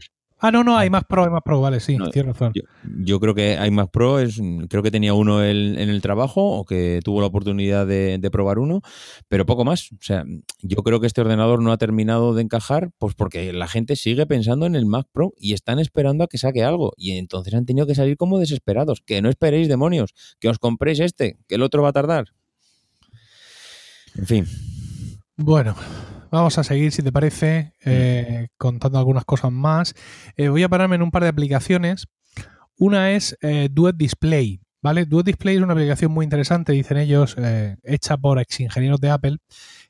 Ah, 0.46 0.52
no, 0.52 0.64
no, 0.64 0.78
hay 0.78 0.92
más 0.92 1.06
Pro, 1.06 1.24
hay 1.24 1.32
más 1.32 1.42
Pro, 1.44 1.60
vale, 1.60 1.80
sí, 1.80 1.98
tienes 2.12 2.38
razón. 2.38 2.54
Yo, 2.84 3.20
creo 3.20 3.34
que 3.34 3.58
hay 3.58 3.72
más 3.72 3.90
Pro, 3.90 4.20
es, 4.20 4.40
creo 4.70 4.84
que 4.84 4.92
tenía 4.92 5.16
uno 5.16 5.44
en 5.44 5.76
el 5.80 6.02
trabajo 6.04 6.60
o 6.60 6.66
que 6.66 7.00
tuvo 7.04 7.20
la 7.20 7.26
oportunidad 7.26 7.88
de, 7.88 8.30
probar 8.32 8.60
uno, 8.60 8.82
pero 9.28 9.48
poco 9.48 9.66
más. 9.66 9.92
O 9.94 9.98
sea, 10.02 10.24
yo 10.62 10.84
creo 10.84 11.00
que 11.00 11.08
este 11.08 11.22
ordenador 11.22 11.64
no 11.64 11.72
ha 11.72 11.78
terminado 11.78 12.36
de 12.36 12.44
encajar, 12.44 12.92
pues 13.00 13.16
porque 13.16 13.54
la 13.54 13.68
gente 13.68 13.96
sigue 13.96 14.28
pensando 14.28 14.68
en 14.68 14.76
el 14.76 14.86
Mac 14.86 15.08
Pro 15.12 15.34
y 15.36 15.54
están 15.54 15.80
esperando 15.80 16.24
a 16.24 16.28
que 16.28 16.38
saque 16.38 16.64
algo. 16.64 16.94
Y 16.96 17.18
entonces 17.18 17.56
han 17.56 17.66
tenido 17.66 17.88
que 17.88 17.96
salir 17.96 18.16
como 18.16 18.38
desesperados. 18.38 19.02
Que 19.02 19.24
no 19.24 19.30
esperéis, 19.30 19.68
demonios, 19.68 20.14
que 20.40 20.48
os 20.48 20.60
compréis 20.60 21.00
este, 21.00 21.40
que 21.48 21.56
el 21.56 21.64
otro 21.64 21.82
va 21.82 21.90
a 21.90 21.94
tardar. 21.94 22.26
En 24.16 24.28
fin. 24.28 24.46
Bueno, 25.38 25.76
Vamos 26.32 26.58
a 26.58 26.64
seguir, 26.64 26.92
si 26.92 27.02
te 27.02 27.12
parece, 27.12 27.74
eh, 27.84 28.48
contando 28.58 28.98
algunas 28.98 29.26
cosas 29.26 29.52
más. 29.52 29.94
Eh, 30.36 30.50
voy 30.50 30.64
a 30.64 30.70
pararme 30.70 30.96
en 30.96 31.02
un 31.02 31.12
par 31.12 31.24
de 31.24 31.30
aplicaciones. 31.30 32.08
Una 32.78 33.12
es 33.12 33.38
eh, 33.42 33.70
Duet 33.72 33.96
Display. 33.96 34.62
¿Vale? 34.82 35.06
Duet 35.06 35.26
Display 35.26 35.56
es 35.56 35.62
una 35.62 35.74
aplicación 35.74 36.12
muy 36.12 36.24
interesante, 36.24 36.72
dicen 36.74 36.98
ellos, 36.98 37.36
hecha 37.84 38.18
por 38.18 38.38
ex 38.38 38.60
ingenieros 38.60 39.00
de 39.00 39.10
Apple, 39.10 39.38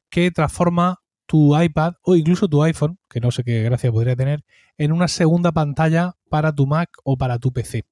que 0.09 0.31
transforma 0.31 1.01
tu 1.25 1.59
iPad 1.59 1.95
o 2.01 2.15
incluso 2.15 2.47
tu 2.47 2.63
iPhone, 2.63 2.97
que 3.09 3.19
no 3.19 3.31
sé 3.31 3.43
qué 3.43 3.61
gracia 3.63 3.91
podría 3.91 4.15
tener, 4.15 4.45
en 4.77 4.93
una 4.93 5.09
segunda 5.09 5.51
pantalla 5.51 6.15
para 6.29 6.53
tu 6.53 6.65
Mac 6.65 6.89
o 7.03 7.17
para 7.17 7.39
tu 7.39 7.51
PC. 7.51 7.83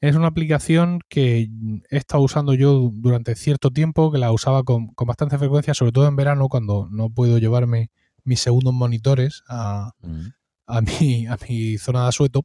Es 0.00 0.16
una 0.16 0.26
aplicación 0.26 1.00
que 1.08 1.48
he 1.90 1.96
estado 1.96 2.22
usando 2.22 2.54
yo 2.54 2.90
durante 2.92 3.34
cierto 3.34 3.70
tiempo, 3.70 4.12
que 4.12 4.18
la 4.18 4.32
usaba 4.32 4.62
con, 4.62 4.92
bastante 5.06 5.38
frecuencia, 5.38 5.74
sobre 5.74 5.92
todo 5.92 6.06
en 6.06 6.16
verano, 6.16 6.48
cuando 6.48 6.88
no 6.90 7.10
puedo 7.10 7.38
llevarme 7.38 7.90
mis 8.24 8.40
segundos 8.40 8.74
monitores 8.74 9.42
a, 9.48 9.92
mm. 10.02 10.26
a, 10.66 10.80
mi, 10.80 11.26
a 11.26 11.38
mi 11.48 11.78
zona 11.78 12.02
de 12.02 12.08
asueto. 12.08 12.42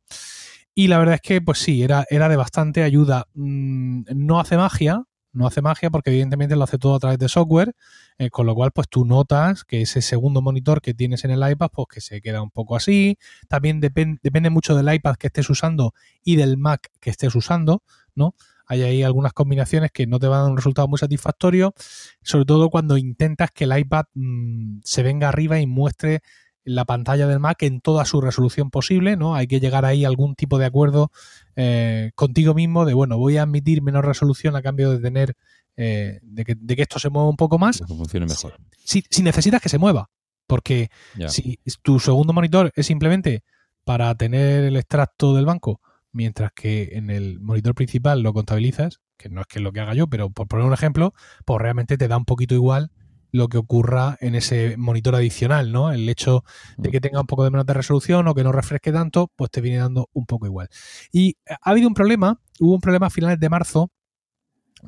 Y 0.74 0.88
la 0.88 1.00
verdad 1.00 1.16
es 1.16 1.22
que, 1.22 1.42
pues 1.42 1.58
sí, 1.60 1.84
era, 1.84 2.06
era 2.10 2.30
de 2.30 2.38
bastante 2.38 2.84
ayuda. 2.84 3.26
Mm, 3.34 4.04
no 4.16 4.40
hace 4.40 4.56
magia, 4.56 5.04
no 5.32 5.48
hace 5.48 5.62
magia 5.62 5.90
porque 5.90 6.10
evidentemente 6.10 6.56
lo 6.56 6.64
hace 6.64 6.78
todo 6.78 6.96
a 6.96 7.00
través 7.00 7.20
de 7.20 7.30
software, 7.30 7.76
eh, 8.18 8.30
con 8.30 8.46
lo 8.46 8.56
cual 8.56 8.72
pues 8.72 8.88
tú 8.90 9.06
notas 9.06 9.64
que 9.64 9.82
ese 9.82 10.02
segundo 10.02 10.42
monitor 10.42 10.82
que 10.82 10.94
tienes 10.94 11.24
en 11.26 11.32
el 11.32 11.50
iPad 11.50 11.70
pues 11.72 11.88
que 11.92 12.02
se 12.02 12.22
queda 12.22 12.42
un 12.42 12.52
poco 12.52 12.76
así. 12.76 13.18
También 13.48 13.80
depende 13.80 14.50
mucho 14.50 14.76
del 14.76 14.94
iPad 14.94 15.16
que 15.16 15.28
estés 15.28 15.50
usando 15.50 15.94
y 16.24 16.36
del 16.36 16.58
Mac 16.58 16.92
que 17.00 17.10
estés 17.10 17.36
usando, 17.36 17.84
¿no? 18.16 18.36
Hay 18.66 18.84
ahí 18.84 19.02
algunas 19.02 19.34
combinaciones 19.34 19.92
que 19.92 20.06
no 20.06 20.20
te 20.20 20.28
van 20.28 20.40
a 20.40 20.42
dar 20.44 20.52
un 20.52 20.58
resultado 20.58 20.88
muy 20.88 21.00
satisfactorio, 21.00 21.74
sobre 22.22 22.46
todo 22.46 22.70
cuando 22.70 22.98
intentas 22.98 23.50
que 23.52 23.64
el 23.64 23.76
iPad 23.76 24.06
mm, 24.14 24.82
se 24.84 25.02
venga 25.02 25.28
arriba 25.28 25.60
y 25.60 25.66
muestre 25.66 26.22
la 26.70 26.86
pantalla 26.86 27.28
del 27.28 27.40
Mac 27.40 27.64
en 27.64 27.82
toda 27.82 28.06
su 28.06 28.22
resolución 28.22 28.70
posible, 28.70 29.18
¿no? 29.18 29.36
Hay 29.36 29.48
que 29.48 29.60
llegar 29.60 29.86
ahí 29.86 30.06
a 30.06 30.08
algún 30.08 30.36
tipo 30.36 30.60
de 30.60 30.66
acuerdo 30.66 31.12
eh, 31.56 32.12
contigo 32.16 32.54
mismo 32.54 32.86
de, 32.86 32.94
bueno, 32.94 33.18
voy 33.18 33.38
a 33.38 33.44
admitir 33.44 33.82
menor 33.82 34.06
resolución 34.06 34.56
a 34.56 34.62
cambio 34.62 34.92
de 34.92 35.00
tener, 35.00 35.36
eh, 35.78 36.20
de, 36.22 36.46
que, 36.46 36.82
esto 36.82 37.00
se 37.00 37.10
mueva 37.10 37.28
un 37.28 37.38
poco 37.38 37.58
más. 37.58 37.80
Que 37.80 37.88
funcione 37.88 38.28
mejor. 38.28 38.58
Si, 38.84 39.04
necesitas 39.24 39.62
que 39.62 39.70
se 39.70 39.80
mueva, 39.80 40.10
porque 40.46 40.90
si 41.28 41.60
tu 41.82 42.00
segundo 42.00 42.34
monitor 42.34 42.72
es 42.76 42.86
simplemente 42.86 43.44
para 43.84 44.14
tener 44.16 44.64
el 44.64 44.78
extracto 44.78 45.36
del 45.36 45.46
banco, 45.46 45.82
mientras 46.12 46.52
que 46.54 46.90
en 46.94 47.10
el 47.10 47.40
monitor 47.40 47.74
principal 47.74 48.22
lo 48.22 48.34
contabilizas, 48.34 49.00
que 49.18 49.30
no 49.30 49.42
es 49.42 49.48
que 49.48 49.58
es 49.58 49.64
lo 49.64 49.72
que 49.72 49.80
haga 49.80 49.96
yo, 49.96 50.08
pero 50.08 50.30
por 50.30 50.48
poner 50.48 50.66
un 50.66 50.74
ejemplo, 50.74 51.14
pues 51.46 51.60
realmente 51.60 51.98
te 51.98 52.08
da 52.08 52.18
un 52.18 52.26
poquito 52.26 52.54
igual 52.54 52.92
lo 53.32 53.48
que 53.48 53.58
ocurra 53.58 54.18
en 54.22 54.36
ese 54.36 54.78
monitor 54.78 55.16
adicional, 55.16 55.72
¿no? 55.72 55.92
El 55.92 56.08
hecho 56.10 56.44
de 56.78 56.90
mm. 56.90 56.92
que 56.92 57.02
tenga 57.02 57.22
un 57.22 57.28
poco 57.28 57.44
de 57.44 57.52
menos 57.52 57.66
de 57.66 57.74
resolución 57.74 58.28
o 58.28 58.36
que 58.36 58.44
no 58.44 58.52
refresque 58.52 58.92
tanto, 58.92 59.32
pues 59.36 59.52
te 59.52 59.62
viene 59.62 59.80
dando 59.80 60.10
un 60.14 60.26
poco 60.26 60.46
igual. 60.46 60.70
Y 61.12 61.38
ha 61.48 61.72
habido 61.72 61.88
un 61.88 61.94
problema, 61.94 62.40
hubo 62.60 62.76
un 62.76 62.82
problema 62.82 63.08
a 63.08 63.10
finales 63.10 63.40
de 63.40 63.50
marzo 63.50 63.92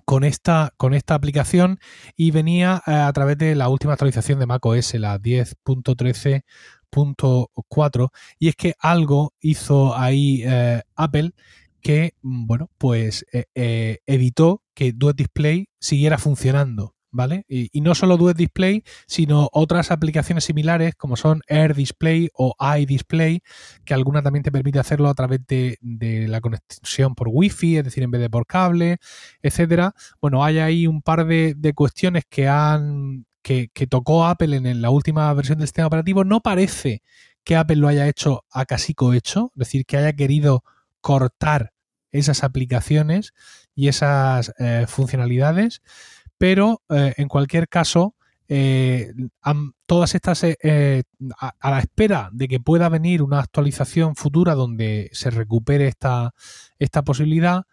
con 0.06 0.24
esta, 0.24 0.74
con 0.78 0.94
esta 0.94 1.16
aplicación 1.16 1.80
y 2.16 2.32
venía 2.32 2.82
eh, 2.88 2.92
a 2.92 3.12
través 3.14 3.38
de 3.38 3.56
la 3.56 3.70
última 3.70 3.94
actualización 3.94 4.40
de 4.40 4.46
macOS, 4.46 4.94
la 4.96 5.20
10.13.4, 5.20 8.10
y 8.40 8.48
es 8.50 8.56
que 8.56 8.76
algo 8.80 9.34
hizo 9.40 9.98
ahí 9.98 10.44
eh, 10.46 10.82
Apple 10.96 11.32
que, 11.82 12.16
mm, 12.22 12.48
bueno, 12.48 12.70
pues 12.78 13.26
eh, 13.32 14.00
evitó 14.06 14.64
que 14.74 14.92
Duet 14.94 15.16
Display 15.16 15.68
siguiera 15.80 16.18
funcionando. 16.18 16.96
¿Vale? 17.12 17.46
Y, 17.48 17.82
no 17.82 17.96
solo 17.96 18.18
Duet 18.18 18.38
Display, 18.38 18.84
sino 19.06 19.50
otras 19.52 19.92
aplicaciones 19.92 20.46
similares 20.46 20.96
como 20.96 21.16
son 21.16 21.42
Air 21.48 21.76
Display 21.76 22.30
o 22.34 22.56
iDisplay, 22.78 23.42
que 23.86 23.94
alguna 23.94 24.22
también 24.22 24.44
te 24.44 24.52
permite 24.52 24.80
hacerlo 24.80 25.10
a 25.10 25.14
través 25.14 25.42
de, 25.48 25.78
la 25.82 26.42
conexión 26.42 27.16
por 27.16 27.28
Wi-Fi, 27.30 27.78
es 27.78 27.84
decir, 27.84 28.04
en 28.04 28.12
vez 28.12 28.22
de 28.22 28.30
por 28.30 28.46
cable, 28.46 28.98
etcétera. 29.42 29.94
Bueno, 30.22 30.44
hay 30.44 30.60
ahí 30.60 30.88
un 30.88 31.02
par 31.02 31.26
de, 31.26 31.74
cuestiones 31.76 32.24
que 32.30 32.48
han 32.48 33.26
que, 33.42 33.70
tocó 33.90 34.26
Apple 34.26 34.56
en, 34.56 34.82
la 34.82 34.90
última 34.90 35.34
versión 35.34 35.58
del 35.58 35.68
sistema 35.68 35.88
operativo. 35.88 36.24
No 36.24 36.42
parece 36.42 37.02
que 37.44 37.56
Apple 37.56 37.78
lo 37.78 37.88
haya 37.88 38.08
hecho 38.08 38.46
a 38.52 38.66
casi 38.66 38.96
hecho, 39.14 39.52
es 39.56 39.60
decir, 39.60 39.86
que 39.86 39.98
haya 39.98 40.14
querido 40.14 40.64
cortar 41.02 41.74
esas 42.12 42.44
aplicaciones 42.44 43.34
y 43.74 43.88
esas 43.88 44.54
eh, 44.60 44.86
funcionalidades 44.88 45.82
pero 46.42 46.82
eh, 46.90 47.14
en 47.18 47.28
cualquier 47.28 47.70
caso, 47.70 48.16
eh, 48.48 49.14
todas 49.86 50.16
estas, 50.16 50.44
eh, 50.44 51.04
a, 51.40 51.70
la 51.70 51.78
espera 51.78 52.32
de 52.34 52.48
que 52.48 52.60
pueda 52.60 52.90
venir 52.90 53.22
una 53.22 53.42
actualización 53.42 54.16
futura 54.16 54.56
donde 54.56 55.12
se 55.14 55.30
recupere 55.30 55.88
esta, 55.88 56.34
esta 56.80 57.04
posibilidad, 57.04 57.66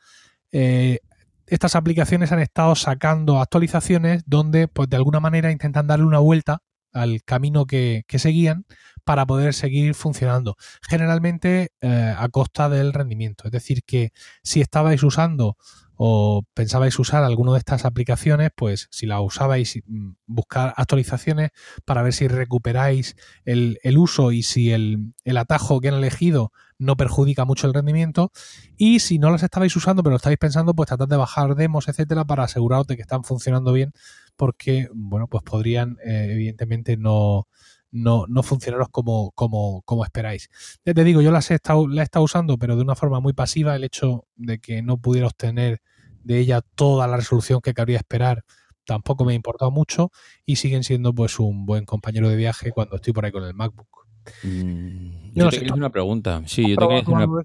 estas 0.50 1.76
aplicaciones 1.76 2.31
han 2.31 2.40
estado 2.40 2.74
sacando 2.74 3.40
actualizaciones 3.40 4.22
donde, 4.26 4.68
pues 4.68 4.90
de 4.90 4.96
alguna 4.96 5.20
manera, 5.20 5.50
intentan 5.50 5.87
darle 5.87 6.04
una 6.04 6.18
vuelta 6.18 6.59
al 6.92 7.22
camino 7.22 7.64
que, 7.64 8.02
que 8.07 8.18
seguían 8.18 8.66
para 9.02 9.24
poder 9.24 9.54
seguir 9.54 9.94
funcionando. 9.94 10.57
Generalmente 10.83 11.70
a 11.81 12.28
costa 12.31 12.68
del 12.68 12.92
rendimiento. 12.92 13.44
Es 13.46 13.52
decir, 13.52 13.83
que 13.87 14.11
si 14.42 14.61
estabais 14.61 15.02
usando 15.02 15.57
o 16.00 16.44
pensabais 16.54 16.96
usar 17.00 17.24
alguna 17.24 17.52
de 17.52 17.58
estas 17.58 17.84
aplicaciones, 17.84 18.50
pues 18.54 18.87
si 18.92 19.04
la 19.04 19.20
usabais, 19.20 19.82
mm, 19.84 20.12
buscar 20.26 20.72
actualizaciones 20.76 21.50
para 21.84 22.02
ver 22.02 22.12
si 22.12 22.28
recuperáis 22.28 23.16
el, 23.44 23.78
uso 23.98 24.30
y 24.30 24.44
si 24.44 24.70
el, 24.70 25.12
atajo 25.37 25.80
que 25.80 25.88
han 25.88 25.94
elegido 25.94 26.52
no 26.78 26.96
perjudica 26.96 27.44
mucho 27.44 27.66
el 27.66 27.74
rendimiento. 27.74 28.30
Y 28.76 29.00
si 29.00 29.18
no 29.18 29.32
las 29.32 29.42
estabais 29.42 29.74
usando, 29.74 30.04
pero 30.04 30.14
estáis 30.14 30.38
pensando, 30.38 30.72
pues 30.72 30.87
tratad 30.87 31.08
de 31.08 31.16
bajar 31.16 31.56
demos, 31.56 31.88
etcétera, 31.88 32.24
para 32.24 32.44
aseguraros 32.44 32.87
de 32.87 32.94
que 32.94 33.02
están 33.02 33.24
funcionando 33.24 33.72
bien, 33.72 33.92
porque, 34.37 34.88
bueno, 34.94 35.26
pues 35.26 35.42
podrían, 35.42 35.98
eh, 36.04 36.28
evidentemente, 36.30 36.96
no, 36.96 37.48
no, 37.90 38.27
no 38.29 38.42
funcionaros 38.42 38.88
como, 38.90 39.33
como, 39.33 39.83
como 39.83 40.05
esperáis. 40.05 40.51
Ya 40.85 40.94
te 40.94 41.05
digo, 41.05 41.20
yo 41.20 41.31
las 41.31 41.51
he 41.51 41.55
estado, 41.55 41.88
la 41.88 42.03
he 42.03 42.05
estado 42.05 42.24
usando, 42.24 42.59
pero 42.59 42.77
de 42.77 42.83
una 42.83 42.94
forma 42.94 43.20
muy 43.20 43.33
pasiva. 43.33 43.77
El 43.77 43.85
hecho 43.85 44.27
de 44.37 44.59
que 44.59 44.83
no 44.83 44.98
pudiera 44.98 45.27
obtener 45.27 45.81
de 46.24 46.38
ella 46.38 46.61
toda 46.74 47.07
la 47.07 47.16
resolución 47.16 47.61
que 47.61 47.74
cabría 47.74 47.98
esperar 47.98 48.44
tampoco 48.85 49.24
me 49.24 49.33
ha 49.33 49.37
importado 49.37 49.70
mucho 49.70 50.11
y 50.46 50.57
siguen 50.57 50.83
siendo 50.83 51.14
pues 51.14 51.38
un 51.38 51.66
buen 51.66 51.85
compañero 51.85 52.29
de 52.31 52.37
viaje 52.37 52.72
cuando 52.72 52.96
estoy 52.96 53.12
por 53.12 53.24
ahí 53.24 53.31
con 53.31 53.44
el 53.44 53.55
MacBook. 53.55 54.07
Mm, 54.42 55.33
yo, 55.35 55.48
te 55.51 55.57
quería 55.57 55.72
hacer 55.72 55.79
una 55.79 55.90
pregunta. 55.90 56.42
Sí, 56.46 56.70
yo 56.70 56.77
te 56.77 56.87
quería 56.87 57.03
hacer 57.03 57.14
una... 57.14 57.44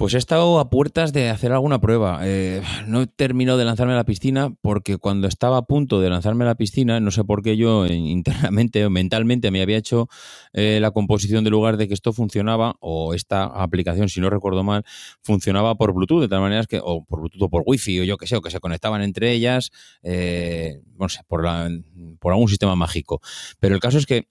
Pues 0.00 0.14
he 0.14 0.16
estado 0.16 0.58
a 0.60 0.70
puertas 0.70 1.12
de 1.12 1.28
hacer 1.28 1.52
alguna 1.52 1.78
prueba. 1.78 2.20
Eh, 2.22 2.62
no 2.86 3.02
he 3.02 3.06
terminado 3.06 3.58
de 3.58 3.66
lanzarme 3.66 3.92
a 3.92 3.96
la 3.96 4.04
piscina 4.04 4.50
porque 4.62 4.96
cuando 4.96 5.28
estaba 5.28 5.58
a 5.58 5.66
punto 5.66 6.00
de 6.00 6.08
lanzarme 6.08 6.44
a 6.44 6.46
la 6.46 6.54
piscina, 6.54 7.00
no 7.00 7.10
sé 7.10 7.22
por 7.22 7.42
qué 7.42 7.58
yo 7.58 7.84
internamente 7.86 8.82
o 8.86 8.88
mentalmente 8.88 9.50
me 9.50 9.60
había 9.60 9.76
hecho 9.76 10.08
eh, 10.54 10.78
la 10.80 10.92
composición 10.92 11.44
del 11.44 11.50
lugar 11.50 11.76
de 11.76 11.86
que 11.86 11.92
esto 11.92 12.14
funcionaba 12.14 12.76
o 12.80 13.12
esta 13.12 13.44
aplicación, 13.44 14.08
si 14.08 14.22
no 14.22 14.30
recuerdo 14.30 14.64
mal, 14.64 14.86
funcionaba 15.20 15.74
por 15.74 15.92
Bluetooth, 15.92 16.22
de 16.22 16.28
tal 16.28 16.40
manera 16.40 16.64
que, 16.64 16.80
o 16.82 17.04
por 17.04 17.20
Bluetooth 17.20 17.42
o 17.42 17.50
por 17.50 17.62
Wi-Fi 17.66 18.00
o 18.00 18.04
yo 18.04 18.16
que 18.16 18.26
sé, 18.26 18.36
o 18.36 18.40
que 18.40 18.50
se 18.50 18.58
conectaban 18.58 19.02
entre 19.02 19.32
ellas, 19.32 19.70
eh, 20.02 20.80
no 20.98 21.10
sé, 21.10 21.20
por, 21.28 21.46
por 22.18 22.32
algún 22.32 22.48
sistema 22.48 22.74
mágico. 22.74 23.20
Pero 23.58 23.74
el 23.74 23.82
caso 23.82 23.98
es 23.98 24.06
que 24.06 24.28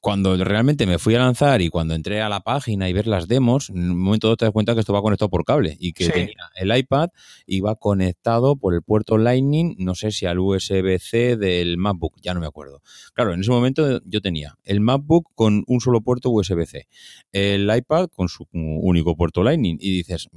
cuando 0.00 0.36
realmente 0.44 0.86
me 0.86 0.98
fui 0.98 1.14
a 1.16 1.18
lanzar 1.18 1.60
y 1.60 1.70
cuando 1.70 1.94
entré 1.94 2.20
a 2.20 2.28
la 2.28 2.40
página 2.40 2.88
y 2.88 2.92
ver 2.92 3.06
las 3.06 3.26
demos, 3.26 3.70
en 3.70 3.90
un 3.90 3.98
momento 3.98 4.36
te 4.36 4.44
das 4.44 4.52
cuenta 4.52 4.74
que 4.74 4.80
esto 4.80 4.92
va 4.92 5.02
conectado 5.02 5.28
por 5.28 5.44
cable 5.44 5.76
y 5.80 5.92
que 5.92 6.08
tenía 6.08 6.50
el 6.54 6.76
iPad 6.76 7.08
iba 7.46 7.74
conectado 7.74 8.56
por 8.56 8.74
el 8.74 8.82
puerto 8.82 9.18
Lightning, 9.18 9.74
no 9.78 9.94
sé 9.94 10.12
si 10.12 10.26
al 10.26 10.38
USB-C 10.38 11.36
del 11.36 11.78
MacBook, 11.78 12.20
ya 12.22 12.32
no 12.34 12.40
me 12.40 12.46
acuerdo. 12.46 12.80
Claro, 13.14 13.34
en 13.34 13.40
ese 13.40 13.50
momento 13.50 14.00
yo 14.04 14.20
tenía 14.20 14.56
el 14.64 14.80
MacBook 14.80 15.30
con 15.34 15.64
un 15.66 15.80
solo 15.80 16.00
puerto 16.00 16.30
USB-C, 16.30 16.86
el 17.32 17.68
iPad 17.74 18.08
con 18.14 18.28
su 18.28 18.46
único 18.52 19.16
puerto 19.16 19.42
Lightning 19.42 19.78
y 19.80 19.90
dices, 19.90 20.28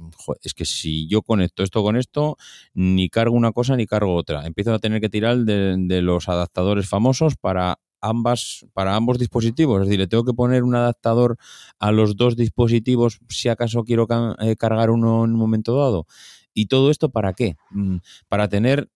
es 0.42 0.54
que 0.54 0.64
si 0.64 1.06
yo 1.08 1.22
conecto 1.22 1.62
esto 1.62 1.82
con 1.82 1.96
esto, 1.96 2.36
ni 2.74 3.08
cargo 3.08 3.36
una 3.36 3.52
cosa 3.52 3.76
ni 3.76 3.86
cargo 3.86 4.14
otra. 4.14 4.44
Empiezo 4.46 4.74
a 4.74 4.78
tener 4.78 5.00
que 5.00 5.08
tirar 5.08 5.38
de 5.38 6.02
los 6.02 6.28
adaptadores 6.28 6.88
famosos 6.88 7.36
para 7.36 7.78
ambas, 8.00 8.66
para 8.72 8.96
ambos 8.96 9.18
dispositivos. 9.18 9.82
Es 9.82 9.88
decir, 9.88 10.00
le 10.00 10.06
tengo 10.06 10.24
que 10.24 10.32
poner 10.32 10.62
un 10.62 10.74
adaptador 10.74 11.36
a 11.78 11.92
los 11.92 12.16
dos 12.16 12.36
dispositivos 12.36 13.20
si 13.28 13.48
acaso 13.48 13.84
quiero 13.84 14.06
eh, 14.40 14.56
cargar 14.56 14.90
uno 14.90 15.24
en 15.24 15.32
un 15.32 15.38
momento 15.38 15.76
dado. 15.76 16.06
¿Y 16.52 16.66
todo 16.66 16.90
esto 16.90 17.10
para 17.10 17.32
qué? 17.32 17.56
Mm, 17.70 17.98
para 18.28 18.48
tener 18.48 18.90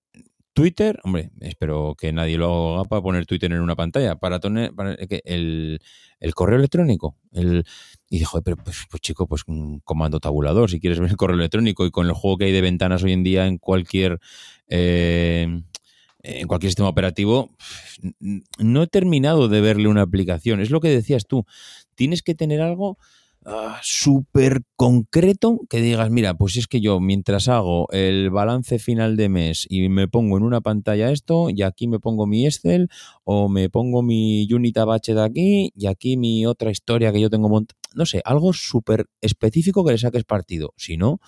Twitter, 0.55 1.01
hombre, 1.03 1.31
espero 1.41 1.97
que 1.99 2.13
nadie 2.13 2.39
lo 2.39 2.75
haga 2.75 2.85
para 2.85 3.03
poner 3.03 3.27
Twitter 3.27 3.51
en 3.53 3.61
una 3.61 3.75
pantalla, 3.75 4.15
para 4.15 4.39
tener 4.39 4.73
el, 5.25 5.81
el, 6.21 6.35
correo 6.35 6.59
electrónico. 6.59 7.17
El, 7.33 7.65
y 8.09 8.21
dijo, 8.21 8.41
pero 8.41 8.57
pues, 8.57 8.87
pues, 8.89 9.01
chico, 9.01 9.27
pues 9.27 9.43
un 9.49 9.81
comando 9.81 10.21
tabulador, 10.21 10.71
si 10.71 10.79
quieres 10.79 11.01
ver 11.01 11.11
el 11.11 11.17
correo 11.17 11.37
electrónico 11.37 11.85
y 11.87 11.91
con 11.91 12.07
el 12.07 12.13
juego 12.13 12.39
que 12.39 12.45
hay 12.45 12.53
de 12.53 12.61
ventanas 12.61 13.03
hoy 13.03 13.13
en 13.13 13.25
día 13.25 13.47
en 13.47 13.59
cualquier... 13.59 14.21
Eh, 14.69 15.63
en 16.25 16.49
cualquier 16.49 16.71
sistema 16.71 16.89
operativo, 16.89 17.51
no 18.59 18.83
he 18.83 18.87
terminado 18.87 19.49
de 19.49 19.61
verle 19.61 19.89
una 19.89 20.03
aplicación. 20.03 20.61
Es 20.61 20.71
lo 20.71 20.81
que 20.81 20.89
decías 20.89 21.27
tú. 21.27 21.45
Tienes 21.95 22.23
que 22.23 22.35
tener 22.35 22.63
algo 22.63 22.99
ah, 23.45 23.79
súper 23.83 24.63
concreto 24.75 25.61
que 25.69 25.83
digas, 25.83 26.11
mira, 26.11 26.35
pues 26.35 26.57
es 26.57 26.67
que 26.67 26.81
yo 26.81 26.99
mientras 26.99 27.49
hago 27.49 27.89
el 27.93 28.31
balance 28.31 28.79
final 28.79 29.17
de 29.17 29.29
mes 29.29 29.67
y 29.69 29.89
me 29.91 30.09
pongo 30.09 30.39
en 30.39 30.45
una 30.45 30.63
pantalla 30.63 31.11
esto, 31.11 31.51
y 31.51 31.63
aquí 31.63 31.87
me 31.89 32.01
pongo 32.01 32.27
mi 32.27 32.47
Excel, 32.47 32.89
o 33.25 33.51
me 33.51 33.69
pongo 33.69 34.03
mi 34.03 34.51
Unitabache 34.51 35.15
de 35.15 35.23
aquí, 35.23 35.73
y 35.77 35.87
aquí 35.87 36.17
mi 36.17 36.47
otra 36.47 36.71
historia 36.71 37.13
que 37.13 37.21
yo 37.21 37.29
tengo 37.29 37.51
montada. 37.51 37.79
No 37.95 38.07
sé, 38.07 38.23
algo 38.25 38.53
súper 38.53 39.07
específico 39.21 39.85
que 39.85 39.93
le 39.93 39.99
saques 39.99 40.25
partido. 40.25 40.73
Si 40.77 40.97
no, 40.97 41.21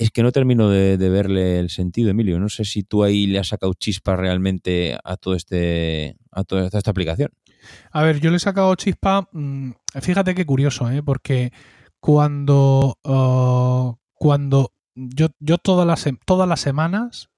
es 0.00 0.10
que 0.10 0.22
no 0.22 0.32
termino 0.32 0.70
de, 0.70 0.96
verle 0.96 1.58
el 1.58 1.68
sentido, 1.68 2.08
Emilio. 2.08 2.40
No 2.40 2.48
sé 2.48 2.64
si 2.64 2.82
tú 2.82 3.04
ahí 3.04 3.26
le 3.26 3.38
has 3.38 3.48
sacado 3.48 3.74
chispa 3.74 4.16
realmente 4.16 4.98
a 5.04 5.18
todo 5.18 5.34
este, 5.34 6.16
a 6.32 6.42
toda 6.42 6.68
esta 6.72 6.90
aplicación. 6.90 7.32
A 7.92 8.02
ver, 8.02 8.18
yo 8.18 8.30
le 8.30 8.38
he 8.38 8.40
sacado 8.40 8.74
chispa. 8.76 9.28
Mm, 9.32 9.72
fíjate 10.00 10.34
qué 10.34 10.46
curioso, 10.46 10.90
¿eh? 10.90 11.02
Porque 11.02 11.52
cuando, 12.00 12.98
uh, 13.04 13.94
cuando 14.14 14.72
yo, 14.94 15.26
yo 15.38 15.58
todas 15.58 15.86
las, 15.86 16.08
todas 16.24 16.48
las 16.48 16.60
semanas, 16.60 17.28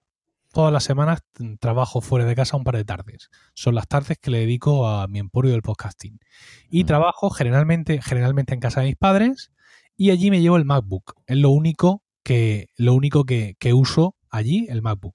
todas 0.52 0.72
las 0.72 0.84
semanas 0.84 1.24
trabajo 1.58 2.00
fuera 2.00 2.26
de 2.26 2.36
casa 2.36 2.56
un 2.56 2.62
par 2.62 2.76
de 2.76 2.84
tardes. 2.84 3.28
Son 3.54 3.74
las 3.74 3.88
tardes 3.88 4.18
que 4.18 4.30
le 4.30 4.38
dedico 4.38 4.86
a 4.86 5.08
mi 5.08 5.18
emporio 5.18 5.50
del 5.50 5.62
podcasting. 5.62 6.20
Y 6.70 6.84
trabajo 6.84 7.28
generalmente, 7.28 8.00
generalmente 8.00 8.54
en 8.54 8.60
casa 8.60 8.82
de 8.82 8.86
mis 8.86 8.96
padres 8.96 9.50
y 9.96 10.12
allí 10.12 10.30
me 10.30 10.40
llevo 10.40 10.58
el 10.58 10.64
MacBook. 10.64 11.14
Es 11.26 11.38
lo 11.38 11.50
único 11.50 12.04
que 12.22 12.68
lo 12.76 12.94
único 12.94 13.24
que, 13.24 13.56
uso 13.72 14.16
allí, 14.30 14.66
el 14.68 14.82
MacBook. 14.82 15.14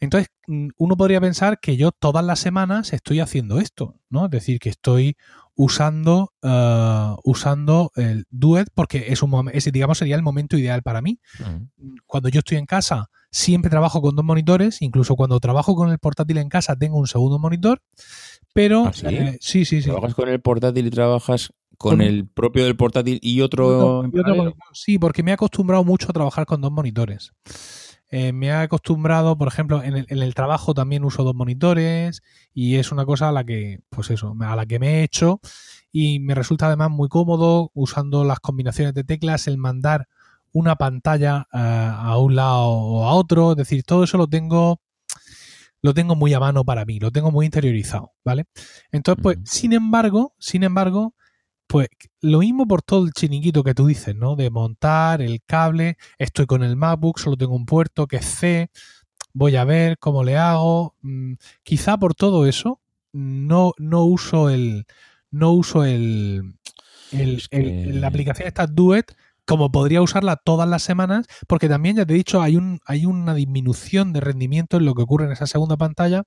Entonces, 0.00 0.28
mm, 0.46 0.68
uno 0.76 0.96
podría 0.96 1.20
pensar 1.20 1.58
que 1.60 1.76
yo 1.76 1.90
todas 1.92 2.24
las 2.24 2.38
semanas 2.38 2.92
estoy 2.92 3.20
haciendo 3.20 3.58
esto, 3.58 3.96
¿no? 4.10 4.26
Es 4.26 4.30
decir, 4.30 4.58
que 4.58 4.68
estoy 4.68 5.16
usando, 5.54 6.32
uh, 6.42 7.16
usando 7.24 7.90
el 7.96 8.26
Duet 8.30 8.68
porque 8.74 9.06
es 9.08 9.22
un 9.22 9.50
ese, 9.52 9.72
digamos, 9.72 9.98
sería 9.98 10.14
el 10.14 10.22
momento 10.22 10.56
ideal 10.56 10.82
para 10.82 11.02
mí. 11.02 11.18
Cuando 12.06 12.28
yo 12.28 12.38
estoy 12.38 12.58
en 12.58 12.66
casa, 12.66 13.10
siempre 13.30 13.70
trabajo 13.70 14.00
con 14.00 14.14
dos 14.14 14.24
monitores, 14.24 14.80
incluso 14.82 15.16
cuando 15.16 15.40
trabajo 15.40 15.74
con 15.74 15.90
el 15.90 15.98
portátil 15.98 16.38
en 16.38 16.48
casa 16.48 16.76
tengo 16.76 16.96
un 16.96 17.08
segundo 17.08 17.38
monitor, 17.38 17.82
pero 18.54 18.86
¿Ah, 18.86 18.92
eh, 19.10 19.38
sí? 19.40 19.64
sí, 19.64 19.82
sí, 19.82 19.88
¿Trabajas 19.88 20.14
con 20.14 20.28
el 20.28 20.40
portátil 20.40 20.86
y 20.86 20.90
trabajas 20.90 21.52
con, 21.78 22.00
el 22.00 22.26
propio 22.26 22.64
del 22.64 22.76
portátil 22.76 23.20
y 23.22 23.40
otro, 23.40 24.04
sí, 24.72 24.98
porque 24.98 25.22
me 25.22 25.30
he 25.30 25.34
acostumbrado 25.34 25.84
mucho 25.84 26.08
a 26.10 26.12
trabajar 26.12 26.44
con 26.44 26.60
dos 26.60 26.72
monitores. 26.72 27.32
Eh, 28.10 28.32
me 28.32 28.46
he 28.46 28.52
acostumbrado, 28.52 29.36
por 29.36 29.48
ejemplo, 29.48 29.82
en 29.82 30.06
el, 30.08 30.34
trabajo 30.34 30.72
también 30.74 31.04
uso 31.04 31.24
dos 31.24 31.34
monitores 31.34 32.22
y 32.54 32.76
es 32.76 32.90
una 32.90 33.04
cosa 33.04 33.28
a 33.28 33.32
la 33.32 33.44
que, 33.44 33.80
pues 33.90 34.10
eso, 34.10 34.34
a 34.40 34.56
la 34.56 34.66
que 34.66 34.78
me 34.78 35.00
he 35.00 35.02
hecho 35.04 35.40
y 35.92 36.18
me 36.18 36.34
resulta 36.34 36.66
además 36.66 36.90
muy 36.90 37.08
cómodo 37.08 37.70
usando 37.74 38.24
las 38.24 38.40
combinaciones 38.40 38.94
de 38.94 39.04
teclas, 39.04 39.46
el 39.46 39.58
mandar 39.58 40.08
una 40.52 40.76
pantalla 40.76 41.48
eh, 41.52 41.58
a 41.58 42.16
un 42.18 42.34
lado 42.34 42.68
o 42.70 43.04
a 43.04 43.12
otro, 43.12 43.52
es 43.52 43.56
decir, 43.58 43.84
todo 43.84 44.04
eso 44.04 44.16
lo 44.16 44.26
tengo 44.26 44.80
lo 45.80 45.94
tengo 45.94 46.16
muy 46.16 46.34
a 46.34 46.40
mano 46.40 46.64
para 46.64 46.84
mí, 46.84 46.98
lo 46.98 47.12
tengo 47.12 47.30
muy 47.30 47.46
interiorizado, 47.46 48.12
¿vale? 48.24 48.46
Entonces, 48.90 49.22
pues, 49.22 49.38
sin 49.44 49.72
embargo, 49.72 50.34
sin 50.38 50.64
embargo, 50.64 51.14
pues 51.68 51.88
lo 52.22 52.40
mismo 52.40 52.66
por 52.66 52.82
todo 52.82 53.04
el 53.04 53.12
chiniquito 53.12 53.62
que 53.62 53.74
tú 53.74 53.86
dices, 53.86 54.16
¿no? 54.16 54.34
De 54.36 54.50
montar 54.50 55.22
el 55.22 55.42
cable, 55.44 55.98
estoy 56.18 56.46
con 56.46 56.62
el 56.62 56.76
MacBook, 56.76 57.18
solo 57.18 57.36
tengo 57.36 57.54
un 57.54 57.66
puerto 57.66 58.06
que 58.06 58.16
es 58.16 58.24
C, 58.24 58.70
voy 59.34 59.56
a 59.56 59.64
ver 59.64 59.98
cómo 59.98 60.24
le 60.24 60.36
hago. 60.38 60.96
Mm, 61.02 61.34
quizá 61.62 61.98
por 61.98 62.14
todo 62.14 62.46
eso 62.46 62.80
no, 63.12 63.74
no 63.78 64.04
uso 64.04 64.50
el 64.50 64.86
no 65.30 65.52
uso 65.52 65.84
el, 65.84 66.54
el, 67.12 68.00
la 68.00 68.08
aplicación 68.08 68.48
esta 68.48 68.66
Duet 68.66 69.14
como 69.48 69.72
podría 69.72 70.02
usarla 70.02 70.36
todas 70.36 70.68
las 70.68 70.82
semanas, 70.82 71.26
porque 71.46 71.70
también 71.70 71.96
ya 71.96 72.04
te 72.04 72.12
he 72.12 72.16
dicho, 72.16 72.42
hay, 72.42 72.58
un, 72.58 72.80
hay 72.84 73.06
una 73.06 73.32
disminución 73.32 74.12
de 74.12 74.20
rendimiento 74.20 74.76
en 74.76 74.84
lo 74.84 74.94
que 74.94 75.00
ocurre 75.00 75.24
en 75.24 75.32
esa 75.32 75.46
segunda 75.46 75.78
pantalla 75.78 76.24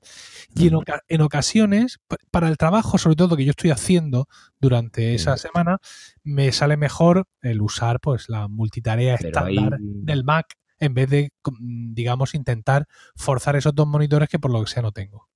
y 0.56 0.70
en, 1.08 1.22
ocasiones, 1.22 2.00
para 2.32 2.48
el 2.48 2.58
trabajo 2.58 2.98
sobre 2.98 3.16
todo 3.16 3.38
que 3.38 3.46
yo 3.46 3.52
estoy 3.52 3.70
haciendo 3.70 4.28
durante 4.60 5.14
esa 5.14 5.38
semana, 5.38 5.78
me 6.24 6.52
sale 6.52 6.78
mejor 6.78 7.28
el 7.44 7.62
usar 7.62 8.00
pues 8.00 8.28
la 8.28 8.48
multitarea 8.48 9.14
estándar 9.14 9.78
del 9.80 10.24
Mac 10.24 10.56
en 10.80 10.96
vez 10.96 11.08
de, 11.12 11.30
digamos, 11.62 12.34
intentar 12.34 12.88
forzar 13.16 13.56
esos 13.56 13.76
dos 13.76 13.86
monitores 13.86 14.30
que 14.30 14.40
por 14.40 14.52
lo 14.52 14.64
que 14.64 14.72
sea 14.72 14.82
no 14.82 14.94
tengo. 14.94 15.30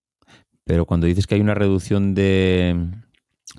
Pero 0.64 0.88
cuando 0.88 1.06
dices 1.06 1.28
que 1.28 1.36
hay 1.36 1.42
una 1.42 1.54
reducción 1.54 2.16
de, 2.16 2.90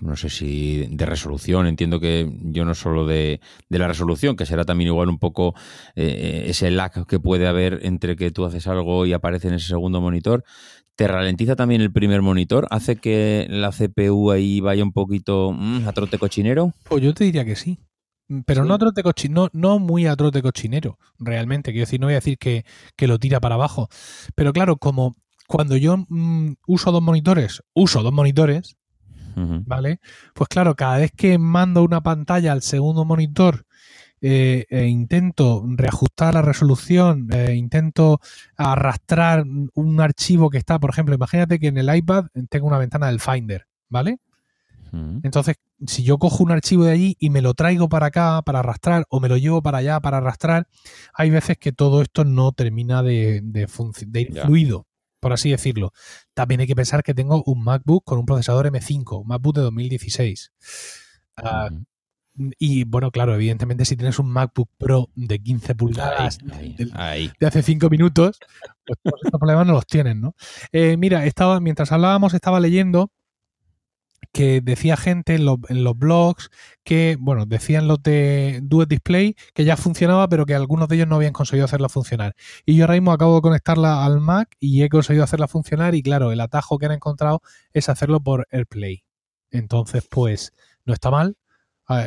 no 0.01 0.17
sé 0.17 0.29
si 0.29 0.87
de 0.91 1.07
resolución, 1.07 1.67
entiendo 1.67 2.01
que 2.01 2.31
yo 2.43 2.65
no 2.65 2.75
solo 2.75 3.07
de, 3.07 3.41
de 3.69 3.79
la 3.79 3.89
resolución, 3.89 4.37
que 4.37 4.47
será 4.47 4.65
también 4.65 4.89
igual 4.89 5.09
un 5.09 5.19
poco 5.19 5.55
eh, 5.95 6.45
ese 6.49 6.71
lag 6.71 7.07
que 7.07 7.21
puede 7.21 7.47
haber 7.47 7.81
entre 7.83 8.17
que 8.17 8.31
tú 8.31 8.45
haces 8.45 8.67
algo 8.67 9.07
y 9.07 9.13
aparece 9.13 9.49
en 9.49 9.55
ese 9.55 9.69
segundo 9.69 10.01
monitor, 10.01 10.45
¿te 10.97 11.07
ralentiza 11.07 11.57
también 11.57 11.81
el 11.81 11.93
primer 11.93 12.23
monitor? 12.23 12.67
¿Hace 12.71 12.97
que 12.97 13.47
la 13.49 13.71
CPU 13.71 14.31
ahí 14.31 14.61
vaya 14.61 14.83
un 14.83 14.93
poquito 14.93 15.53
mm, 15.53 15.87
a 15.87 15.93
trote 15.93 16.19
cochinero? 16.19 16.73
Pues 16.85 17.03
yo 17.03 17.15
te 17.15 17.25
diría 17.25 17.45
que 17.45 17.57
sí. 17.57 17.79
Pero 18.45 18.65
no 18.65 18.75
a 18.75 18.79
trote 18.79 19.05
cochinero, 19.05 19.51
no, 19.53 19.79
muy 19.79 20.07
a 20.07 20.17
trote 20.17 20.43
cochinero, 20.43 20.99
realmente. 21.19 21.71
Quiero 21.71 21.87
decir, 21.87 22.01
no 22.01 22.09
voy 22.09 22.15
a 22.15 22.17
decir 22.17 22.39
que, 22.39 22.65
lo 22.99 23.19
tira 23.21 23.39
para 23.39 23.55
abajo. 23.55 23.89
Pero 24.35 24.53
claro, 24.53 24.79
como 24.79 25.15
cuando 25.47 25.77
yo 25.77 25.97
mm, 26.09 26.55
uso 26.67 26.91
dos 26.91 27.03
monitores, 27.03 27.63
uso 27.73 28.03
dos 28.03 28.13
monitores, 28.13 28.77
¿vale? 29.37 30.01
Pues 30.35 30.49
claro, 30.49 30.75
cada 30.75 30.99
vez 30.99 31.13
que 31.13 31.39
mando 31.39 31.83
una 31.83 32.03
pantalla 32.03 32.53
al 32.53 32.63
segundo 32.63 33.05
monitor 33.05 33.67
eh, 34.23 34.67
e 34.71 34.87
intento 34.87 35.65
reajustar 35.69 36.35
la 36.35 36.43
resolución, 36.43 37.29
e 37.33 37.55
intento 37.55 38.21
arrastrar 38.57 39.45
un 39.75 40.01
archivo 40.01 40.49
que 40.49 40.59
está, 40.59 40.79
por 40.79 40.91
ejemplo, 40.91 41.15
imagínate 41.15 41.59
que 41.59 41.69
en 41.69 41.77
el 41.79 41.95
iPad 41.95 42.27
tengo 42.49 42.67
una 42.67 42.79
ventana 42.79 43.09
del 43.09 43.21
Finder, 43.21 43.67
¿vale? 43.89 44.19
Entonces, 45.23 45.57
si 45.87 46.05
yo 46.05 46.17
cojo 46.17 46.43
un 46.43 46.53
archivo 46.53 46.85
de 46.85 46.93
allí 46.93 47.17
y 47.21 47.29
me 47.29 47.43
lo 47.43 47.53
traigo 47.53 47.91
para 47.91 48.07
acá 48.07 48.41
para 48.41 48.61
arrastrar 48.61 49.05
o 49.11 49.21
me 49.21 49.29
lo 49.29 49.37
llevo 49.37 49.61
para 49.61 49.79
allá 49.79 50.01
para 50.01 50.19
arrastrar, 50.19 50.69
hay 51.13 51.29
veces 51.29 51.59
que 51.59 51.73
todo 51.73 52.01
esto 52.01 52.25
no 52.25 52.53
termina 52.53 53.03
de, 53.03 53.43
de, 53.43 53.67
de 54.07 54.21
ir 54.23 54.41
fluido 54.41 54.87
por 55.27 55.33
así 55.33 55.51
decirlo. 55.51 55.93
También 56.35 56.61
hay 56.61 56.69
que 56.69 56.77
pensar 56.77 57.03
que 57.03 57.13
tengo 57.13 57.43
un 57.47 57.65
MacBook 57.65 58.05
con 58.05 58.21
un 58.21 58.27
procesador 58.27 58.71
M5, 58.71 59.23
un 59.23 59.27
MacBook 59.27 59.57
de 59.57 59.63
2016. 59.63 60.53
Ah, 61.39 61.69
y 62.61 62.85
bueno, 62.85 63.11
claro, 63.11 63.35
evidentemente 63.35 63.85
si 63.85 63.97
tienes 63.97 64.21
un 64.21 64.31
MacBook 64.31 64.71
Pro 64.79 65.11
de 65.17 65.41
15 65.41 65.75
pulgadas 65.75 66.39
de, 66.39 67.33
hace 67.45 67.63
5 67.65 67.91
minutos, 67.91 68.39
pues 68.87 69.01
todos 69.03 69.21
estos 69.25 69.41
problemas 69.41 69.67
no 69.67 69.73
los 69.73 69.87
tienen, 69.89 70.21
¿no? 70.21 70.37
Eh, 70.71 70.97
mira, 70.97 71.27
estaba, 71.27 71.59
mientras 71.59 71.91
hablábamos 71.91 72.33
estaba 72.33 72.61
leyendo 72.61 73.11
que 74.33 74.61
decía 74.61 74.97
gente 74.97 75.35
en, 75.35 75.45
los 75.45 75.99
blogs 75.99 76.51
que, 76.85 77.17
bueno, 77.19 77.47
decían 77.47 77.89
los 77.89 78.03
de 78.03 78.61
Duet 78.63 78.89
Display 78.89 79.35
que 79.55 79.65
ya 79.65 79.77
funcionaba, 79.77 80.29
pero 80.29 80.47
que 80.47 80.55
algunos 80.55 80.89
de 80.89 80.97
ellos 80.97 81.09
no 81.09 81.17
habían 81.17 81.33
conseguido 81.33 81.65
hacerla 81.65 81.89
funcionar. 81.89 82.35
Y 82.65 82.77
yo 82.77 82.85
ahora 82.85 82.95
mismo 82.95 83.13
acabo 83.13 83.37
de 83.37 83.43
conectarla 83.43 84.05
al 84.05 84.21
Mac 84.21 84.55
y 84.61 84.83
he 84.83 84.89
conseguido 84.89 85.25
hacerla 85.25 85.49
funcionar 85.49 85.95
y 85.95 86.03
claro, 86.03 86.33
el 86.33 86.41
atajo 86.41 86.79
que 86.79 86.87
han 86.87 86.93
encontrado 86.93 87.41
es 87.73 87.89
hacerlo 87.89 88.21
por 88.21 88.47
AirPlay. 88.51 89.05
Entonces, 89.51 90.07
pues, 90.11 90.53
no 90.85 90.93
está 90.93 91.11
mal. 91.11 91.37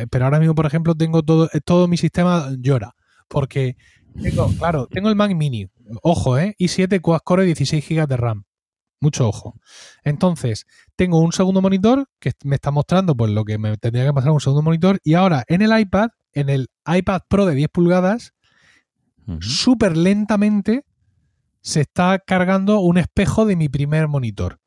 Pero 0.10 0.26
ahora 0.26 0.40
mismo, 0.40 0.56
por 0.56 0.66
ejemplo, 0.66 0.96
tengo 0.96 1.24
todo, 1.24 1.50
todo 1.66 1.88
mi 1.88 1.98
sistema 1.98 2.50
llora. 2.60 2.96
Porque 3.28 3.78
tengo, 4.22 4.50
claro, 4.58 4.88
tengo 4.88 5.10
el 5.10 5.16
Mac 5.16 5.34
Mini. 5.34 5.68
Ojo, 6.02 6.38
¿eh? 6.38 6.56
i7 6.60 7.02
Quad-Core 7.02 7.46
16 7.46 7.88
GB 7.88 8.08
de 8.08 8.18
RAM. 8.18 8.44
Mucho 9.02 9.28
ojo. 9.28 9.56
Entonces, 10.04 10.66
tengo 10.96 11.20
un 11.22 11.32
segundo 11.32 11.62
monitor 11.62 12.10
que 12.20 12.34
me 12.44 12.56
está 12.56 12.72
mostrando 12.72 13.16
pues 13.16 13.32
lo 13.32 13.46
que 13.46 13.58
me 13.58 13.78
tendría 13.78 14.06
que 14.06 14.14
pasar 14.14 14.32
un 14.32 14.42
segundo 14.42 14.62
monitor. 14.62 15.00
Y 15.04 15.14
ahora 15.14 15.44
en 15.48 15.62
el 15.62 15.78
iPad, 15.78 16.10
en 16.34 16.50
el 16.50 16.68
iPad 16.86 17.22
Pro 17.30 17.46
de 17.46 17.56
10 17.56 17.70
pulgadas, 17.70 18.34
súper 19.40 19.96
lentamente 19.96 20.86
se 21.62 21.82
está 21.82 22.20
cargando 22.20 22.80
un 22.80 22.98
espejo 22.98 23.46
de 23.46 23.56
mi 23.56 23.70
primer 23.70 24.08
monitor. 24.08 24.60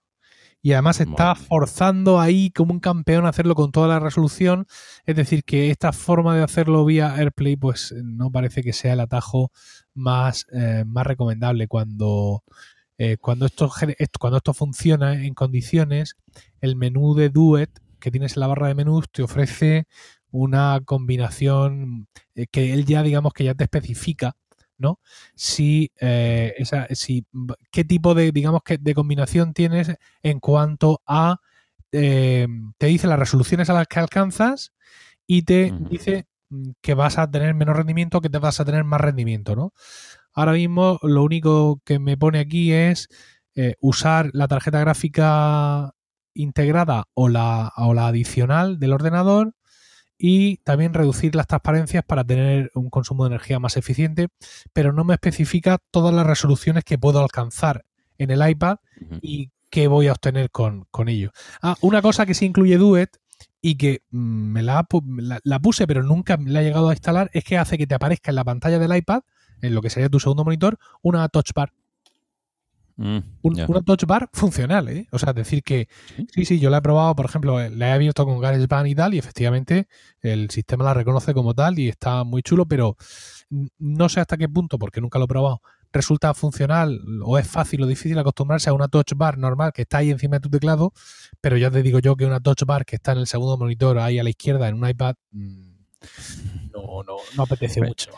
Y 0.64 0.74
además 0.74 1.01
está 1.01 1.35
forzando 1.35 2.20
ahí 2.20 2.51
como 2.53 2.72
un 2.72 2.78
campeón 2.78 3.26
a 3.26 3.30
hacerlo 3.30 3.57
con 3.57 3.72
toda 3.72 3.89
la 3.89 3.99
resolución. 3.99 4.66
Es 5.05 5.16
decir, 5.16 5.43
que 5.43 5.70
esta 5.70 5.93
forma 5.93 6.37
de 6.37 6.45
hacerlo 6.45 6.85
vía 6.85 7.16
AirPlay, 7.16 7.57
pues 7.57 7.93
no 8.05 8.30
parece 8.30 8.62
que 8.62 8.72
sea 8.72 8.93
el 8.93 9.01
atajo 9.01 9.51
más, 9.93 10.47
eh, 10.53 10.85
más 10.87 11.05
recomendable 11.05 11.66
cuando 11.66 12.45
eh, 13.05 13.17
cuando, 13.17 13.47
esto, 13.47 13.69
cuando 14.21 14.37
esto 14.37 14.55
funciona 14.55 15.25
en 15.25 15.35
condiciones, 15.35 16.15
el 16.61 16.77
menú 16.77 17.17
de 17.17 17.31
Duet 17.31 17.69
que 17.99 18.13
tienes 18.13 18.37
en 18.37 18.41
la 18.43 18.47
barra 18.47 18.69
de 18.69 18.77
menús 18.77 19.11
te 19.11 19.25
ofrece 19.25 19.89
una 20.31 20.81
combinación 20.85 22.07
eh, 22.37 22.47
que 22.49 22.73
él 22.73 22.85
ya, 22.85 23.03
digamos, 23.03 23.33
que 23.33 23.43
ya 23.43 23.57
te 23.57 23.65
especifica, 23.65 24.37
¿no? 24.79 25.01
Si, 25.35 25.91
eh, 26.01 26.55
esa, 26.59 26.87
si 26.95 27.27
qué 27.73 27.83
tipo 27.83 28.15
de, 28.15 28.31
digamos, 28.31 28.63
que 28.63 28.79
de 28.79 28.95
combinación 28.95 29.53
tienes 29.53 29.93
en 30.23 30.39
cuanto 30.39 31.03
a 31.05 31.39
te 31.91 32.87
dice 32.87 33.07
las 33.09 33.19
resoluciones 33.19 33.69
a 33.69 33.75
las 33.75 33.89
que 33.89 33.99
alcanzas 33.99 34.73
y 35.27 35.43
te 35.43 35.75
dice 35.91 36.27
que 36.81 36.95
vas 36.95 37.19
a 37.19 37.31
tener 37.31 37.53
menos 37.55 37.77
rendimiento, 37.77 38.21
que 38.21 38.31
te 38.31 38.39
vas 38.39 38.61
a 38.61 38.65
tener 38.65 38.85
más 38.85 39.01
rendimiento, 39.01 39.57
¿no? 39.57 39.73
Ahora 40.35 40.53
mismo 40.53 40.99
lo 41.03 41.22
único 41.22 41.80
que 41.85 41.99
me 41.99 42.16
pone 42.16 42.39
aquí 42.39 42.72
es 42.72 43.09
eh, 43.55 43.74
usar 43.80 44.30
la 44.33 44.49
tarjeta 44.49 44.80
gráfica 44.80 45.95
integrada 46.35 47.05
o 47.14 47.28
la, 47.28 47.72
o 47.76 47.93
la 47.95 48.07
adicional 48.07 48.78
del 48.78 48.93
ordenador 48.93 49.55
y 50.16 50.59
también 50.59 50.95
reducir 50.95 51.35
las 51.35 51.49
transparencias 51.49 52.05
para 52.05 52.24
tener 52.24 52.70
un 52.74 52.91
consumo 52.91 53.24
de 53.24 53.35
energía 53.35 53.59
más 53.59 53.76
eficiente, 53.76 54.28
pero 54.72 54.93
no 54.93 55.05
me 55.05 55.14
especifica 55.14 55.78
todas 55.91 56.14
las 56.14 56.26
resoluciones 56.26 56.85
que 56.85 56.97
puedo 56.97 57.20
alcanzar 57.20 57.85
en 58.18 58.30
el 58.30 58.49
iPad 58.49 58.76
y 59.20 59.51
qué 59.68 59.89
voy 59.89 60.07
a 60.07 60.12
obtener 60.12 60.51
con, 60.51 60.87
ello. 61.09 61.33
Ah, 61.61 61.76
una 61.80 62.01
cosa 62.03 62.24
que 62.24 62.35
sí 62.35 62.47
incluye 62.47 62.78
Duet 62.78 63.11
y 63.61 63.76
que 63.76 64.03
mm, 64.11 64.53
me 64.53 64.62
la, 64.62 64.87
la, 65.43 65.59
puse 65.59 65.87
pero 65.87 66.03
nunca 66.05 66.37
me 66.37 66.51
la 66.51 66.62
he 66.62 66.64
llegado 66.64 66.89
a 66.89 66.93
instalar 66.93 67.28
es 67.33 67.43
que 67.43 67.59
hace 67.59 67.76
que 67.76 67.87
te 67.87 67.97
aparezca 67.97 68.30
en 68.30 68.37
la 68.37 68.45
pantalla 68.45 68.78
del 68.78 68.97
iPad 68.97 69.22
en 69.63 69.75
lo 69.75 69.81
que 69.81 69.91
sería 69.91 70.09
tu 70.09 70.21
segundo 70.21 70.45
monitor, 70.45 70.79
una 71.01 71.29
touch 71.29 71.53
bar. 71.55 71.73
Mm, 72.97 73.19
una 73.43 73.81
touch 73.81 74.05
bar 74.05 74.29
funcional, 74.33 74.89
¿eh? 74.89 75.09
O 75.13 75.19
sea, 75.19 75.33
decir 75.33 75.63
que 75.63 75.89
¿Sí? 76.35 76.45
sí, 76.45 76.61
yo 76.61 76.69
la 76.69 76.79
he 76.79 76.83
probado, 76.83 77.17
por 77.17 77.25
ejemplo, 77.25 77.59
eh, 77.61 77.71
la 77.71 77.89
he 77.89 77.93
abierto 77.93 78.27
con 78.27 78.39
GarageBand 78.39 78.87
y 78.87 78.95
tal, 78.95 79.15
y 79.15 79.19
efectivamente 79.19 79.89
el 80.21 80.51
sistema 80.51 80.85
la 80.85 80.95
reconoce 80.95 81.33
como 81.33 81.55
tal 81.55 81.79
y 81.79 81.89
está 81.89 82.23
muy 82.25 82.43
chulo, 82.43 82.67
pero 82.67 82.97
no 83.79 84.09
sé 84.09 84.21
hasta 84.21 84.37
qué 84.37 84.49
punto, 84.49 84.79
porque 84.79 85.01
nunca 85.01 85.19
lo 85.19 85.25
he 85.25 85.29
probado, 85.29 85.63
resulta 85.93 86.35
funcional 86.35 87.01
o 87.25 87.39
es 87.39 87.47
fácil 87.47 87.83
o 87.83 87.87
difícil 87.87 88.19
acostumbrarse 88.19 88.71
a 88.71 88.73
una 88.73 88.89
touch 88.89 89.13
bar 89.15 89.39
normal 89.39 89.73
que 89.73 89.83
está 89.83 89.99
ahí 89.99 90.11
encima 90.11 90.37
de 90.37 90.41
tu 90.41 90.51
teclado, 90.51 90.93
pero 91.41 91.57
ya 91.57 91.71
te 91.71 91.83
digo 91.83 91.99
yo 91.99 92.17
que 92.17 92.27
una 92.27 92.41
touch 92.41 92.65
bar 92.65 92.85
que 92.85 92.97
está 92.97 93.13
en 93.13 93.19
el 93.19 93.27
segundo 93.27 93.57
monitor 93.57 93.99
ahí 93.99 94.19
a 94.19 94.25
la 94.25 94.31
izquierda 94.31 94.69
en 94.69 94.75
un 94.75 94.89
iPad 94.89 95.15
mm, 95.31 95.73
no, 96.73 97.03
no, 97.05 97.17
no 97.37 97.43
apetece 97.43 97.81
mucho. 97.81 98.11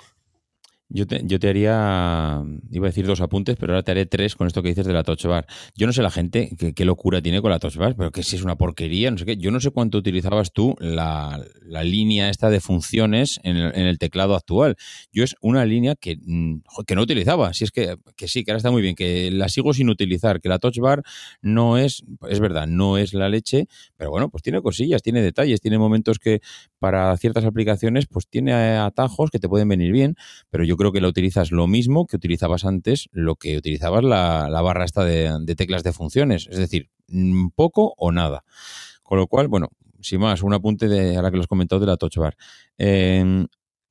Yo 0.90 1.06
te, 1.06 1.22
yo 1.24 1.38
te 1.38 1.48
haría, 1.48 2.42
iba 2.70 2.86
a 2.86 2.90
decir 2.90 3.06
dos 3.06 3.20
apuntes, 3.20 3.56
pero 3.58 3.72
ahora 3.72 3.82
te 3.82 3.90
haré 3.92 4.04
tres 4.04 4.36
con 4.36 4.46
esto 4.46 4.62
que 4.62 4.68
dices 4.68 4.86
de 4.86 4.92
la 4.92 5.02
Touch 5.02 5.24
Bar. 5.24 5.46
Yo 5.74 5.86
no 5.86 5.92
sé 5.92 6.02
la 6.02 6.10
gente 6.10 6.50
qué, 6.74 6.84
locura 6.84 7.22
tiene 7.22 7.40
con 7.40 7.50
la 7.50 7.58
Touch 7.58 7.76
Bar, 7.76 7.96
pero 7.96 8.10
que 8.10 8.22
si 8.22 8.36
es 8.36 8.42
una 8.42 8.56
porquería, 8.56 9.10
no 9.10 9.16
sé 9.16 9.24
qué. 9.24 9.36
Yo 9.36 9.50
no 9.50 9.60
sé 9.60 9.70
cuánto 9.70 9.98
utilizabas 9.98 10.52
tú 10.52 10.76
la, 10.78 11.42
línea 11.82 12.28
esta 12.28 12.50
de 12.50 12.60
funciones 12.60 13.40
en 13.44 13.56
el, 13.56 13.98
teclado 13.98 14.34
actual. 14.34 14.76
Yo 15.10 15.24
es 15.24 15.36
una 15.40 15.64
línea 15.64 15.94
que, 15.94 16.18
mm, 16.20 16.60
que 16.86 16.94
no 16.94 17.02
utilizaba. 17.02 17.54
Si 17.54 17.64
es 17.64 17.70
que, 17.70 17.96
que 18.16 18.28
sí, 18.28 18.44
que 18.44 18.50
ahora 18.50 18.58
está 18.58 18.70
muy 18.70 18.82
bien, 18.82 18.94
que 18.94 19.30
la 19.30 19.48
sigo 19.48 19.72
sin 19.72 19.88
utilizar, 19.88 20.40
que 20.40 20.48
la 20.48 20.58
Touch 20.58 20.78
Bar 20.78 21.02
no 21.40 21.78
es, 21.78 22.04
es 22.28 22.40
verdad, 22.40 22.66
no 22.66 22.98
es 22.98 23.14
la 23.14 23.28
leche, 23.28 23.66
pero 23.96 24.10
bueno, 24.10 24.28
pues 24.28 24.42
tiene 24.42 24.60
cosillas, 24.60 25.02
tiene 25.02 25.22
detalles, 25.22 25.60
tiene 25.60 25.78
momentos 25.78 26.18
que 26.18 26.40
para 26.78 27.16
ciertas 27.16 27.44
aplicaciones, 27.44 28.06
pues 28.06 28.28
tiene 28.28 28.52
atajos 28.52 29.30
que 29.30 29.38
te 29.38 29.48
pueden 29.48 29.68
venir 29.68 29.90
bien, 29.90 30.16
pero 30.50 30.64
yo 30.64 30.73
creo 30.76 30.84
creo 30.84 30.92
que 30.92 31.00
la 31.00 31.08
utilizas 31.08 31.50
lo 31.50 31.66
mismo 31.66 32.06
que 32.06 32.16
utilizabas 32.16 32.66
antes, 32.66 33.08
lo 33.10 33.36
que 33.36 33.56
utilizabas 33.56 34.04
la, 34.04 34.60
barra 34.60 34.84
esta 34.84 35.02
de, 35.02 35.54
teclas 35.56 35.82
de 35.82 35.94
funciones, 35.94 36.46
es 36.50 36.58
decir, 36.58 36.90
mm, 37.08 37.48
poco 37.56 37.94
o 37.96 38.12
nada. 38.12 38.44
Con 39.02 39.16
lo 39.16 39.26
cual, 39.26 39.48
bueno, 39.48 39.68
sin 40.02 40.20
más, 40.20 40.42
un 40.42 40.52
apunte 40.52 40.88
de 40.88 41.16
ahora 41.16 41.30
que 41.30 41.38
lo 41.38 41.42
has 41.42 41.48
comentado 41.48 41.80
de 41.80 41.86
la 41.86 41.96
Touch 41.96 42.18
Bar. 42.18 42.36
Em, 42.76 43.46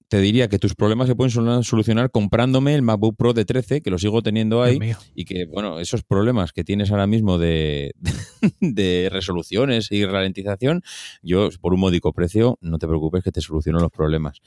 te 0.07 0.21
diría 0.21 0.47
que 0.47 0.59
tus 0.59 0.75
problemas 0.75 1.07
se 1.07 1.15
pueden 1.15 1.63
solucionar 1.63 2.11
comprándome 2.11 2.75
el 2.75 2.83
MacBook 2.83 3.17
Pro 3.17 3.33
de 3.33 3.45
13, 3.45 3.81
que 3.81 3.89
lo 3.89 3.97
sigo 3.97 4.21
teniendo 4.21 4.61
ahí, 4.61 4.77
y 5.15 5.25
que, 5.25 5.47
bueno, 5.47 5.79
esos 5.79 6.03
problemas 6.03 6.51
que 6.51 6.63
tienes 6.63 6.91
ahora 6.91 7.07
mismo 7.07 7.39
de, 7.39 7.95
de, 8.61 9.09
resoluciones 9.11 9.91
y 9.91 10.05
ralentización, 10.05 10.83
yo 11.23 11.49
por 11.59 11.73
un 11.73 11.79
módico 11.79 12.13
precio, 12.13 12.59
no 12.61 12.77
te 12.77 12.87
preocupes 12.87 13.23
que 13.23 13.31
te 13.31 13.41
soluciono 13.41 13.79
los 13.79 13.89
problemas. 13.89 14.43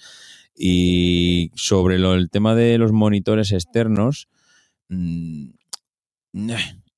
Y 0.57 1.51
sobre 1.55 1.97
el 1.97 2.31
tema 2.31 2.55
de 2.55 2.79
los 2.79 2.93
monitores 2.93 3.53
externos, 3.53 4.29
mm, 4.89 5.51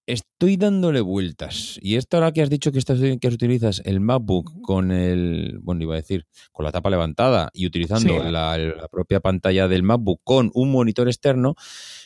estoy 0.09 0.57
dándole 0.57 1.03
vueltas. 1.03 1.79
Y 1.83 1.97
esto 1.97 2.17
ahora 2.17 2.33
que 2.33 2.43
has 2.43 2.49
dicho 2.49 2.73
que, 2.73 2.79
estás, 2.79 2.99
que 2.99 3.29
utilizas 3.29 3.83
el 3.85 4.01
MacBook 4.01 4.63
con 4.63 4.91
el, 4.91 5.59
bueno, 5.61 5.83
iba 5.83 5.95
a 5.95 5.97
decir, 5.97 6.27
con 6.51 6.65
la 6.65 6.73
tapa 6.73 6.89
levantada 6.89 7.51
y 7.53 7.67
utilizando 7.67 8.23
la, 8.25 8.89
propia 8.91 9.21
pantalla 9.21 9.69
del 9.69 9.83
MacBook 9.83 10.21
con 10.25 10.51
un 10.55 10.73
monitor 10.73 11.09
externo, 11.09 11.57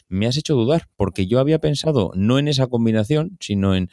me 0.09 0.27
has 0.27 0.37
hecho 0.37 0.55
dudar, 0.55 0.89
porque 0.97 1.27
yo 1.27 1.39
había 1.39 1.61
pensado 1.61 2.11
no 2.15 2.39
en 2.39 2.49
esa 2.49 2.67
combinación, 2.67 3.37
sino 3.41 3.75
en 3.77 3.89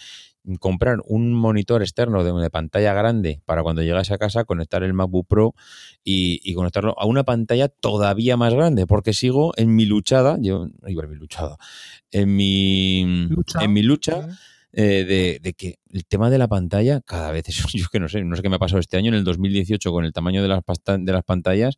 comprar 0.59 0.97
un 1.05 1.33
monitor 1.33 1.81
externo 1.81 2.23
de, 2.23 2.49
pantalla 2.49 2.93
grande 2.93 3.41
para 3.45 3.63
cuando 3.63 3.83
llegas 3.83 4.11
a 4.11 4.17
casa 4.17 4.45
conectar 4.45 4.83
el 4.83 4.93
MacBook 4.93 5.27
Pro 5.27 5.55
y, 6.03 6.53
conectarlo 6.53 6.95
a 6.97 7.05
una 7.05 7.23
pantalla 7.23 7.67
todavía 7.67 8.37
más 8.37 8.53
grande, 8.53 8.87
porque 8.87 9.13
sigo 9.13 9.53
en 9.57 9.75
mi 9.75 9.85
luchada, 9.85 10.37
yo 10.39 10.67
iba 10.87 11.03
en 11.03 11.09
mi 11.09 11.15
luchada, 11.15 11.57
en 12.11 12.35
mi 12.35 13.27
lucha, 13.29 13.63
en 13.63 13.73
mi 13.73 13.83
lucha 13.83 14.27
eh, 14.71 15.39
de, 15.41 15.53
que 15.53 15.79
el 15.91 16.05
tema 16.05 16.29
de 16.29 16.37
la 16.37 16.47
pantalla 16.47 17.01
cada 17.01 17.31
vez, 17.31 17.45
yo 17.73 17.87
que 17.91 17.99
no 17.99 18.07
sé, 18.07 18.23
no 18.23 18.35
sé 18.35 18.41
qué 18.41 18.49
me 18.49 18.57
ha 18.57 18.59
pasado 18.59 18.79
este 18.79 18.97
año, 18.97 19.09
en 19.09 19.15
el 19.15 19.23
2018 19.23 19.91
con 19.91 20.05
el 20.05 20.13
tamaño 20.13 20.41
de 20.41 20.47
las, 20.47 20.63
de 20.85 21.11
las 21.11 21.23
pantallas, 21.23 21.77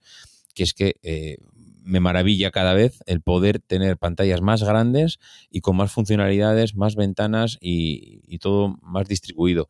que 0.53 0.63
es 0.63 0.73
que 0.73 0.95
eh, 1.01 1.37
me 1.83 1.99
maravilla 1.99 2.51
cada 2.51 2.73
vez 2.73 2.99
el 3.05 3.21
poder 3.21 3.59
tener 3.59 3.97
pantallas 3.97 4.41
más 4.41 4.63
grandes 4.63 5.19
y 5.49 5.61
con 5.61 5.75
más 5.75 5.91
funcionalidades, 5.91 6.75
más 6.75 6.95
ventanas 6.95 7.57
y, 7.59 8.37
todo 8.39 8.77
más 8.81 9.07
distribuido. 9.07 9.67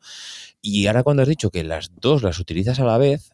Y 0.60 0.86
ahora 0.86 1.02
cuando 1.02 1.22
has 1.22 1.28
dicho 1.28 1.50
que 1.50 1.64
las 1.64 1.90
dos 2.00 2.22
las 2.22 2.38
utilizas 2.38 2.80
a 2.80 2.84
la 2.84 2.98
vez, 2.98 3.32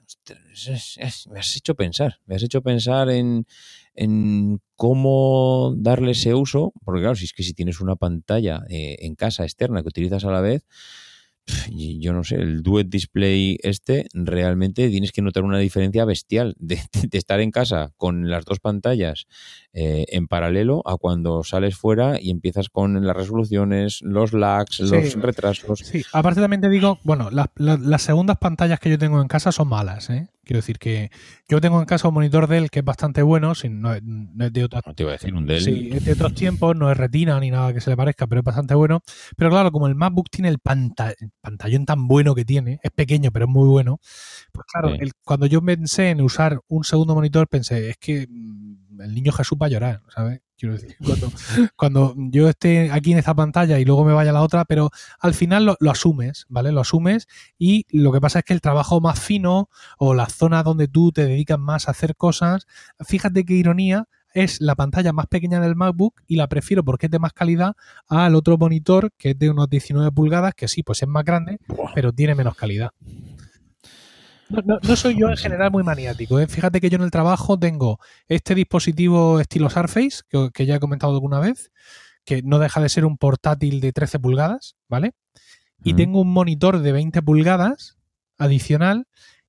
me 1.30 1.38
has 1.38 1.56
hecho 1.56 1.74
pensar, 1.74 2.20
me 2.26 2.34
has 2.34 2.42
hecho 2.42 2.62
pensar 2.62 3.10
en, 3.10 3.46
en 3.94 4.60
cómo 4.74 5.74
darle 5.76 6.12
ese 6.12 6.34
uso, 6.34 6.72
porque 6.84 7.00
claro, 7.00 7.16
si 7.16 7.24
es 7.24 7.32
que 7.32 7.42
si 7.42 7.54
tienes 7.54 7.80
una 7.80 7.96
pantalla 7.96 8.64
eh, 8.68 8.96
en 9.00 9.14
casa 9.14 9.44
externa 9.44 9.82
que 9.82 9.88
utilizas 9.88 10.24
a 10.24 10.30
la 10.30 10.40
vez, 10.40 10.66
yo 11.70 12.12
no 12.12 12.24
sé, 12.24 12.36
el 12.36 12.62
Duet 12.62 12.88
Display 12.88 13.58
este, 13.62 14.06
realmente 14.12 14.88
tienes 14.88 15.12
que 15.12 15.22
notar 15.22 15.44
una 15.44 15.58
diferencia 15.58 16.04
bestial 16.04 16.54
de, 16.58 16.80
estar 17.12 17.40
en 17.40 17.50
casa 17.50 17.92
con 17.96 18.28
las 18.30 18.44
dos 18.44 18.60
pantallas 18.60 19.26
eh, 19.72 20.06
en 20.08 20.28
paralelo 20.28 20.82
a 20.86 20.96
cuando 20.96 21.44
sales 21.44 21.76
fuera 21.76 22.20
y 22.20 22.30
empiezas 22.30 22.68
con 22.68 23.06
las 23.06 23.16
resoluciones, 23.16 24.00
los 24.02 24.32
lags, 24.32 24.80
los 24.80 25.14
retrasos. 25.14 25.80
Sí, 25.80 26.02
aparte 26.12 26.40
también 26.40 26.60
te 26.60 26.68
digo, 26.68 26.98
bueno, 27.04 27.30
las 27.30 28.02
segundas 28.02 28.38
pantallas 28.38 28.80
que 28.80 28.90
yo 28.90 28.98
tengo 28.98 29.20
en 29.20 29.28
casa 29.28 29.52
son 29.52 29.68
malas, 29.68 30.10
¿eh? 30.10 30.28
Quiero 30.48 30.60
decir 30.60 30.78
que 30.78 31.10
yo 31.46 31.60
tengo 31.60 31.78
en 31.78 31.84
casa 31.84 32.08
un 32.08 32.14
monitor 32.14 32.46
Dell 32.46 32.70
que 32.70 32.78
es 32.78 32.84
bastante 32.84 33.20
bueno, 33.20 33.54
sin, 33.54 33.82
no, 33.82 33.92
es, 33.92 34.00
de 34.02 34.64
otros, 34.64 34.80
no 34.86 34.94
te 34.94 35.02
iba 35.02 35.12
a 35.12 35.12
decir 35.12 35.34
un 35.34 35.44
Dell. 35.44 35.60
Sí, 35.60 35.90
es 35.92 36.06
de 36.06 36.12
otros 36.12 36.32
tiempos, 36.32 36.74
no 36.74 36.90
es 36.90 36.96
retina 36.96 37.38
ni 37.38 37.50
nada 37.50 37.74
que 37.74 37.82
se 37.82 37.90
le 37.90 37.98
parezca, 37.98 38.26
pero 38.26 38.38
es 38.38 38.46
bastante 38.46 38.74
bueno. 38.74 39.02
Pero 39.36 39.50
claro, 39.50 39.70
como 39.70 39.88
el 39.88 39.94
MacBook 39.94 40.30
tiene 40.30 40.48
el, 40.48 40.58
pantallón 40.58 41.84
tan 41.84 42.08
bueno 42.08 42.34
que 42.34 42.46
tiene, 42.46 42.80
es 42.82 42.90
pequeño 42.92 43.30
pero 43.30 43.44
es 43.44 43.50
muy 43.50 43.68
bueno, 43.68 44.00
pues 44.50 44.66
claro, 44.72 44.94
el, 44.94 45.12
cuando 45.22 45.44
yo 45.44 45.60
pensé 45.60 46.08
en 46.08 46.22
usar 46.22 46.60
un 46.66 46.82
segundo 46.82 47.14
monitor, 47.14 47.46
pensé, 47.46 47.90
es 47.90 47.98
que 47.98 48.26
mm, 48.26 49.02
el 49.02 49.14
niño 49.14 49.32
Jesús 49.32 49.58
va 49.60 49.66
a 49.66 49.68
llorar, 49.68 50.00
¿sabes? 50.08 50.40
Quiero 50.58 50.74
decir, 50.74 50.96
cuando, 51.76 52.14
yo 52.16 52.48
esté 52.48 52.90
aquí 52.90 53.12
en 53.12 53.18
esta 53.18 53.32
pantalla 53.32 53.78
y 53.78 53.84
luego 53.84 54.04
me 54.04 54.12
vaya 54.12 54.30
a 54.30 54.34
la 54.34 54.42
otra, 54.42 54.64
pero 54.64 54.90
al 55.20 55.32
final 55.32 55.76
lo, 55.78 55.90
asumes, 55.90 56.46
¿vale? 56.48 56.72
Lo 56.72 56.80
asumes 56.80 57.28
y 57.58 57.86
lo 57.90 58.10
que 58.10 58.20
pasa 58.20 58.40
es 58.40 58.44
que 58.44 58.54
el 58.54 58.60
trabajo 58.60 59.00
más 59.00 59.20
fino 59.20 59.70
o 59.98 60.14
la 60.14 60.26
zona 60.26 60.64
donde 60.64 60.88
tú 60.88 61.12
te 61.12 61.26
dedicas 61.26 61.60
más 61.60 61.86
a 61.86 61.92
hacer 61.92 62.16
cosas, 62.16 62.66
fíjate 62.98 63.44
qué 63.44 63.54
ironía, 63.54 64.08
es 64.34 64.60
la 64.60 64.74
pantalla 64.74 65.12
más 65.12 65.28
pequeña 65.28 65.60
del 65.60 65.76
MacBook 65.76 66.22
y 66.26 66.34
la 66.34 66.48
prefiero 66.48 66.84
porque 66.84 67.06
es 67.06 67.12
de 67.12 67.20
más 67.20 67.32
calidad 67.32 67.74
al 68.08 68.34
otro 68.34 68.58
monitor 68.58 69.12
que 69.16 69.30
es 69.30 69.38
de 69.38 69.50
unos 69.50 69.70
19 69.70 70.10
pulgadas, 70.10 70.54
que 70.54 70.66
sí, 70.66 70.82
pues 70.82 71.02
es 71.02 71.08
más 71.08 71.24
grande, 71.24 71.60
pero 71.94 72.12
tiene 72.12 72.34
menos 72.34 72.56
calidad. 72.56 72.90
No, 74.48 74.96
soy 74.96 75.18
yo 75.18 75.28
en 75.28 75.36
general 75.36 75.70
muy 75.70 75.82
maniático. 75.82 76.40
¿eh? 76.40 76.46
Fíjate 76.46 76.80
que 76.80 76.88
yo 76.88 76.96
en 76.96 77.02
el 77.02 77.10
trabajo 77.10 77.58
tengo 77.58 77.98
este 78.28 78.54
dispositivo 78.54 79.40
estilo 79.40 79.68
Surface, 79.68 80.22
que, 80.52 80.66
ya 80.66 80.76
he 80.76 80.80
comentado 80.80 81.12
alguna 81.12 81.38
vez, 81.38 81.70
que 82.24 82.42
no 82.42 82.58
deja 82.58 82.80
de 82.80 82.88
ser 82.88 83.04
un 83.04 83.18
portátil 83.18 83.80
de 83.80 83.92
13 83.92 84.18
pulgadas, 84.18 84.76
¿vale? 84.88 85.12
Y 85.84 85.94
tengo 85.94 86.20
un 86.20 86.32
monitor 86.32 86.80
de 86.80 86.90
20 86.90 87.22
pulgadas 87.22 87.98
adicional 88.36 89.06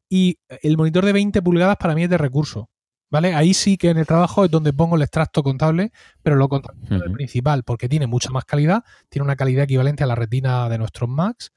y 0.08 0.38
el 0.62 0.78
monitor 0.78 1.06
de 1.06 1.14
20 1.14 1.42
pulgadas 1.42 1.78
para 1.78 1.96
mí 1.96 2.04
es 2.04 2.10
de 2.10 2.18
recurso. 2.18 2.70
¿Vale? 3.12 3.34
Ahí 3.34 3.56
sí 3.56 3.76
que 3.76 3.90
en 3.90 3.98
el 3.98 4.06
trabajo 4.06 4.46
es 4.46 4.52
donde 4.52 4.72
pongo 4.72 4.96
el 4.96 5.02
extracto 5.02 5.42
contable, 5.42 5.92
pero 6.22 6.36
lo 6.36 6.48
contable 6.48 6.84
es 6.86 7.02
el 7.02 7.12
principal, 7.12 7.64
porque 7.64 7.90
tiene 7.90 8.06
mucha 8.06 8.30
más 8.30 8.46
calidad, 8.46 8.84
tiene 9.10 9.24
una 9.24 9.36
calidad 9.36 9.64
equivalente 9.64 10.04
a 10.04 10.08
la 10.08 10.14
retina 10.14 10.70
de 10.70 10.78
nuestros 10.78 11.10
Macs 11.10 11.52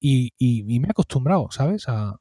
y, 0.00 0.32
y 0.38 0.62
me 0.80 0.86
he 0.86 0.90
acostumbrado, 0.90 1.48
¿sabes? 1.50 1.90
A, 1.90 2.18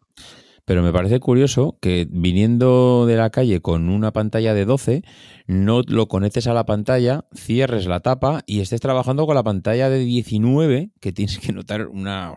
pero 0.66 0.82
me 0.82 0.93
parece 0.93 1.20
curioso 1.20 1.78
que 1.82 2.07
viniendo 2.09 3.05
de 3.05 3.18
la 3.18 3.30
calle 3.30 3.61
con 3.61 3.89
una 3.89 4.14
pantalla 4.14 4.53
de 4.53 4.66
12, 4.66 5.03
no 5.45 5.82
lo 5.88 6.07
conectes 6.07 6.47
a 6.47 6.53
la 6.53 6.66
pantalla, 6.66 7.26
cierres 7.36 7.86
la 7.86 7.99
tapa 7.99 8.41
y 8.45 8.61
estés 8.61 8.80
trabajando 8.80 9.26
con 9.26 9.36
la 9.36 9.43
pantalla 9.43 9.89
de 9.89 9.99
19, 9.99 10.91
que 11.01 11.11
tienes 11.11 11.39
que 11.39 11.51
notar 11.51 11.88
una... 11.88 12.36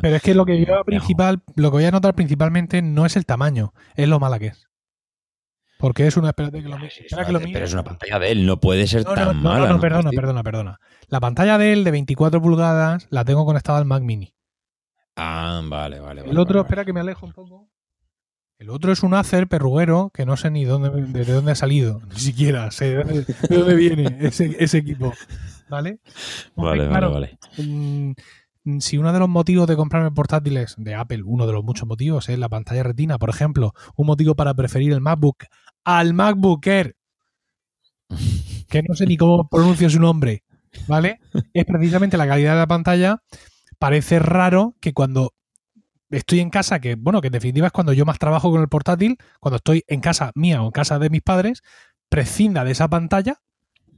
Pero 0.00 0.16
es 0.16 0.22
que 0.22 0.34
lo 0.34 0.46
que 0.46 0.64
yo 0.64 0.84
principal, 0.84 1.42
lo 1.54 1.70
que 1.70 1.76
voy 1.76 1.84
a 1.84 1.90
notar 1.90 2.14
principalmente 2.14 2.80
no 2.80 3.04
es 3.04 3.16
el 3.16 3.26
tamaño, 3.26 3.74
es 3.94 4.08
lo 4.08 4.18
mala 4.18 4.38
que 4.38 4.46
es. 4.46 4.68
Porque 5.78 6.06
es 6.06 6.16
una. 6.16 6.28
Espérate 6.28 6.62
que 6.62 6.68
lo, 6.68 6.76
Pero 6.76 7.64
es 7.64 7.72
una 7.72 7.82
pantalla 7.82 8.20
de 8.20 8.30
él, 8.30 8.46
no 8.46 8.60
puede 8.60 8.86
ser 8.86 9.02
tan 9.02 9.42
mala. 9.42 9.66
No, 9.66 9.74
no, 9.74 9.80
perdona, 9.80 10.10
perdona, 10.10 10.44
perdona. 10.44 10.80
La 11.08 11.18
pantalla 11.18 11.58
de 11.58 11.72
él 11.72 11.82
de 11.82 11.90
24 11.90 12.40
pulgadas 12.40 13.08
la 13.10 13.24
tengo 13.24 13.44
conectada 13.44 13.78
al 13.78 13.84
Mac 13.84 14.00
Mini. 14.04 14.32
Ah, 15.16 15.60
vale, 15.64 16.00
vale. 16.00 16.22
El 16.22 16.38
otro, 16.38 16.60
espera 16.60 16.84
que 16.84 16.92
me 16.92 17.00
alejo 17.00 17.26
un 17.26 17.32
poco. 17.32 17.68
El 18.58 18.70
otro 18.70 18.92
es 18.92 19.02
un 19.02 19.12
Acer 19.12 19.48
perruguero 19.48 20.10
que 20.14 20.24
no 20.24 20.36
sé 20.36 20.48
ni 20.50 20.64
dónde, 20.64 20.90
de 20.90 21.32
dónde 21.32 21.50
ha 21.50 21.56
salido, 21.56 22.00
ni 22.14 22.20
siquiera 22.20 22.70
sé 22.70 22.96
de 22.96 23.24
dónde, 23.50 23.74
viene 23.74 24.18
ese, 24.20 24.78
equipo. 24.78 25.12
¿Vale? 25.68 25.98
vale, 26.54 26.86
vale, 26.86 27.06
vale. 27.08 27.38
Mm, 27.58 28.12
si 28.78 28.98
uno 28.98 29.12
de 29.12 29.18
los 29.18 29.28
motivos 29.28 29.66
de 29.66 29.74
comprarme 29.74 30.12
portátiles 30.12 30.76
de 30.78 30.94
Apple, 30.94 31.22
uno 31.24 31.48
de 31.48 31.54
los 31.54 31.64
muchos 31.64 31.88
motivos 31.88 32.28
es 32.28 32.38
la 32.38 32.48
pantalla 32.48 32.84
retina, 32.84 33.18
por 33.18 33.30
ejemplo, 33.30 33.72
un 33.96 34.06
motivo 34.06 34.36
para 34.36 34.54
preferir 34.54 34.92
el 34.92 35.00
MacBook 35.00 35.44
al 35.84 36.14
MacBook 36.14 36.64
Air, 36.64 36.96
que 38.68 38.82
no 38.84 38.94
sé 38.94 39.06
ni 39.06 39.16
cómo 39.16 39.48
pronuncio 39.48 39.90
su 39.90 39.98
nombre, 39.98 40.44
¿vale? 40.86 41.18
Es 41.52 41.64
precisamente 41.64 42.16
la 42.16 42.28
calidad 42.28 42.52
de 42.52 42.58
la 42.58 42.68
pantalla 42.68 43.22
parece 43.82 44.20
raro 44.20 44.76
que 44.80 44.92
cuando 44.92 45.34
estoy 46.08 46.38
en 46.38 46.50
casa, 46.50 46.78
que 46.78 46.94
bueno, 46.94 47.20
que 47.20 47.26
en 47.26 47.32
definitiva 47.32 47.66
es 47.66 47.72
cuando 47.72 47.92
yo 47.92 48.04
más 48.04 48.20
trabajo 48.20 48.48
con 48.48 48.60
el 48.60 48.68
portátil, 48.68 49.18
cuando 49.40 49.56
estoy 49.56 49.82
en 49.88 50.00
casa 50.00 50.30
mía 50.36 50.62
o 50.62 50.66
en 50.66 50.70
casa 50.70 51.00
de 51.00 51.10
mis 51.10 51.20
padres, 51.20 51.64
prescinda 52.08 52.62
de 52.62 52.70
esa 52.70 52.86
pantalla 52.86 53.40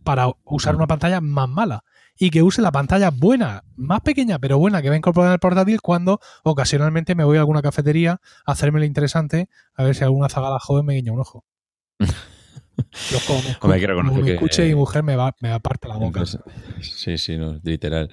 para 0.02 0.30
usar 0.44 0.74
una 0.74 0.86
pantalla 0.86 1.20
más 1.20 1.50
mala 1.50 1.84
y 2.16 2.30
que 2.30 2.42
use 2.42 2.62
la 2.62 2.72
pantalla 2.72 3.10
buena, 3.10 3.62
más 3.76 4.00
pequeña 4.00 4.38
pero 4.38 4.56
buena 4.56 4.80
que 4.80 4.88
va 4.88 4.96
incorporada 4.96 5.32
en 5.32 5.34
el 5.34 5.38
portátil 5.38 5.82
cuando 5.82 6.18
ocasionalmente 6.44 7.14
me 7.14 7.24
voy 7.24 7.36
a 7.36 7.40
alguna 7.40 7.60
cafetería 7.60 8.22
a 8.46 8.52
hacerme 8.52 8.78
lo 8.78 8.86
interesante 8.86 9.50
a 9.74 9.84
ver 9.84 9.94
si 9.94 10.02
alguna 10.02 10.30
zagala 10.30 10.60
joven 10.60 10.86
me 10.86 10.94
guiña 10.94 11.12
un 11.12 11.20
ojo. 11.20 11.44
como 13.58 13.72
me, 13.72 14.32
escuche 14.32 14.68
y 14.68 14.74
mujer 14.74 15.02
me 15.02 15.16
va, 15.16 15.34
me 15.40 15.50
va 15.50 15.56
a 15.56 15.60
parte 15.60 15.88
la 15.88 15.96
boca. 15.96 16.24
Sí, 16.80 17.18
sí, 17.18 17.36
no, 17.36 17.60
literal. 17.62 18.10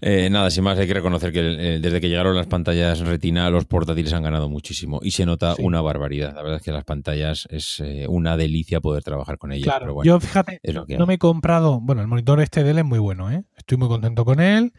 Eh, 0.00 0.28
nada, 0.30 0.50
sin 0.50 0.64
más, 0.64 0.78
hay 0.78 0.86
que 0.86 0.94
reconocer 0.94 1.32
que 1.32 1.40
eh, 1.40 1.78
desde 1.80 2.00
que 2.00 2.08
llegaron 2.08 2.36
las 2.36 2.46
pantallas 2.46 3.00
retina, 3.00 3.50
los 3.50 3.64
portátiles 3.66 4.12
han 4.12 4.22
ganado 4.22 4.48
muchísimo 4.48 5.00
y 5.02 5.10
se 5.12 5.26
nota 5.26 5.54
una 5.58 5.80
barbaridad. 5.80 6.34
La 6.34 6.42
verdad 6.42 6.58
es 6.58 6.62
que 6.62 6.72
las 6.72 6.84
pantallas 6.84 7.46
es 7.50 7.80
eh, 7.80 8.06
una 8.08 8.36
delicia 8.36 8.80
poder 8.80 9.02
trabajar 9.02 9.38
con 9.38 9.52
ellas. 9.52 9.64
Claro, 9.64 10.02
yo 10.02 10.20
fíjate, 10.20 10.60
no 10.98 11.06
me 11.06 11.14
he 11.14 11.18
comprado, 11.18 11.80
bueno, 11.80 12.02
el 12.02 12.08
monitor 12.08 12.40
este 12.40 12.64
de 12.64 12.70
él 12.70 12.78
es 12.78 12.84
muy 12.84 12.98
bueno, 12.98 13.30
¿eh? 13.30 13.44
estoy 13.56 13.78
muy 13.78 13.88
contento 13.88 14.24
con 14.24 14.40
él. 14.40 14.72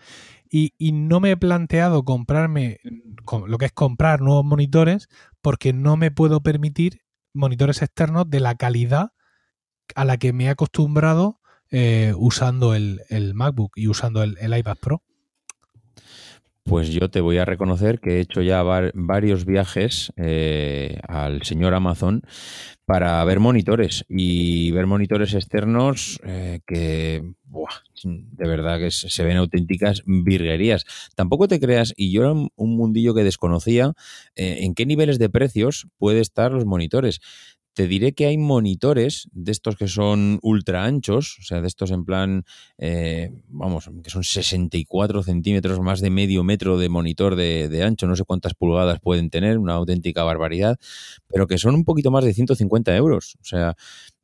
Y, 0.54 0.74
y, 0.78 0.92
no 0.92 1.22
me 1.22 1.32
he 1.32 1.38
planteado 1.38 2.04
comprarme 2.04 2.80
lo 3.48 3.58
que 3.58 3.64
es 3.64 3.72
comprar 3.72 4.20
nuevos 4.20 4.44
monitores 4.44 5.08
porque 5.42 5.72
no 5.72 5.96
me 5.96 6.12
puedo 6.12 6.42
permitir 6.42 7.00
monitores 7.34 7.82
externos 7.82 8.30
de 8.30 8.40
la 8.40 8.56
calidad 8.56 9.12
a 9.96 10.06
la 10.06 10.18
que 10.18 10.34
me 10.34 10.46
he 10.46 10.50
acostumbrado 10.50 11.40
eh, 11.70 12.14
usando 12.18 12.76
el, 12.76 13.02
MacBook 13.34 13.72
y 13.76 13.88
usando 13.88 14.24
el, 14.24 14.38
iPad 14.58 14.78
Pro. 14.78 15.04
Pues 16.64 16.90
yo 16.90 17.10
te 17.10 17.22
voy 17.22 17.38
a 17.38 17.46
reconocer 17.46 18.00
que 18.00 18.18
he 18.18 18.20
hecho 18.20 18.42
ya 18.42 18.62
varios 18.62 19.46
viajes 19.46 20.14
eh, 20.16 21.00
al 21.08 21.42
señor 21.42 21.74
Amazon 21.74 22.22
para 22.86 23.24
ver 23.26 23.40
monitores 23.40 24.06
y 24.08 24.72
ver 24.72 24.86
monitores 24.86 25.34
externos 25.34 26.20
eh, 26.24 26.60
que 26.68 27.24
de 28.04 28.48
verdad 28.48 28.80
que 28.80 28.92
se 28.92 29.24
ven 29.24 29.38
auténticas 29.38 30.04
virguerías. 30.06 30.86
Tampoco 31.16 31.48
te 31.48 31.60
creas, 31.60 31.94
y 31.98 32.12
yo 32.12 32.22
era 32.22 32.32
un 32.32 32.78
mundillo 32.78 33.14
que 33.14 33.24
desconocía, 33.24 33.94
en 34.36 34.74
qué 34.74 34.86
niveles 34.86 35.20
de 35.20 35.30
precios 35.30 35.88
puede 35.98 36.22
estar 36.22 36.52
los 36.52 36.66
monitores. 36.66 37.22
Te 37.74 37.88
diré 37.88 38.14
que 38.14 38.26
hay 38.26 38.38
monitores 38.38 39.30
de 39.32 39.52
estos 39.52 39.78
que 39.78 39.88
son 39.88 40.40
ultra 40.42 40.84
anchos, 40.84 41.38
o 41.40 41.44
sea, 41.44 41.62
de 41.62 41.68
estos 41.68 41.92
en 41.92 42.04
plan, 42.04 42.44
eh, 42.78 43.32
vamos, 43.48 43.90
que 44.04 44.10
son 44.10 44.24
64 44.24 45.24
centímetros, 45.24 45.80
más 45.80 46.02
de 46.02 46.10
medio 46.10 46.44
metro 46.44 46.78
de 46.78 46.90
monitor 46.90 47.36
de, 47.36 47.70
de, 47.70 47.84
ancho, 47.84 48.08
no 48.08 48.16
sé 48.16 48.26
cuántas 48.26 48.54
pulgadas 48.54 49.00
pueden 49.00 49.30
tener, 49.30 49.58
una 49.58 49.74
auténtica 49.74 50.24
barbaridad, 50.24 50.78
pero 51.28 51.48
que 51.48 51.58
son 51.58 51.76
un 51.76 51.86
poquito 51.86 52.12
más 52.12 52.26
de 52.26 52.34
150 52.34 52.96
euros. 52.96 53.38
O 53.40 53.46
sea, 53.46 53.76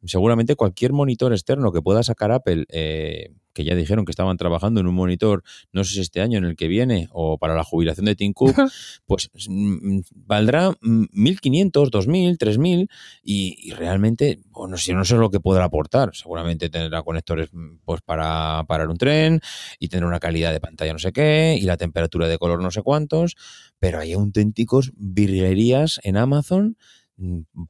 seguramente 0.03 0.55
cualquier 0.55 0.93
monitor 0.93 1.31
externo 1.31 1.71
que 1.71 1.81
pueda 1.81 2.03
sacar 2.03 2.31
Apple, 2.31 2.65
eh, 2.69 3.31
que 3.57 3.63
ya 3.63 3.73
dijeron 3.73 4.05
que 4.05 4.11
estaban 4.11 4.37
trabajando 4.37 4.81
en 4.81 4.85
un 4.85 4.93
monitor, 4.93 5.43
no 5.71 5.83
sé 5.83 5.95
si 5.95 6.01
este 6.01 6.21
año 6.21 6.37
en 6.37 6.43
el 6.43 6.55
que 6.55 6.67
viene 6.67 7.09
o 7.11 7.39
para 7.39 7.55
la 7.55 7.63
jubilación 7.63 8.05
de 8.05 8.15
Tim 8.15 8.33
Cook, 8.33 8.55
pues 9.07 9.31
mm, 9.47 10.01
valdrá 10.13 10.69
1.500, 10.81 11.71
2.000, 11.89 12.37
3.000 12.37 12.87
y, 13.23 13.57
y 13.59 13.71
realmente, 13.71 14.39
bueno, 14.51 14.77
si 14.77 14.93
no 14.93 15.03
sé 15.03 15.15
lo 15.15 15.31
que 15.31 15.39
podrá 15.39 15.65
aportar. 15.65 16.11
Seguramente 16.13 16.69
tendrá 16.69 17.01
conectores 17.01 17.49
mm, 17.51 17.77
pues 17.83 18.01
para 18.01 18.63
parar 18.67 18.89
un 18.89 18.97
tren 18.97 19.41
y 19.79 19.87
tener 19.87 20.05
una 20.05 20.19
calidad 20.19 20.51
de 20.51 20.59
pantalla 20.59 20.93
no 20.93 20.99
sé 20.99 21.11
qué 21.11 21.57
y 21.59 21.63
la 21.63 21.77
temperatura 21.77 22.27
de 22.27 22.37
color 22.37 22.61
no 22.61 22.69
sé 22.69 22.83
cuántos, 22.83 23.35
pero 23.79 23.97
hay 23.97 24.13
auténticos 24.13 24.91
virguerías 24.95 25.99
en 26.03 26.17
Amazon 26.17 26.77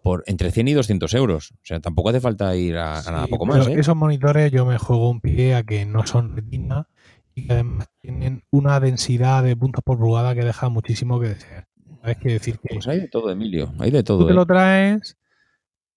por 0.01 0.23
entre 0.27 0.51
100 0.51 0.67
y 0.67 0.73
200 0.73 1.13
euros. 1.13 1.51
O 1.51 1.59
sea, 1.63 1.79
tampoco 1.79 2.09
hace 2.09 2.19
falta 2.19 2.55
ir 2.55 2.77
a, 2.77 3.01
nada 3.03 3.27
poco 3.27 3.45
más. 3.45 3.67
¿eh? 3.67 3.75
Esos 3.77 3.95
monitores 3.95 4.51
yo 4.51 4.65
me 4.65 4.77
juego 4.77 5.09
un 5.09 5.21
pie 5.21 5.55
a 5.55 5.63
que 5.63 5.85
no 5.85 6.05
son 6.05 6.35
retina 6.35 6.87
y 7.33 7.47
que 7.47 7.53
además 7.53 7.89
tienen 8.01 8.43
una 8.51 8.79
densidad 8.79 9.43
de 9.43 9.55
puntos 9.55 9.83
por 9.83 9.97
pulgada 9.97 10.35
que 10.35 10.43
deja 10.43 10.69
muchísimo 10.69 11.19
que 11.19 11.29
desear. 11.29 11.67
Hay 12.01 12.15
que 12.15 12.29
decir 12.29 12.59
que. 12.59 12.75
Pues 12.75 12.87
hay 12.87 12.99
de 13.01 13.07
todo, 13.07 13.31
Emilio. 13.31 13.73
Hay 13.79 13.91
de 13.91 14.03
todo. 14.03 14.19
Tú 14.19 14.27
te 14.27 14.33
lo 14.33 14.43
¿eh? 14.43 14.47
traes, 14.47 15.17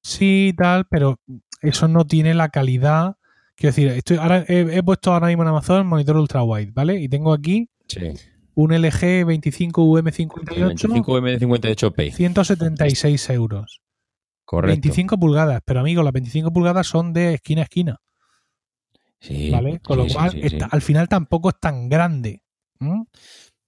sí, 0.03 0.55
tal, 0.57 0.87
pero 0.87 1.19
eso 1.61 1.89
no 1.89 2.07
tiene 2.07 2.35
la 2.35 2.49
calidad. 2.49 3.17
Quiero 3.57 3.75
decir, 3.75 3.89
estoy, 3.89 4.17
ahora 4.17 4.45
he, 4.49 4.83
puesto 4.83 5.13
ahora 5.13 5.27
mismo 5.27 5.43
en 5.43 5.51
Amazon 5.51 5.87
monitor 5.87 6.17
ultra 6.17 6.43
wide, 6.43 6.71
¿vale? 6.73 6.99
Y 6.99 7.09
tengo 7.09 7.33
aquí 7.33 7.69
sí 7.89 8.13
un 8.55 8.73
LG 8.73 9.25
25UM58. 9.27 10.77
25UM58P. 10.77 12.13
176 12.13 13.31
euros. 13.31 13.81
Correcto. 14.45 14.73
25 14.73 15.19
pulgadas, 15.19 15.61
pero 15.65 15.81
amigo, 15.81 16.03
las 16.03 16.13
25 16.13 16.53
pulgadas 16.53 16.87
son 16.87 17.13
de 17.13 17.35
esquina 17.35 17.63
a 17.63 17.65
esquina. 17.65 17.97
Sí. 19.21 19.51
¿Vale? 19.51 19.81
Con 19.81 19.99
lo 19.99 20.07
cual, 20.07 20.33
al 20.71 20.83
final 20.83 21.09
tampoco 21.09 21.51
es 21.51 21.57
tan 21.61 21.89
grande. 21.89 22.43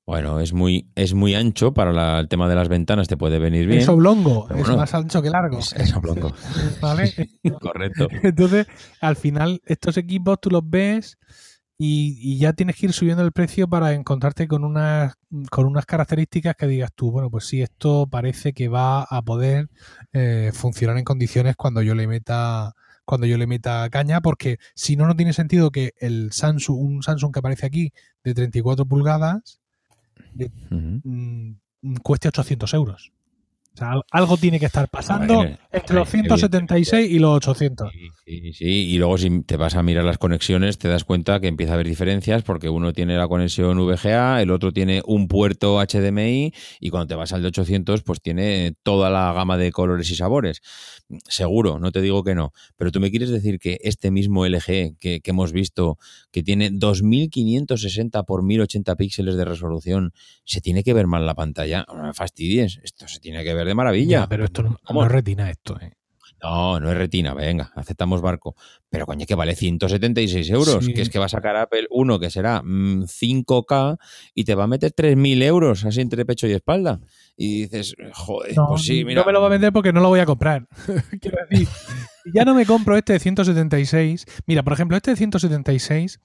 Bueno, 0.04 0.40
es 0.40 0.52
muy, 0.52 0.90
es 0.96 1.14
muy 1.14 1.34
ancho 1.34 1.72
para 1.72 1.92
la- 1.92 2.18
el 2.18 2.28
tema 2.28 2.48
de 2.48 2.54
las 2.56 2.68
ventanas, 2.68 3.06
te 3.06 3.16
puede 3.16 3.38
venir 3.38 3.66
bien. 3.68 3.80
Es 3.80 3.88
oblongo, 3.88 4.48
es 4.50 4.66
más 4.68 4.92
ancho 4.94 5.22
que 5.22 5.30
largo. 5.30 5.58
Es, 5.58 5.72
es 5.74 5.94
oblongo. 5.94 6.32
¿Vale? 6.80 7.12
Correcto. 7.60 8.08
Entonces, 8.22 8.66
al 9.00 9.14
final, 9.16 9.60
estos 9.64 9.96
equipos 9.98 10.40
tú 10.40 10.50
los 10.50 10.68
ves 10.68 11.18
y, 11.84 12.16
y 12.20 12.38
ya 12.38 12.52
tienes 12.52 12.76
que 12.76 12.86
ir 12.86 12.92
subiendo 12.92 13.24
el 13.24 13.32
precio 13.32 13.66
para 13.66 13.92
encontrarte 13.92 14.46
con 14.46 14.62
unas, 14.62 15.14
con 15.50 15.66
unas 15.66 15.84
características 15.84 16.54
que 16.54 16.68
digas 16.68 16.92
tú, 16.94 17.10
bueno, 17.10 17.28
pues 17.28 17.46
sí, 17.46 17.60
esto 17.60 18.06
parece 18.06 18.52
que 18.52 18.68
va 18.68 19.02
a 19.02 19.20
poder 19.22 19.68
eh, 20.12 20.52
funcionar 20.54 20.96
en 20.96 21.02
condiciones 21.02 21.56
cuando 21.56 21.82
yo 21.82 21.96
le 21.96 22.06
meta 22.06 22.72
cuando 23.04 23.26
yo 23.26 23.36
le 23.36 23.48
meta 23.48 23.90
caña, 23.90 24.20
porque 24.20 24.58
si 24.76 24.94
no, 24.94 25.08
no 25.08 25.16
tiene 25.16 25.32
sentido 25.32 25.72
que 25.72 25.92
el 25.98 26.30
Samsung, 26.30 26.78
un 26.78 27.02
Samsung 27.02 27.32
que 27.32 27.40
aparece 27.40 27.66
aquí 27.66 27.92
de 28.22 28.32
34 28.32 28.86
pulgadas, 28.86 29.58
Ujú. 30.36 31.00
mm, 31.02 31.56
cueste 32.04 32.28
800 32.28 32.74
euros. 32.74 33.10
O 33.74 33.78
sea, 33.78 33.92
al- 33.92 34.02
algo 34.10 34.36
tiene 34.36 34.60
que 34.60 34.66
estar 34.66 34.88
pasando 34.88 35.40
ver, 35.40 35.58
entre 35.72 35.96
los 35.96 36.08
eh, 36.08 36.10
176 36.22 37.10
y 37.10 37.18
los 37.18 37.36
800. 37.36 37.90
Sí, 38.24 38.40
sí, 38.40 38.52
sí. 38.52 38.64
Y 38.66 38.98
luego 38.98 39.16
si 39.16 39.42
te 39.44 39.56
vas 39.56 39.74
a 39.76 39.82
mirar 39.82 40.04
las 40.04 40.18
conexiones, 40.18 40.76
te 40.78 40.88
das 40.88 41.04
cuenta 41.04 41.40
que 41.40 41.48
empieza 41.48 41.72
a 41.72 41.74
haber 41.74 41.88
diferencias 41.88 42.42
porque 42.42 42.68
uno 42.68 42.92
tiene 42.92 43.16
la 43.16 43.28
conexión 43.28 43.78
VGA, 43.78 44.42
el 44.42 44.50
otro 44.50 44.72
tiene 44.72 45.00
un 45.06 45.26
puerto 45.26 45.78
HDMI 45.80 46.52
y 46.80 46.90
cuando 46.90 47.06
te 47.06 47.14
vas 47.14 47.32
al 47.32 47.40
de 47.42 47.48
800, 47.48 48.02
pues 48.02 48.20
tiene 48.20 48.74
toda 48.82 49.08
la 49.10 49.32
gama 49.32 49.56
de 49.56 49.72
colores 49.72 50.10
y 50.10 50.16
sabores. 50.16 50.60
Seguro, 51.28 51.78
no 51.78 51.92
te 51.92 52.00
digo 52.00 52.24
que 52.24 52.34
no. 52.34 52.52
Pero 52.76 52.90
tú 52.92 53.00
me 53.00 53.10
quieres 53.10 53.30
decir 53.30 53.58
que 53.58 53.78
este 53.82 54.10
mismo 54.10 54.44
LG 54.46 54.96
que, 54.98 55.20
que 55.22 55.30
hemos 55.30 55.52
visto, 55.52 55.98
que 56.30 56.42
tiene 56.42 56.70
2560 56.70 58.22
por 58.24 58.42
1080 58.42 58.96
píxeles 58.96 59.36
de 59.36 59.44
resolución, 59.44 60.12
se 60.44 60.60
tiene 60.60 60.82
que 60.84 60.94
ver 60.94 61.06
mal 61.06 61.26
la 61.26 61.34
pantalla. 61.34 61.84
No 61.88 62.02
me 62.02 62.14
fastidies, 62.14 62.78
esto 62.82 63.08
se 63.08 63.20
tiene 63.20 63.44
que 63.44 63.54
ver 63.54 63.61
de 63.66 63.74
maravilla. 63.74 64.20
Ya, 64.20 64.26
pero 64.28 64.44
esto 64.44 64.62
no, 64.62 65.04
es 65.04 65.12
retina 65.12 65.50
esto. 65.50 65.78
eh. 65.80 65.92
No, 66.42 66.80
no 66.80 66.90
es 66.90 66.96
retina, 66.98 67.34
venga, 67.34 67.70
aceptamos 67.76 68.20
barco. 68.20 68.56
Pero 68.90 69.06
coño, 69.06 69.26
que 69.26 69.36
vale 69.36 69.54
176 69.54 70.50
euros, 70.50 70.84
Sí. 70.84 70.92
que 70.92 71.02
es 71.02 71.08
que 71.08 71.20
va 71.20 71.26
a 71.26 71.28
sacar 71.28 71.54
Apple 71.54 71.86
uno 71.90 72.18
que 72.18 72.30
será 72.30 72.62
mm, 72.64 73.04
5K 73.04 73.96
y 74.34 74.42
te 74.42 74.56
va 74.56 74.64
a 74.64 74.66
meter 74.66 74.90
3.000 74.92 75.40
euros 75.44 75.84
así 75.84 76.00
entre 76.00 76.26
pecho 76.26 76.48
y 76.48 76.52
espalda. 76.52 76.98
Y 77.36 77.62
dices, 77.62 77.94
joder, 78.12 78.56
No, 78.56 78.66
pues 78.70 78.82
sí, 78.82 79.04
mira. 79.04 79.20
no 79.20 79.26
me 79.26 79.32
lo 79.32 79.40
va 79.40 79.46
a 79.46 79.50
vender 79.50 79.72
porque 79.72 79.92
no 79.92 80.00
lo 80.00 80.08
voy 80.08 80.18
a 80.18 80.26
comprar. 80.26 80.66
Quiero 81.20 81.38
decir, 81.48 81.68
ya 82.34 82.44
no 82.44 82.56
me 82.56 82.66
compro 82.66 82.96
este 82.96 83.12
de 83.12 83.20
176. 83.20 84.26
Mira, 84.46 84.64
por 84.64 84.72
ejemplo, 84.72 84.96
este 84.96 85.12
de 85.12 85.16
176 85.18 86.18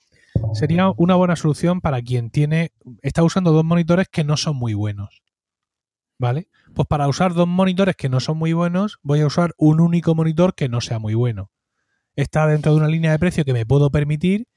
sería 0.54 0.90
una 0.98 1.14
buena 1.14 1.36
solución 1.36 1.80
para 1.80 2.02
quien 2.02 2.32
tiene 2.32 2.72
está 3.04 3.22
usando 3.22 3.52
dos 3.52 3.64
monitores 3.64 4.08
que 4.08 4.24
no 4.24 4.36
son 4.36 4.56
muy 4.56 4.74
buenos. 4.74 5.22
¿Vale? 6.20 6.48
Pues 6.74 6.88
para 6.88 7.08
usar 7.08 7.34
dos 7.34 7.48
monitores 7.48 7.96
que 7.96 8.10
no 8.10 8.20
son 8.20 8.38
muy 8.38 8.54
buenos, 8.54 9.00
voy 9.02 9.22
a 9.22 9.28
usar 9.28 9.54
un 9.58 9.80
único 9.82 10.16
monitor 10.16 10.56
que 10.56 10.70
no 10.70 10.82
sea 10.82 11.00
muy 11.00 11.14
bueno. 11.14 11.52
Está 12.16 12.48
dentro 12.48 12.72
de 12.72 12.80
una 12.80 12.88
línea 12.88 13.12
de 13.12 13.20
precio 13.20 13.46
que 13.46 13.54
me 13.54 13.66
puedo 13.66 13.90
permitir 13.92 14.48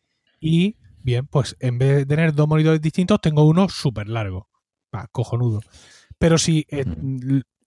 y, 0.40 0.76
bien, 1.02 1.26
pues 1.26 1.56
en 1.60 1.78
vez 1.78 1.96
de 1.96 2.06
tener 2.06 2.34
dos 2.34 2.48
monitores 2.48 2.80
distintos, 2.80 3.20
tengo 3.20 3.46
uno 3.46 3.68
súper 3.68 4.08
largo. 4.08 4.48
Va, 4.94 5.08
cojonudo. 5.12 5.60
Pero 6.18 6.38
si, 6.38 6.66
eh, 6.70 6.84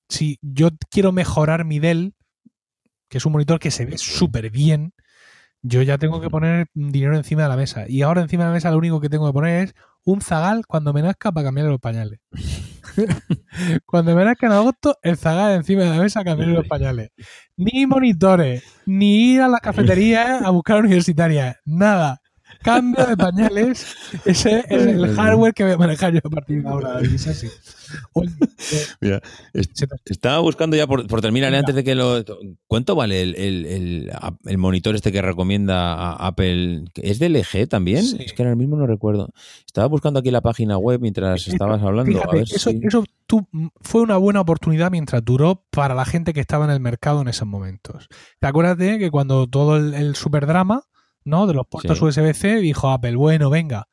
si 0.09 0.39
yo 0.41 0.69
quiero 0.89 1.11
mejorar 1.11 1.65
mi 1.65 1.79
Dell, 1.79 2.15
que 3.09 3.19
es 3.19 3.25
un 3.25 3.31
monitor 3.31 3.59
que 3.59 3.71
se 3.71 3.85
ve 3.85 3.97
súper 3.97 4.49
bien, 4.49 4.93
yo 5.61 5.81
ya 5.81 5.97
tengo 5.97 6.19
que 6.19 6.29
poner 6.29 6.67
dinero 6.73 7.15
encima 7.15 7.43
de 7.43 7.49
la 7.49 7.55
mesa. 7.55 7.85
Y 7.87 8.01
ahora 8.01 8.21
encima 8.21 8.43
de 8.43 8.49
la 8.49 8.53
mesa 8.53 8.71
lo 8.71 8.77
único 8.77 8.99
que 8.99 9.09
tengo 9.09 9.27
que 9.27 9.33
poner 9.33 9.63
es 9.63 9.75
un 10.05 10.21
zagal 10.21 10.65
cuando 10.67 10.93
me 10.93 11.01
nazca 11.01 11.31
para 11.31 11.45
cambiarle 11.45 11.71
los 11.71 11.79
pañales. 11.79 12.19
cuando 13.85 14.15
me 14.15 14.25
nazca 14.25 14.47
en 14.47 14.53
agosto, 14.53 14.97
el 15.01 15.17
zagal 15.17 15.53
encima 15.53 15.83
de 15.83 15.89
la 15.89 16.01
mesa 16.01 16.23
cambiarle 16.23 16.55
los 16.55 16.67
pañales. 16.67 17.11
Ni 17.55 17.85
monitores, 17.85 18.63
ni 18.85 19.33
ir 19.33 19.41
a 19.41 19.47
la 19.47 19.59
cafetería 19.59 20.39
a 20.39 20.49
buscar 20.49 20.79
universitaria, 20.79 21.59
nada. 21.65 22.21
Cambio 22.61 23.05
de 23.05 23.17
pañales, 23.17 23.95
ese 24.25 24.63
es 24.69 24.85
el 24.85 25.15
hardware 25.15 25.53
que 25.53 25.63
voy 25.63 25.73
a 25.73 25.77
manejar 25.77 26.13
yo 26.13 26.19
a 26.23 26.29
partir 26.29 26.61
de 26.61 26.69
ahora. 26.69 26.99
Es 27.01 27.27
así. 27.27 27.47
Eh, 28.15 28.85
Mira, 29.01 29.21
estaba 30.05 30.39
buscando 30.39 30.75
ya 30.75 30.87
por, 30.87 31.05
por 31.07 31.21
terminar 31.21 31.49
Venga. 31.51 31.59
antes 31.59 31.75
de 31.75 31.83
que 31.83 31.95
lo. 31.95 32.23
¿Cuánto 32.67 32.95
vale 32.95 33.21
el, 33.21 33.35
el- 33.35 33.65
el- 33.65 34.11
el 34.45 34.57
monitor 34.57 34.95
este 34.95 35.11
que 35.11 35.21
recomienda 35.21 35.93
a 35.93 36.27
Apple? 36.27 36.85
¿Es 36.95 37.19
de 37.19 37.27
LG 37.29 37.67
también? 37.67 38.03
Sí. 38.03 38.17
Es 38.19 38.33
que 38.33 38.43
ahora 38.43 38.55
mismo 38.55 38.75
no 38.77 38.87
recuerdo. 38.87 39.29
Estaba 39.65 39.87
buscando 39.87 40.19
aquí 40.19 40.31
la 40.31 40.41
página 40.41 40.77
web 40.77 40.99
mientras 41.01 41.47
estabas 41.47 41.81
hablando. 41.81 42.11
a 42.11 42.21
Fíjate, 42.21 42.35
ver 42.37 42.45
eso, 42.49 42.69
si- 42.69 42.79
eso 42.83 43.03
tú- 43.27 43.47
mm, 43.51 43.67
fue 43.81 44.01
una 44.01 44.17
buena 44.17 44.41
oportunidad 44.41 44.91
mientras 44.91 45.23
duró 45.23 45.65
para 45.69 45.95
la 45.95 46.05
gente 46.05 46.33
que 46.33 46.39
estaba 46.39 46.65
en 46.65 46.71
el 46.71 46.79
mercado 46.79 47.21
en 47.21 47.27
esos 47.27 47.47
momentos. 47.47 48.07
¿Te 48.39 48.47
acuerdas 48.47 48.77
de 48.77 48.99
que 48.99 49.11
cuando 49.11 49.47
todo 49.47 49.77
el, 49.77 49.93
el 49.93 50.15
superdrama 50.15 50.83
¿no? 51.25 51.47
de 51.47 51.53
los 51.53 51.65
puertos 51.67 51.97
Sí. 51.99 52.03
USB-C 52.03 52.57
dijo 52.57 52.89
Apple, 52.89 53.15
bueno, 53.15 53.49
venga, 53.49 53.87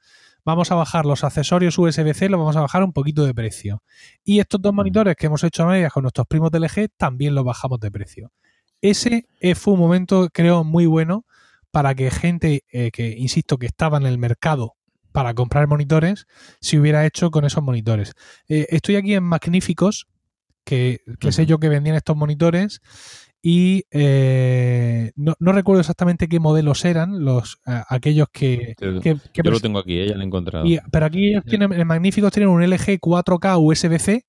vamos 0.45 0.71
a 0.71 0.75
bajar 0.75 1.07
los 1.07 1.25
accesorios 1.25 1.79
USB-C, 1.79 2.29
los 2.29 2.39
vamos 2.39 2.57
a 2.57 2.61
bajar 2.61 2.83
un 2.83 2.93
poquito 2.93 3.25
de 3.25 3.35
precio. 3.35 3.83
Y 4.25 4.41
estos 4.41 4.61
dos 4.61 4.73
monitores 4.73 5.17
que 5.17 5.27
hemos 5.27 5.45
hecho 5.45 5.65
a 5.65 5.67
medias 5.67 5.93
con 5.93 6.03
nuestros 6.03 6.27
primos 6.27 6.51
de 6.51 6.61
LG 6.61 6.89
también 6.97 7.35
los 7.35 7.45
bajamos 7.45 7.81
de 7.81 7.91
precio. 7.91 8.33
Ese 8.81 9.27
eh, 9.41 9.55
fue 9.55 9.75
un 9.75 9.81
momento, 9.81 10.29
creo, 10.33 10.65
muy 10.65 10.87
bueno 10.87 11.27
para 11.71 11.95
que 11.95 12.11
gente 12.11 12.65
eh, 12.73 12.91
que, 12.91 13.11
insisto, 13.11 13.59
que 13.59 13.67
estaba 13.67 13.99
en 13.99 14.07
el 14.07 14.19
mercado 14.19 14.77
para 15.13 15.35
comprar 15.35 15.67
monitores, 15.67 16.27
se 16.61 16.79
hubiera 16.79 17.05
hecho 17.05 17.31
con 17.31 17.45
esos 17.45 17.63
monitores. 17.63 18.15
Eh, 18.49 18.67
estoy 18.71 18.97
aquí 18.97 19.15
en 19.15 19.25
Magníficos, 19.25 20.07
que, 20.65 21.01
que 21.19 21.33
sé 21.33 21.43
Ujú. 21.43 21.49
yo 21.51 21.59
que 21.59 21.69
vendían 21.69 21.97
estos 21.97 22.17
monitores, 22.17 22.81
y 23.43 23.85
eh, 23.91 25.13
no, 25.17 25.35
no 25.39 25.53
recuerdo 25.53 25.81
exactamente 25.81 26.29
qué 26.29 26.41
modelos 26.41 26.85
eran, 26.85 27.25
los 27.25 27.59
a- 27.65 27.87
aquellos 27.95 28.29
que... 28.33 28.75
Yo- 28.81 29.01
que- 29.01 29.17
que 29.33 29.43
Yo 29.43 29.51
lo 29.51 29.61
tengo 29.61 29.79
aquí, 29.79 29.99
eh, 29.99 30.09
ya 30.09 30.15
lo 30.17 30.23
he 30.23 30.27
encontrado. 30.27 30.67
y- 30.67 30.79
pero 30.93 31.07
aquí 31.07 31.29
ellos 31.31 31.45
tienen, 31.45 31.73
en 31.73 31.87
Magníficos 31.87 32.33
tienen 32.33 32.51
un 32.51 32.63
LG 32.63 32.99
4K 33.01 33.59
USB-C 33.59 34.27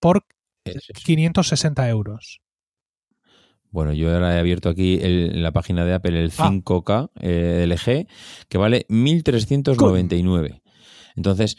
por 0.00 0.24
es. 0.64 0.86
560 1.04 1.88
euros. 1.88 2.40
Bueno, 3.70 3.92
yo 3.92 4.12
ahora 4.14 4.34
he 4.34 4.38
abierto 4.38 4.70
aquí 4.70 4.98
el- 5.02 5.42
la 5.42 5.52
página 5.52 5.84
de 5.84 5.92
Apple, 5.92 6.18
el 6.24 6.32
Ah. 6.38 6.48
5K 6.50 7.10
eh, 7.20 7.64
LG, 7.66 8.06
que 8.48 8.56
vale 8.58 8.86
1.399. 8.88 10.62
Entonces, 11.16 11.56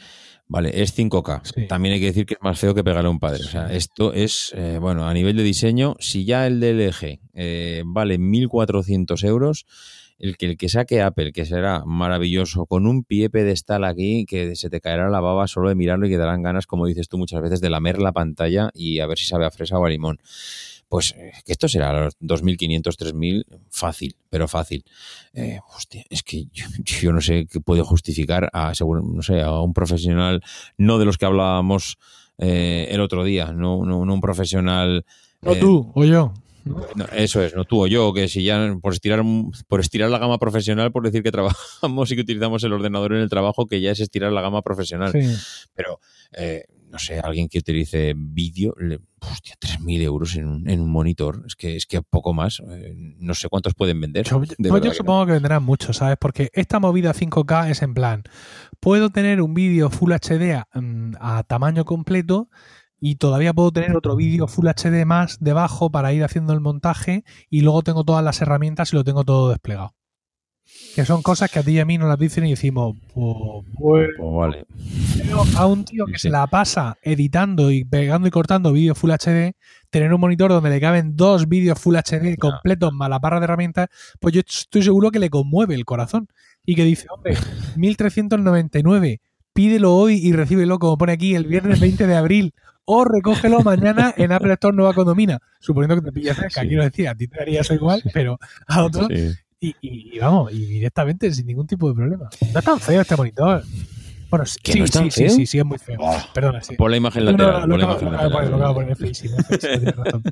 vale, 0.49 0.81
es 0.81 0.97
5K. 0.97 1.41
Sí. 1.43 1.67
También 1.67 1.93
hay 1.93 1.99
que 2.01 2.07
decir 2.07 2.25
que 2.25 2.33
es 2.33 2.41
más 2.41 2.59
feo 2.59 2.75
que 2.75 2.83
pegarle 2.83 3.07
a 3.07 3.11
un 3.11 3.19
padre. 3.19 3.43
O 3.43 3.47
sea, 3.47 3.71
esto 3.71 4.11
es, 4.13 4.53
eh, 4.57 4.77
bueno, 4.81 5.07
a 5.07 5.13
nivel 5.13 5.37
de 5.37 5.43
diseño, 5.43 5.95
si 5.99 6.25
ya 6.25 6.45
el 6.45 6.59
de 6.59 6.73
LG 6.73 7.19
eh, 7.33 7.83
vale 7.85 8.19
1.400 8.19 9.23
euros, 9.25 9.65
el 10.17 10.35
que, 10.35 10.47
el 10.47 10.57
que 10.57 10.67
saque 10.67 11.01
Apple, 11.01 11.31
que 11.31 11.45
será 11.45 11.85
maravilloso, 11.85 12.65
con 12.65 12.87
un 12.87 13.05
pie 13.05 13.29
pedestal 13.29 13.85
aquí, 13.85 14.25
que 14.25 14.55
se 14.55 14.69
te 14.69 14.81
caerá 14.81 15.09
la 15.09 15.21
baba 15.21 15.47
solo 15.47 15.69
de 15.69 15.75
mirarlo 15.75 16.07
y 16.07 16.09
que 16.09 16.17
darán 16.17 16.43
ganas, 16.43 16.67
como 16.67 16.85
dices 16.85 17.07
tú 17.07 17.17
muchas 17.17 17.41
veces, 17.41 17.61
de 17.61 17.69
lamer 17.69 17.99
la 17.99 18.11
pantalla 18.11 18.69
y 18.73 18.99
a 18.99 19.07
ver 19.07 19.17
si 19.17 19.25
sabe 19.25 19.45
a 19.45 19.51
fresa 19.51 19.79
o 19.79 19.85
a 19.85 19.89
limón. 19.89 20.19
Pues 20.89 21.13
eh, 21.17 21.31
que 21.45 21.51
esto 21.51 21.67
será 21.69 21.93
los 21.93 22.17
2.500, 22.19 22.81
3.000, 22.97 23.45
fácil, 23.69 24.15
pero 24.29 24.47
fácil. 24.47 24.83
Eh, 25.33 25.59
hostia, 25.75 26.03
es 26.09 26.23
que 26.23 26.45
yo, 26.51 26.65
yo 27.01 27.13
no 27.13 27.21
sé 27.21 27.45
qué 27.49 27.61
puede 27.61 27.83
justificar 27.83 28.49
a, 28.53 28.73
seguro- 28.75 29.03
no 29.03 29.21
sé, 29.21 29.41
a 29.41 29.59
un 29.61 29.73
profesional, 29.73 30.41
no 30.77 30.97
de 30.97 31.05
los 31.05 31.17
que 31.17 31.25
hablábamos 31.25 31.97
eh, 32.39 32.87
el 32.89 33.01
otro 33.01 33.23
día, 33.23 33.51
no, 33.53 33.85
no, 33.85 34.03
no 34.05 34.13
un 34.13 34.21
profesional... 34.21 35.05
No 35.41 35.53
eh, 35.53 35.59
tú 35.59 35.91
o 35.93 36.03
yo. 36.03 36.33
no, 36.65 37.05
eso 37.15 37.41
es, 37.43 37.55
no 37.55 37.65
tú 37.65 37.83
o 37.83 37.87
yo, 37.87 38.11
que 38.13 38.27
si 38.27 38.43
ya 38.43 38.75
por 38.81 38.93
estirar, 38.93 39.23
por 39.67 39.79
estirar 39.79 40.09
la 40.09 40.17
gama 40.17 40.37
profesional, 40.39 40.91
por 40.91 41.03
decir 41.03 41.21
que 41.23 41.31
trabajamos 41.31 42.11
y 42.11 42.15
que 42.15 42.21
utilizamos 42.21 42.63
el 42.63 42.73
ordenador 42.73 43.13
en 43.13 43.21
el 43.21 43.29
trabajo, 43.29 43.67
que 43.67 43.79
ya 43.79 43.91
es 43.91 43.99
estirar 43.99 44.31
la 44.31 44.41
gama 44.41 44.61
profesional. 44.63 45.11
Sí. 45.11 45.21
Pero, 45.75 45.99
eh, 46.33 46.63
no 46.89 46.97
sé, 46.99 47.19
alguien 47.19 47.47
que 47.47 47.59
utilice 47.59 48.13
vídeo, 48.15 48.73
le- 48.79 48.99
hostia, 49.21 49.55
3.000 49.59 50.01
euros 50.01 50.35
en 50.35 50.47
un, 50.47 50.69
en 50.69 50.81
un 50.81 50.89
monitor, 50.91 51.43
es 51.45 51.55
que, 51.55 51.75
es 51.75 51.85
que 51.85 52.01
poco 52.01 52.33
más, 52.33 52.61
eh, 52.69 52.93
no 53.19 53.33
sé 53.33 53.47
cuántos 53.49 53.73
pueden 53.75 53.99
vender. 54.01 54.25
Yo, 54.25 54.31
pues 54.69 54.81
yo 54.83 54.89
que 54.91 54.97
supongo 54.97 55.25
que 55.25 55.31
vendrán 55.33 55.63
muchos, 55.63 55.97
¿sabes? 55.97 56.17
Porque 56.19 56.49
esta 56.53 56.79
movida 56.79 57.13
5K 57.13 57.69
es 57.69 57.81
en 57.81 57.93
plan, 57.93 58.23
puedo 58.79 59.09
tener 59.09 59.41
un 59.41 59.53
vídeo 59.53 59.89
Full 59.89 60.11
HD 60.13 60.53
a, 60.55 60.67
mm, 60.79 61.13
a 61.19 61.43
tamaño 61.43 61.85
completo 61.85 62.49
y 63.01 63.15
todavía 63.15 63.53
puedo 63.53 63.71
tener 63.71 63.95
otro 63.95 64.15
vídeo 64.15 64.47
Full 64.47 64.67
HD 64.67 65.05
más 65.05 65.37
debajo 65.39 65.89
para 65.91 66.11
ir 66.13 66.23
haciendo 66.23 66.53
el 66.53 66.59
montaje 66.59 67.23
y 67.49 67.61
luego 67.61 67.81
tengo 67.81 68.03
todas 68.03 68.23
las 68.23 68.41
herramientas 68.41 68.91
y 68.91 68.95
lo 68.95 69.03
tengo 69.03 69.23
todo 69.23 69.49
desplegado. 69.49 69.95
Que 70.95 71.05
son 71.05 71.21
cosas 71.21 71.49
que 71.51 71.59
a 71.59 71.63
ti 71.63 71.71
y 71.71 71.79
a 71.79 71.85
mí 71.85 71.97
nos 71.97 72.09
las 72.09 72.17
dicen 72.19 72.45
y 72.45 72.51
decimos, 72.51 72.95
pues, 73.13 73.35
pues. 73.77 74.09
Pues 74.17 74.33
vale. 74.33 74.65
pero 75.17 75.43
a 75.57 75.65
un 75.67 75.85
tío 75.85 76.05
que 76.05 76.13
Sí, 76.13 76.19
se 76.19 76.27
sí. 76.27 76.31
la 76.31 76.47
pasa 76.47 76.97
editando 77.01 77.71
y 77.71 77.85
pegando 77.85 78.27
y 78.27 78.31
cortando 78.31 78.73
vídeos 78.73 78.97
Full 78.97 79.11
HD, 79.11 79.53
tener 79.89 80.13
un 80.13 80.19
monitor 80.19 80.49
donde 80.51 80.69
le 80.69 80.81
caben 80.81 81.15
dos 81.15 81.47
vídeos 81.47 81.79
Full 81.79 81.95
HD 81.95 82.37
completos 82.37 82.91
más 82.93 83.09
la 83.09 83.19
barra 83.19 83.39
de 83.39 83.45
herramientas, 83.45 83.87
pues 84.19 84.33
yo 84.33 84.41
estoy 84.45 84.81
seguro 84.83 85.11
que 85.11 85.19
le 85.19 85.29
conmueve 85.29 85.75
el 85.75 85.85
corazón 85.85 86.27
y 86.65 86.75
que 86.75 86.83
dice, 86.83 87.07
hombre, 87.09 87.35
1399 87.77 89.21
pídelo 89.53 89.95
hoy 89.95 90.15
y 90.15 90.31
recíbelo, 90.33 90.79
como 90.79 90.97
pone 90.97 91.13
aquí, 91.13 91.35
el 91.35 91.45
viernes 91.45 91.79
20 91.79 92.07
de 92.07 92.15
abril. 92.15 92.53
O 92.85 93.03
recógelo 93.05 93.61
mañana 93.61 94.13
en 94.17 94.31
Apple 94.31 94.53
Store 94.53 94.75
Nueva 94.75 94.93
Condomina. 94.93 95.39
Suponiendo 95.59 95.95
que 95.95 96.01
te 96.01 96.11
pillas 96.11 96.37
cerca, 96.37 96.61
quiero 96.61 96.83
decir, 96.83 97.07
a 97.07 97.13
ti 97.13 97.27
te 97.27 97.39
haría 97.39 97.61
eso 97.61 97.73
igual, 97.75 98.01
pero 98.13 98.39
a 98.67 98.83
otros. 98.83 99.07
Y, 99.61 99.75
y, 99.81 100.19
vamos, 100.19 100.53
y 100.53 100.65
directamente 100.65 101.31
sin 101.33 101.45
ningún 101.45 101.67
tipo 101.67 101.89
de 101.89 101.95
problema. 101.95 102.29
No 102.53 102.59
es 102.59 102.65
tan 102.65 102.79
feo 102.79 103.01
este 103.01 103.15
monitor. 103.15 103.63
Bueno, 104.29 104.45
sí, 104.45 104.59
sí, 104.63 104.87
sí, 104.87 105.29
sí, 105.29 105.45
sí, 105.47 105.59
es 105.59 105.65
muy 105.65 105.79
feo. 105.79 105.99
Perdona, 106.33 106.61
sí. 106.61 106.75
Por 106.75 106.91
la 106.91 106.97
imagen 106.97 107.25
lateral. 107.25 107.67
Razón. 109.97 110.23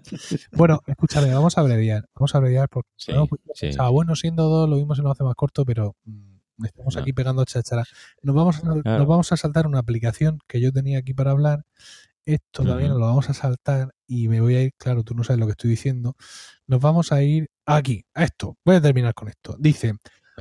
bueno, 0.51 0.81
escúchame, 0.85 1.33
vamos 1.33 1.57
a 1.57 1.61
abreviar. 1.61 2.07
Vamos 2.13 2.35
a 2.35 2.37
abreviar 2.37 2.69
porque 2.69 2.91
sí, 2.95 3.11
sí. 3.55 3.71
bueno 3.91 4.15
siendo 4.15 4.43
dos, 4.49 4.69
lo 4.69 4.75
mismo 4.75 4.93
se 4.93 5.01
nos 5.01 5.13
hace 5.13 5.23
más 5.23 5.33
corto, 5.35 5.65
pero 5.65 5.95
mm, 6.05 6.65
estamos 6.65 6.95
aquí 6.95 7.11
pegando 7.11 7.43
chachara. 7.43 7.85
Nos 8.21 8.35
vamos, 8.35 8.63
a, 8.63 8.67
nos 8.67 9.07
vamos 9.07 9.31
a 9.31 9.37
saltar 9.37 9.65
una 9.65 9.79
aplicación 9.79 10.39
que 10.47 10.61
yo 10.61 10.71
tenía 10.71 10.99
aquí 10.99 11.15
para 11.15 11.31
hablar. 11.31 11.65
Esto 12.27 12.65
también 12.65 12.89
lo 12.89 12.99
vamos 12.99 13.29
a 13.29 13.33
saltar 13.33 13.95
y 14.05 14.27
me 14.27 14.41
voy 14.41 14.55
a 14.55 14.61
ir, 14.63 14.73
claro, 14.77 15.01
tú 15.03 15.15
no 15.15 15.23
sabes 15.23 15.39
lo 15.39 15.45
que 15.45 15.51
estoy 15.51 15.69
diciendo. 15.69 16.17
Nos 16.67 16.81
vamos 16.81 17.13
a 17.13 17.23
ir 17.23 17.49
aquí, 17.65 18.03
a 18.13 18.25
esto. 18.25 18.57
Voy 18.65 18.75
a 18.75 18.81
terminar 18.81 19.13
con 19.13 19.29
esto. 19.29 19.55
Dice, 19.57 19.93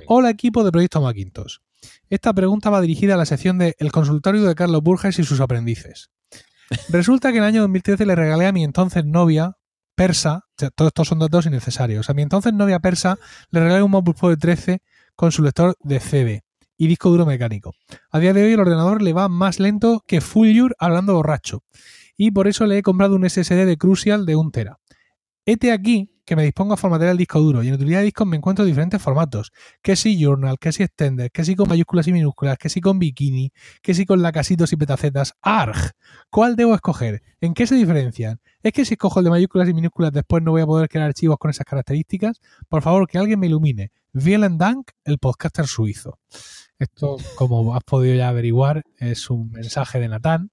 hola 0.08 0.30
equipo 0.30 0.64
de 0.64 0.72
Proyecto 0.72 1.00
Macintosh. 1.00 1.58
Esta 2.10 2.32
pregunta 2.32 2.70
va 2.70 2.80
dirigida 2.80 3.14
a 3.14 3.16
la 3.16 3.24
sección 3.24 3.58
de 3.58 3.76
El 3.78 3.92
consultorio 3.92 4.42
de 4.42 4.56
Carlos 4.56 4.82
Burges 4.82 5.20
y 5.20 5.22
sus 5.22 5.40
aprendices. 5.40 6.10
Resulta 6.88 7.30
que 7.30 7.38
en 7.38 7.44
el 7.44 7.50
año 7.50 7.60
2013 7.60 8.04
le 8.04 8.16
regalé 8.16 8.46
a 8.46 8.52
mi 8.52 8.64
entonces 8.64 9.04
novia 9.04 9.56
persa, 9.94 10.42
todos 10.74 10.88
estos 10.88 11.06
son 11.06 11.20
datos 11.20 11.46
innecesarios, 11.46 12.10
a 12.10 12.14
mi 12.14 12.22
entonces 12.22 12.52
novia 12.52 12.80
persa 12.80 13.16
le 13.50 13.60
regalé 13.60 13.84
un 13.84 13.92
MacBook 13.92 14.18
Pro 14.18 14.30
de 14.30 14.36
13 14.36 14.82
con 15.14 15.30
su 15.30 15.44
lector 15.44 15.76
de 15.84 16.00
CD 16.00 16.45
y 16.76 16.86
disco 16.86 17.10
duro 17.10 17.26
mecánico. 17.26 17.74
A 18.10 18.18
día 18.18 18.32
de 18.32 18.44
hoy 18.44 18.52
el 18.52 18.60
ordenador 18.60 19.02
le 19.02 19.12
va 19.12 19.28
más 19.28 19.60
lento 19.60 20.02
que 20.06 20.20
Fulgur 20.20 20.74
hablando 20.78 21.14
borracho 21.14 21.62
y 22.16 22.30
por 22.30 22.48
eso 22.48 22.66
le 22.66 22.78
he 22.78 22.82
comprado 22.82 23.16
un 23.16 23.28
SSD 23.28 23.66
de 23.66 23.76
Crucial 23.76 24.26
de 24.26 24.36
1 24.36 24.50
tera. 24.50 24.78
Este 25.44 25.72
aquí 25.72 26.10
que 26.26 26.34
me 26.34 26.42
dispongo 26.42 26.74
a 26.74 26.76
formatear 26.76 27.12
el 27.12 27.16
disco 27.16 27.40
duro 27.40 27.62
y 27.62 27.68
en 27.68 27.74
utilidad 27.74 28.00
de 28.00 28.06
discos 28.06 28.26
me 28.26 28.36
encuentro 28.36 28.64
diferentes 28.64 29.00
formatos, 29.00 29.52
que 29.80 29.94
si 29.94 30.18
Journal, 30.18 30.58
que 30.58 30.72
si 30.72 30.82
Extender, 30.82 31.30
que 31.30 31.44
si 31.44 31.54
con 31.54 31.68
mayúsculas 31.68 32.08
y 32.08 32.12
minúsculas, 32.12 32.58
que 32.58 32.68
si 32.68 32.80
con 32.80 32.98
Bikini, 32.98 33.52
que 33.80 33.94
si 33.94 34.04
con 34.04 34.20
lacasitos 34.20 34.72
y 34.72 34.76
petacetas. 34.76 35.34
¡Arg! 35.40 35.92
¿Cuál 36.28 36.56
debo 36.56 36.74
escoger? 36.74 37.22
¿En 37.40 37.54
qué 37.54 37.68
se 37.68 37.76
diferencian? 37.76 38.40
¿Es 38.60 38.72
que 38.72 38.84
si 38.84 38.94
escojo 38.94 39.20
el 39.20 39.24
de 39.24 39.30
mayúsculas 39.30 39.68
y 39.68 39.74
minúsculas 39.74 40.10
después 40.10 40.42
no 40.42 40.50
voy 40.50 40.62
a 40.62 40.66
poder 40.66 40.88
crear 40.88 41.06
archivos 41.06 41.38
con 41.38 41.50
esas 41.50 41.64
características? 41.64 42.40
Por 42.68 42.82
favor, 42.82 43.06
que 43.06 43.18
alguien 43.18 43.38
me 43.38 43.46
ilumine. 43.46 43.92
Vielen 44.12 44.58
Dank, 44.58 44.90
el 45.04 45.18
podcaster 45.18 45.68
suizo. 45.68 46.18
Esto, 46.78 47.16
como 47.36 47.74
has 47.74 47.84
podido 47.84 48.16
ya 48.16 48.28
averiguar, 48.28 48.82
es 48.98 49.30
un 49.30 49.50
mensaje 49.50 49.98
de 49.98 50.08
Natán, 50.08 50.50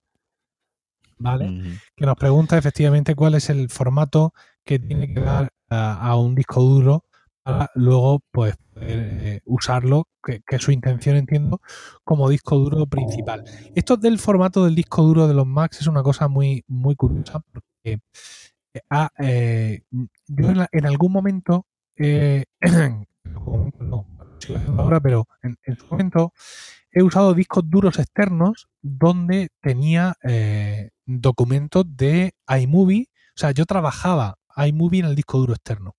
¿vale? 1.18 1.80
Que 1.96 2.06
nos 2.06 2.16
pregunta 2.16 2.58
efectivamente 2.58 3.16
cuál 3.16 3.36
es 3.36 3.50
el 3.50 3.70
formato 3.70 4.34
que 4.64 4.80
tiene 4.80 5.14
que 5.14 5.20
dar 5.20 5.52
a, 5.70 6.16
un 6.16 6.36
disco 6.36 6.62
duro 6.62 7.04
para 7.44 7.70
luego 7.76 8.22
pues 8.32 8.56
poder 8.74 9.20
eh, 9.22 9.42
usarlo, 9.46 10.08
que, 10.24 10.42
es 10.48 10.62
su 10.62 10.72
intención 10.72 11.18
entiendo, 11.18 11.62
como 12.04 12.30
disco 12.30 12.58
duro 12.58 12.88
principal. 12.88 13.44
Esto 13.76 13.98
del 13.98 14.18
formato 14.18 14.64
del 14.64 14.76
disco 14.76 15.04
duro 15.04 15.28
de 15.28 15.34
los 15.34 15.46
Macs 15.46 15.82
es 15.82 15.88
una 15.88 16.04
cosa 16.04 16.28
muy, 16.28 16.64
muy 16.68 16.96
curiosa 16.96 17.44
porque 17.52 18.00
eh, 18.74 18.82
ah, 18.90 19.10
eh, 19.20 19.82
yo 20.28 20.50
en, 20.72 20.86
algún 20.86 21.12
momento, 21.12 21.66
no, 21.98 24.08
ahora, 24.78 25.00
pero 25.00 25.28
en, 25.42 25.58
en, 25.64 25.78
su 25.78 25.88
momento 25.88 26.34
he 26.92 27.04
usado 27.04 27.34
discos 27.34 27.70
duros 27.70 28.00
externos 28.00 28.68
donde 28.82 29.50
tenía 29.62 30.16
documentos 31.06 31.86
de 31.88 32.34
iMovie, 32.48 33.10
o 33.36 33.40
sea, 33.40 33.52
yo 33.52 33.66
trabajaba 33.66 34.38
iMovie 34.56 35.00
en 35.00 35.08
el 35.08 35.16
disco 35.16 35.38
duro 35.40 35.54
externo. 35.54 35.96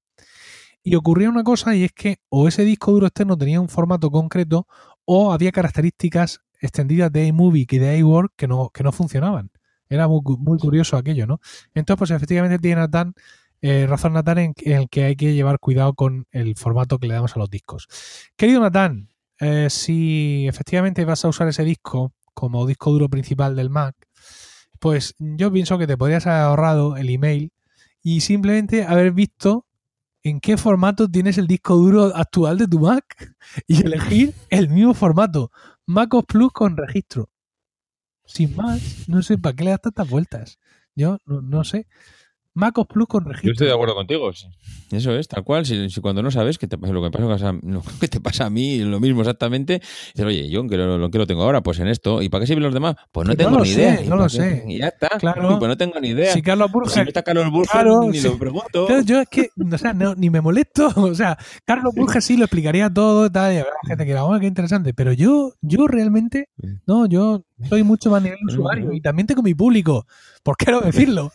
Y 0.83 0.97
ocurría 0.97 1.31
una 1.31 1.45
cosa 1.45 1.75
y 1.75 1.85
es 1.85 1.93
que 1.93 2.19
o 2.29 2.47
ese 2.47 2.65
disco 2.65 2.93
duro 2.93 3.07
externo 3.07 3.37
tenía 3.37 3.61
un 3.61 3.69
formato 3.69 4.11
concreto 4.11 4.67
o 5.05 5.33
había 5.33 5.51
características 5.51 6.41
extendidas 6.61 7.11
de 7.11 7.27
iMovie 7.27 7.67
y 7.69 7.79
de 7.79 7.99
iWork 7.99 8.33
que 8.37 8.47
no, 8.47 8.71
que 8.71 8.83
no 8.83 8.93
funcionaban. 8.93 9.51
Era 9.89 10.09
muy, 10.09 10.23
curioso 10.59 10.97
aquello, 10.97 11.27
¿no? 11.27 11.41
Entonces, 11.75 11.99
pues 11.99 12.11
efectivamente 12.11 12.59
tiene 12.59 12.81
Nathan, 12.81 13.15
eh, 13.67 13.87
razón 13.87 14.13
Nathan 14.13 14.37
en, 14.37 14.55
el 14.67 14.91
que 14.91 15.05
hay 15.05 15.17
que 15.17 15.33
llevar 15.33 15.59
cuidado 15.59 15.95
con 15.95 16.27
el 16.33 16.55
formato 16.55 16.99
que 16.99 17.07
le 17.07 17.15
damos 17.15 17.35
a 17.35 17.39
los 17.39 17.49
discos. 17.49 17.89
Querido 18.37 18.61
Nathan, 18.61 19.09
eh, 19.41 19.69
si 19.71 20.47
efectivamente 20.47 21.07
vas 21.07 21.25
a 21.25 21.29
usar 21.29 21.49
ese 21.49 21.65
disco 21.65 22.13
como 22.35 22.67
disco 22.67 22.93
duro 22.93 23.09
principal 23.09 23.57
del 23.57 23.71
Mac, 23.71 23.97
pues 24.81 25.15
yo 25.19 25.51
pienso 25.51 25.79
que 25.79 25.87
te 25.87 25.97
podrías 25.97 26.27
haber 26.27 26.43
ahorrado 26.43 26.99
el 26.99 27.09
email 27.09 27.53
y 28.03 28.21
simplemente 28.21 28.85
haber 28.85 29.13
visto 29.13 29.65
en 30.23 30.41
qué 30.41 30.59
formato 30.59 31.09
tienes 31.09 31.39
el 31.39 31.47
disco 31.47 31.75
duro 31.77 32.15
actual 32.15 32.59
de 32.59 32.69
tu 32.69 32.81
Mac 32.81 33.35
y 33.67 33.83
elegir 33.83 34.35
el 34.51 34.69
mismo 34.69 34.93
formato, 34.93 35.51
MacOS 35.87 36.27
Plus 36.27 36.53
con 36.53 36.77
registro. 36.77 37.31
Sin 38.27 38.55
más, 38.57 39.09
no 39.09 39.23
sé 39.23 39.39
para 39.39 39.57
qué 39.57 39.65
le 39.65 39.71
das 39.71 39.81
tantas 39.81 40.11
vueltas. 40.11 40.59
Yo 40.95 41.17
no 41.25 41.65
sé. 41.65 41.87
MacOS 42.55 42.87
Plus 42.87 43.07
con 43.09 43.25
registro. 43.25 43.49
Yo 43.49 43.53
estoy 43.53 43.67
de 43.67 43.73
acuerdo 43.73 43.95
contigo. 43.95 44.31
Eso 44.91 45.17
es, 45.17 45.29
tal 45.29 45.43
cual. 45.43 45.67
Si, 45.67 45.89
cuando 46.01 46.23
no 46.23 46.31
sabes 46.31 46.57
qué 46.59 46.69
te 46.69 46.79
pasa, 46.79 46.93
lo 46.93 47.03
que, 47.03 47.11
pasa, 47.11 47.53
lo 47.63 47.83
que 48.01 48.09
te 48.09 48.21
pasa 48.21 48.47
a 48.47 48.51
mí, 48.51 48.79
lo 48.79 49.01
mismo 49.01 49.23
exactamente, 49.23 49.81
dices, 50.15 50.25
oye, 50.25 50.49
yo 50.49 50.67
que 50.69 50.77
lo, 50.77 51.11
que 51.11 51.19
lo 51.19 51.27
tengo 51.27 51.43
ahora, 51.43 51.63
pues 51.63 51.81
en 51.81 51.89
esto. 51.89 52.23
¿Y 52.23 52.29
para 52.29 52.43
qué 52.43 52.47
sirven 52.47 52.63
los 52.63 52.75
demás? 52.75 52.97
Pues 53.11 53.27
no 53.29 53.37
tengo 53.37 53.61
ni 53.61 53.71
idea. 53.71 54.01
No 54.07 54.17
lo 54.17 54.29
sé. 54.29 54.65
Y 54.69 54.79
ya 54.79 54.89
está. 54.89 55.09
Claro. 55.19 55.59
Pues 55.59 55.69
no 55.69 55.77
tengo 55.77 55.99
ni 56.01 56.09
idea. 56.09 56.33
Si 56.33 56.43
Carlos 56.43 56.71
Burger. 56.71 56.93
Si 56.93 57.01
no 57.01 57.09
está 57.09 57.23
Carlos 57.23 57.51
Burger, 57.51 57.71
claro, 57.71 58.03
ni 58.11 58.21
lo 58.21 58.39
pregunto. 58.39 59.01
yo 59.03 59.21
es 59.21 59.29
que, 59.29 59.51
o 59.73 59.79
sea, 59.79 59.93
no, 59.93 60.15
ni 60.15 60.31
me 60.31 60.41
molesto. 60.41 60.93
O 61.15 61.17
sea, 61.17 61.39
Carlos 61.65 61.95
Burger 61.95 62.23
sí 62.23 62.37
lo 62.37 62.45
explicaría 62.45 62.93
todo, 62.93 63.31
tal, 63.31 63.53
y 63.53 63.59
habrá 63.59 63.75
gente 63.87 64.05
que 64.05 64.11
era, 64.11 64.23
bueno, 64.23 64.41
qué 64.41 64.47
interesante. 64.47 64.95
Pero 64.95 65.13
yo, 65.13 65.53
yo 65.61 65.87
realmente, 65.87 66.49
no, 66.87 67.07
yo 67.07 67.45
soy 67.69 67.83
mucho 67.83 68.11
más 68.11 68.23
nivel 68.23 68.39
usuario 68.47 68.93
y 68.93 69.01
también 69.01 69.27
tengo 69.27 69.43
mi 69.43 69.55
público. 69.55 70.07
¿Por 70.43 70.57
qué 70.57 70.73
no 70.73 70.81
decirlo? 70.81 71.33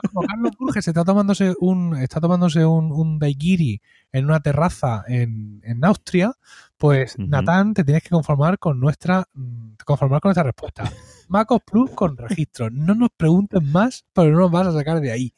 Como 0.00 0.26
Carlos 0.26 0.52
Burges 0.58 0.86
está 0.86 1.04
tomándose 1.04 1.54
un, 1.60 1.96
está 1.96 2.20
tomándose 2.20 2.64
un, 2.64 2.92
un 2.92 3.18
daiquiri 3.18 3.80
en 4.12 4.24
una 4.24 4.40
terraza 4.40 5.04
en, 5.06 5.60
en 5.64 5.84
Austria, 5.84 6.32
pues 6.76 7.18
Natán, 7.18 7.74
te 7.74 7.84
tienes 7.84 8.02
que 8.02 8.10
conformar 8.10 8.58
con 8.58 8.80
nuestra 8.80 9.26
mm, 9.34 9.74
conformar 9.84 10.20
con 10.20 10.30
nuestra 10.30 10.44
respuesta. 10.44 10.90
MacOS 11.28 11.62
Plus 11.64 11.90
con 11.90 12.16
registro. 12.16 12.70
No 12.70 12.94
nos 12.94 13.10
pregunten 13.16 13.70
más, 13.70 14.04
pero 14.12 14.30
no 14.32 14.38
nos 14.38 14.50
vas 14.50 14.66
a 14.68 14.72
sacar 14.72 15.00
de 15.00 15.12
ahí. 15.12 15.34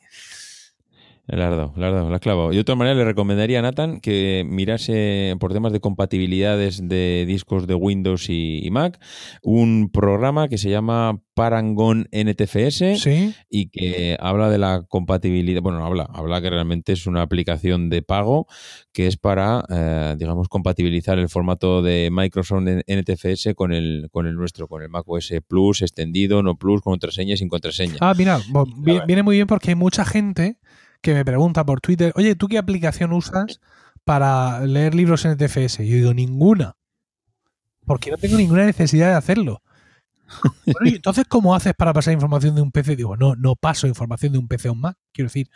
Lardo, 1.33 1.73
lardo, 1.77 2.11
la 2.11 2.19
clavo. 2.19 2.51
Yo 2.51 2.57
de 2.57 2.61
otra 2.61 2.75
manera 2.75 2.97
le 2.97 3.05
recomendaría 3.05 3.61
a 3.61 3.63
Nathan 3.63 4.01
que 4.01 4.45
mirase 4.49 5.37
por 5.39 5.53
temas 5.53 5.73
de 5.73 5.79
compatibilidades 5.79 6.89
de 6.89 7.25
discos 7.27 7.69
de 7.69 7.75
Windows 7.75 8.29
y, 8.29 8.69
Mac 8.71 9.01
un 9.43 9.91
programa 9.93 10.49
que 10.49 10.59
se 10.59 10.71
llama 10.71 11.21
Parangon 11.35 12.09
NTFS 12.13 13.07
y 13.49 13.71
que 13.71 14.17
habla 14.21 14.51
de 14.51 14.59
la 14.59 14.85
compatibilidad. 14.89 15.63
Bueno, 15.63 15.85
habla, 15.85 16.09
habla 16.13 16.41
que 16.41 16.51
realmente 16.51 16.93
es 16.93 17.07
una 17.07 17.23
aplicación 17.23 17.91
de 17.91 18.03
pago 18.03 18.47
que 18.93 19.07
es 19.07 19.17
para, 19.17 19.65
eh, 19.71 20.17
digamos, 20.19 20.49
compatibilizar 20.49 21.19
el 21.19 21.29
formato 21.29 21.81
de 21.81 22.11
Microsoft 22.11 22.65
NTFS 22.87 23.55
con 23.55 23.73
el, 23.73 24.09
con 24.11 24.27
el 24.27 24.35
nuestro, 24.35 24.67
con 24.69 24.83
el 24.83 24.89
Mac 24.89 25.05
OS 25.07 25.33
Plus 25.47 25.83
extendido, 25.83 26.43
no 26.43 26.57
Plus, 26.57 26.81
con 26.83 26.93
contraseña 26.93 27.35
y 27.35 27.37
sin 27.37 27.49
contraseña. 27.49 27.97
Ah, 28.01 28.15
mira, 28.17 28.41
viene 29.07 29.23
muy 29.23 29.37
bien 29.37 29.47
porque 29.47 29.71
hay 29.71 29.77
mucha 29.77 30.05
gente 30.05 30.59
que 31.01 31.15
me 31.15 31.25
pregunta 31.25 31.65
por 31.65 31.81
Twitter, 31.81 32.13
oye, 32.17 32.35
¿tú 32.35 32.49
qué 32.49 32.59
aplicación 32.59 33.13
usas 33.13 33.61
para 34.05 34.61
leer 34.67 34.95
libros 34.95 35.25
en 35.25 35.37
TFS? 35.37 35.79
Yo 35.79 35.97
digo, 35.97 36.15
ninguna. 36.15 36.77
Porque 37.87 38.11
no 38.11 38.17
tengo 38.17 38.37
ninguna 38.37 38.65
necesidad 38.65 39.09
de 39.09 39.15
hacerlo. 39.15 39.63
Bueno, 40.65 40.97
entonces, 40.97 41.25
¿cómo 41.29 41.57
haces 41.57 41.75
para 41.75 41.93
pasar 41.93 42.15
información 42.15 42.55
de 42.55 42.63
un 42.63 42.71
PC? 42.71 42.95
Digo, 42.95 43.17
no, 43.17 43.35
no 43.35 43.57
paso 43.57 43.89
información 43.89 44.33
de 44.33 44.39
un 44.39 44.47
PC 44.47 44.69
a 44.69 44.73
un 44.73 44.81
Mac. 44.81 44.97
Quiero 45.13 45.27
decir, 45.27 45.51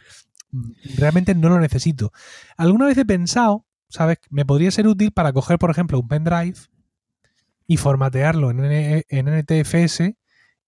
mm, 0.50 0.70
realmente 0.96 1.32
no 1.36 1.48
lo 1.48 1.60
necesito. 1.60 2.12
Alguna 2.56 2.86
vez 2.86 2.98
he 2.98 3.04
pensado, 3.04 3.64
¿sabes? 3.88 4.18
Me 4.30 4.44
podría 4.44 4.72
ser 4.72 4.88
útil 4.88 5.12
para 5.12 5.32
coger, 5.32 5.58
por 5.60 5.70
ejemplo, 5.70 6.00
un 6.00 6.08
pendrive 6.08 6.56
y 7.68 7.76
formatearlo 7.76 8.50
en, 8.50 9.04
NTFS 9.08 10.16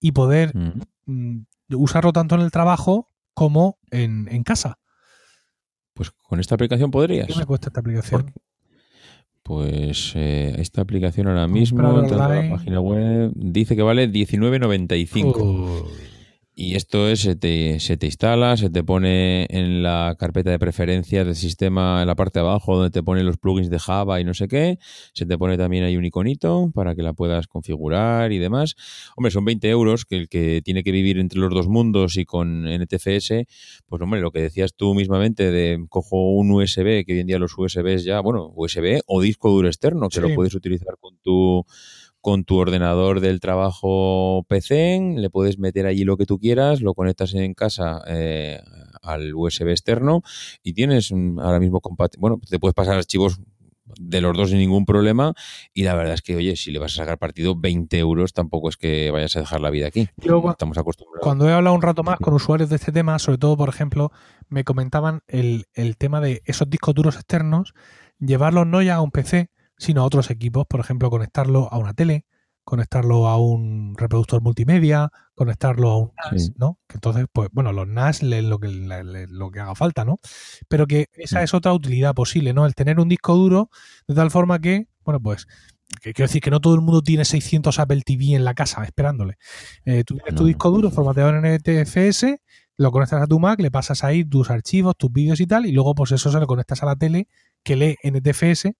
y 0.00 0.12
poder 0.12 0.56
mm. 0.56 0.82
Mm, 1.06 1.46
usarlo 1.74 2.12
tanto 2.12 2.36
en 2.36 2.42
el 2.42 2.50
trabajo 2.50 3.10
como 3.36 3.78
en, 3.90 4.42
casa. 4.44 4.78
Pues 5.92 6.10
con 6.10 6.40
esta 6.40 6.54
aplicación 6.54 6.90
podrías. 6.90 7.26
¿Qué 7.26 7.34
me 7.36 7.44
cuesta 7.44 7.68
esta 7.68 7.80
aplicación? 7.80 8.32
Pues 9.42 10.14
eh, 10.16 10.54
esta 10.58 10.80
aplicación 10.80 11.28
ahora 11.28 11.46
mismo, 11.46 12.00
en 12.00 12.16
la 12.16 12.50
página 12.50 12.80
web, 12.80 13.30
dice 13.34 13.76
que 13.76 13.82
vale 13.82 14.10
19.95. 14.10 15.86
Y 16.58 16.74
esto 16.74 17.06
es, 17.06 17.20
se 17.20 17.36
te, 17.36 17.80
se 17.80 17.98
te 17.98 18.06
instala, 18.06 18.56
se 18.56 18.70
te 18.70 18.82
pone 18.82 19.46
en 19.50 19.82
la 19.82 20.16
carpeta 20.18 20.50
de 20.50 20.58
preferencias 20.58 21.26
del 21.26 21.34
sistema 21.34 22.00
en 22.00 22.06
la 22.06 22.14
parte 22.14 22.38
de 22.38 22.46
abajo 22.46 22.76
donde 22.76 22.88
te 22.88 23.02
pone 23.02 23.22
los 23.24 23.36
plugins 23.36 23.68
de 23.68 23.78
Java 23.78 24.22
y 24.22 24.24
no 24.24 24.32
sé 24.32 24.48
qué. 24.48 24.78
Se 25.12 25.26
te 25.26 25.36
pone 25.36 25.58
también 25.58 25.84
ahí 25.84 25.98
un 25.98 26.06
iconito 26.06 26.70
para 26.74 26.94
que 26.94 27.02
la 27.02 27.12
puedas 27.12 27.46
configurar 27.46 28.32
y 28.32 28.38
demás. 28.38 28.74
Hombre, 29.18 29.30
son 29.32 29.44
20 29.44 29.68
euros 29.68 30.06
que 30.06 30.16
el 30.16 30.28
que 30.30 30.62
tiene 30.64 30.82
que 30.82 30.92
vivir 30.92 31.18
entre 31.18 31.40
los 31.40 31.52
dos 31.52 31.68
mundos 31.68 32.16
y 32.16 32.24
con 32.24 32.64
NTFS, 32.64 33.34
pues 33.86 34.00
hombre, 34.00 34.22
lo 34.22 34.30
que 34.30 34.40
decías 34.40 34.72
tú 34.74 34.94
mismamente 34.94 35.50
de 35.50 35.84
cojo 35.90 36.32
un 36.32 36.50
USB, 36.50 37.04
que 37.04 37.12
hoy 37.12 37.20
en 37.20 37.26
día 37.26 37.38
los 37.38 37.52
USBs 37.54 38.02
ya, 38.02 38.20
bueno, 38.20 38.50
USB 38.56 39.02
o 39.04 39.20
disco 39.20 39.50
duro 39.50 39.68
externo, 39.68 40.08
que 40.08 40.22
lo 40.22 40.34
puedes 40.34 40.54
utilizar 40.54 40.96
con 40.98 41.18
tu 41.18 41.66
con 42.26 42.42
tu 42.42 42.56
ordenador 42.56 43.20
del 43.20 43.38
trabajo 43.38 44.44
PC, 44.48 45.14
le 45.14 45.30
puedes 45.30 45.60
meter 45.60 45.86
allí 45.86 46.02
lo 46.02 46.16
que 46.16 46.26
tú 46.26 46.40
quieras, 46.40 46.80
lo 46.80 46.92
conectas 46.92 47.34
en 47.34 47.54
casa 47.54 48.02
eh, 48.08 48.60
al 49.00 49.32
USB 49.32 49.68
externo 49.68 50.22
y 50.60 50.72
tienes 50.72 51.12
ahora 51.12 51.60
mismo 51.60 51.80
bueno, 52.18 52.40
te 52.50 52.58
puedes 52.58 52.74
pasar 52.74 52.96
archivos 52.96 53.38
de 54.00 54.20
los 54.20 54.36
dos 54.36 54.50
sin 54.50 54.58
ningún 54.58 54.86
problema 54.86 55.34
y 55.72 55.84
la 55.84 55.94
verdad 55.94 56.14
es 56.14 56.22
que, 56.22 56.34
oye, 56.34 56.56
si 56.56 56.72
le 56.72 56.80
vas 56.80 56.94
a 56.94 56.96
sacar 56.96 57.16
partido 57.16 57.54
20 57.54 57.96
euros, 57.96 58.32
tampoco 58.32 58.70
es 58.70 58.76
que 58.76 59.12
vayas 59.12 59.36
a 59.36 59.38
dejar 59.38 59.60
la 59.60 59.70
vida 59.70 59.86
aquí. 59.86 60.08
Estamos 60.50 60.78
acostumbrados. 60.78 61.22
Cuando 61.22 61.48
he 61.48 61.52
hablado 61.52 61.76
un 61.76 61.82
rato 61.82 62.02
más 62.02 62.18
con 62.18 62.34
usuarios 62.34 62.68
de 62.68 62.74
este 62.74 62.90
tema, 62.90 63.20
sobre 63.20 63.38
todo, 63.38 63.56
por 63.56 63.68
ejemplo, 63.68 64.10
me 64.48 64.64
comentaban 64.64 65.20
el, 65.28 65.66
el 65.74 65.96
tema 65.96 66.20
de 66.20 66.42
esos 66.44 66.68
discos 66.68 66.92
duros 66.92 67.14
externos, 67.14 67.72
llevarlos 68.18 68.66
no 68.66 68.82
ya 68.82 68.96
a 68.96 69.00
un 69.00 69.12
PC, 69.12 69.48
sino 69.78 70.02
a 70.02 70.04
otros 70.04 70.30
equipos, 70.30 70.66
por 70.66 70.80
ejemplo, 70.80 71.10
conectarlo 71.10 71.68
a 71.72 71.78
una 71.78 71.94
tele, 71.94 72.24
conectarlo 72.66 73.28
a 73.28 73.38
un 73.38 73.94
reproductor 73.96 74.42
multimedia, 74.42 75.10
conectarlo 75.36 75.90
a 75.90 75.98
un 75.98 76.10
NAS, 76.16 76.52
¿no? 76.56 76.80
Que 76.88 76.96
entonces, 76.96 77.26
pues 77.32 77.48
bueno, 77.52 77.72
los 77.72 77.86
NAS 77.86 78.24
leen 78.24 78.50
lo 78.50 78.58
que, 78.58 78.68
lo 78.68 79.50
que 79.52 79.60
haga 79.60 79.76
falta, 79.76 80.04
¿no? 80.04 80.18
Pero 80.68 80.86
que 80.88 81.06
esa 81.12 81.44
es 81.44 81.54
otra 81.54 81.72
utilidad 81.72 82.12
posible, 82.12 82.52
¿no? 82.52 82.66
El 82.66 82.74
tener 82.74 82.98
un 82.98 83.08
disco 83.08 83.36
duro 83.36 83.70
de 84.08 84.14
tal 84.14 84.32
forma 84.32 84.58
que, 84.58 84.88
bueno, 85.04 85.20
pues, 85.20 85.46
que 86.02 86.12
quiero 86.12 86.26
decir 86.26 86.42
que 86.42 86.50
no 86.50 86.60
todo 86.60 86.74
el 86.74 86.80
mundo 86.80 87.02
tiene 87.02 87.24
600 87.24 87.78
Apple 87.78 88.02
TV 88.04 88.34
en 88.34 88.44
la 88.44 88.54
casa 88.54 88.82
esperándole. 88.82 89.36
Eh, 89.84 90.02
tú 90.04 90.16
tienes 90.16 90.34
tu 90.34 90.46
disco 90.46 90.70
duro 90.72 90.90
formateado 90.90 91.30
en 91.30 91.44
NTFS, 91.44 92.40
lo 92.78 92.90
conectas 92.90 93.22
a 93.22 93.26
tu 93.28 93.38
Mac, 93.38 93.60
le 93.60 93.70
pasas 93.70 94.02
ahí 94.02 94.24
tus 94.24 94.50
archivos, 94.50 94.96
tus 94.96 95.12
vídeos 95.12 95.38
y 95.40 95.46
tal, 95.46 95.66
y 95.66 95.72
luego 95.72 95.94
pues 95.94 96.10
eso 96.10 96.32
se 96.32 96.40
lo 96.40 96.48
conectas 96.48 96.82
a 96.82 96.86
la 96.86 96.96
tele 96.96 97.28
que 97.62 97.76
lee 97.76 97.96
NTFS 98.02 98.72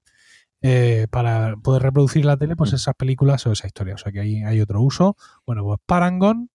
eh, 0.62 1.06
para 1.10 1.56
poder 1.56 1.82
reproducir 1.82 2.24
la 2.24 2.36
tele, 2.36 2.56
pues 2.56 2.72
mm. 2.72 2.76
esas 2.76 2.94
películas 2.94 3.46
o 3.46 3.52
esa 3.52 3.66
historia. 3.66 3.94
O 3.94 3.98
sea 3.98 4.12
que 4.12 4.20
ahí 4.20 4.42
hay 4.42 4.60
otro 4.60 4.82
uso. 4.82 5.16
Bueno, 5.46 5.64
pues 5.64 5.78
Parangon, 5.86 6.50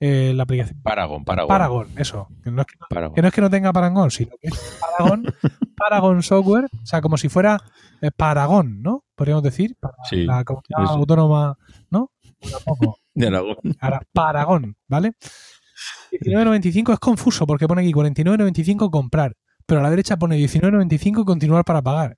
eh, 0.00 0.32
la 0.34 0.44
aplicación. 0.44 0.80
Paragon, 0.82 1.24
Paragon. 1.24 1.48
Paragon, 1.48 1.88
eso. 1.96 2.28
Que 2.44 2.50
no, 2.52 2.62
es 2.62 3.32
que 3.32 3.40
no, 3.40 3.50
tenga 3.50 3.72
Parangon, 3.72 4.10
sino 4.10 4.30
que 4.40 4.48
es 4.48 4.78
Paragon, 4.80 5.24
Paragon 5.76 6.22
Software, 6.22 6.66
o 6.66 6.86
sea, 6.86 7.00
como 7.00 7.16
si 7.16 7.28
fuera 7.28 7.58
eh, 8.00 8.10
Paragon, 8.16 8.80
¿no? 8.80 9.04
Podríamos 9.16 9.42
decir, 9.42 9.76
para 9.80 9.94
la 10.10 10.44
comunidad 10.44 10.94
autónoma, 10.94 11.58
¿no? 11.90 12.12
Tampoco. 12.40 12.98
De 13.12 13.26
Aragón. 13.26 13.56
Ahora, 13.80 14.02
Paragon, 14.12 14.76
¿vale? 14.86 15.14
19.95 16.12 16.92
es 16.92 16.98
confuso 17.00 17.46
porque 17.46 17.66
pone 17.66 17.82
aquí 17.82 17.92
49.95 17.92 18.90
comprar, 18.90 19.36
pero 19.66 19.80
a 19.80 19.82
la 19.82 19.90
derecha 19.90 20.16
pone 20.16 20.36
19.95 20.36 21.24
continuar 21.24 21.64
para 21.64 21.82
pagar. 21.82 22.16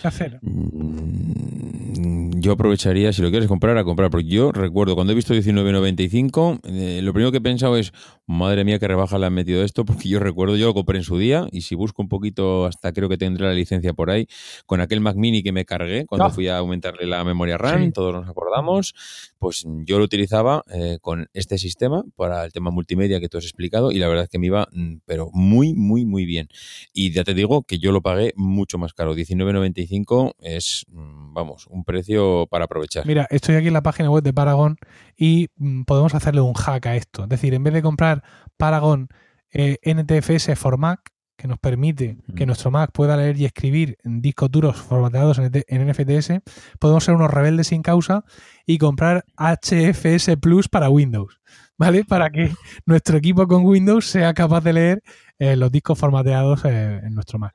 ¿Qué 0.00 0.08
hacer? 0.08 0.38
Mm, 0.42 2.40
yo 2.40 2.52
aprovecharía, 2.52 3.12
si 3.12 3.22
lo 3.22 3.30
quieres 3.30 3.48
comprar, 3.48 3.76
a 3.78 3.84
comprar. 3.84 4.10
Porque 4.10 4.26
yo 4.28 4.52
recuerdo, 4.52 4.94
cuando 4.94 5.12
he 5.12 5.16
visto 5.16 5.34
19.95, 5.34 6.60
eh, 6.64 7.00
lo 7.02 7.12
primero 7.12 7.32
que 7.32 7.38
he 7.38 7.40
pensado 7.40 7.76
es, 7.76 7.92
madre 8.26 8.64
mía, 8.64 8.78
qué 8.78 8.86
rebaja 8.88 9.18
le 9.18 9.26
han 9.26 9.34
metido 9.34 9.64
esto. 9.64 9.84
Porque 9.98 10.08
yo 10.08 10.20
recuerdo, 10.20 10.56
yo 10.56 10.66
lo 10.66 10.74
compré 10.74 10.98
en 10.98 11.04
su 11.04 11.18
día. 11.18 11.46
Y 11.50 11.62
si 11.62 11.74
busco 11.74 12.02
un 12.02 12.08
poquito, 12.08 12.66
hasta 12.66 12.92
creo 12.92 13.08
que 13.08 13.16
tendré 13.16 13.46
la 13.46 13.54
licencia 13.54 13.92
por 13.92 14.10
ahí, 14.10 14.28
con 14.66 14.80
aquel 14.80 15.00
Mac 15.00 15.16
Mini 15.16 15.42
que 15.42 15.52
me 15.52 15.64
cargué 15.64 16.06
cuando 16.06 16.26
ah. 16.26 16.30
fui 16.30 16.48
a 16.48 16.58
aumentarle 16.58 17.06
la 17.06 17.24
memoria 17.24 17.58
RAM, 17.58 17.92
todos 17.92 18.14
nos 18.14 18.28
acordamos. 18.28 18.94
Pues 19.38 19.64
yo 19.84 19.98
lo 19.98 20.04
utilizaba 20.04 20.64
eh, 20.72 20.98
con 21.00 21.28
este 21.32 21.58
sistema 21.58 22.04
para 22.16 22.44
el 22.44 22.52
tema 22.52 22.70
multimedia 22.70 23.20
que 23.20 23.28
tú 23.28 23.38
has 23.38 23.44
explicado. 23.44 23.92
Y 23.92 23.98
la 23.98 24.08
verdad 24.08 24.24
es 24.24 24.30
que 24.30 24.38
me 24.38 24.46
iba, 24.46 24.68
mm, 24.72 24.96
pero 25.04 25.30
muy, 25.32 25.74
muy, 25.74 26.04
muy 26.04 26.24
bien. 26.24 26.48
Y 26.92 27.12
ya 27.12 27.24
te 27.24 27.34
digo 27.34 27.62
que 27.62 27.78
yo 27.78 27.92
lo 27.92 28.02
pagué 28.02 28.32
mucho 28.36 28.78
más 28.78 28.92
caro. 28.92 29.14
19.95 29.14 30.34
es, 30.40 30.84
mm, 30.88 31.34
vamos, 31.34 31.66
un 31.68 31.84
precio 31.84 32.46
para 32.50 32.64
aprovechar. 32.64 33.06
Mira, 33.06 33.26
estoy 33.30 33.54
aquí 33.54 33.68
en 33.68 33.74
la 33.74 33.82
página 33.82 34.10
web 34.10 34.22
de 34.22 34.32
Paragon 34.32 34.76
y 35.16 35.48
mm, 35.56 35.82
podemos 35.82 36.14
hacerle 36.14 36.40
un 36.40 36.54
hack 36.54 36.86
a 36.86 36.96
esto. 36.96 37.24
Es 37.24 37.28
decir, 37.28 37.54
en 37.54 37.64
vez 37.64 37.74
de 37.74 37.82
comprar 37.82 38.22
Paragon 38.56 39.08
eh, 39.52 39.78
NTFS 39.82 40.56
for 40.56 40.78
Mac, 40.78 41.12
que 41.38 41.46
nos 41.46 41.58
permite 41.60 42.18
que 42.34 42.46
nuestro 42.46 42.72
Mac 42.72 42.90
pueda 42.92 43.16
leer 43.16 43.38
y 43.38 43.44
escribir 43.44 43.96
en 44.02 44.20
discos 44.20 44.50
duros 44.50 44.76
formateados 44.76 45.38
en, 45.38 45.88
NFTS, 45.88 46.32
podemos 46.80 47.04
ser 47.04 47.14
unos 47.14 47.30
rebeldes 47.30 47.68
sin 47.68 47.80
causa 47.80 48.24
y 48.66 48.76
comprar 48.76 49.24
HFS 49.36 50.36
Plus 50.40 50.68
para 50.68 50.90
Windows, 50.90 51.38
¿vale? 51.78 52.04
Para 52.04 52.30
que 52.30 52.50
nuestro 52.86 53.16
equipo 53.18 53.46
con 53.46 53.64
Windows 53.64 54.06
sea 54.06 54.34
capaz 54.34 54.62
de 54.62 54.72
leer 54.72 55.02
eh, 55.38 55.54
los 55.54 55.70
discos 55.70 55.96
formateados 55.96 56.64
eh, 56.64 57.00
en 57.04 57.14
nuestro 57.14 57.38
Mac. 57.38 57.54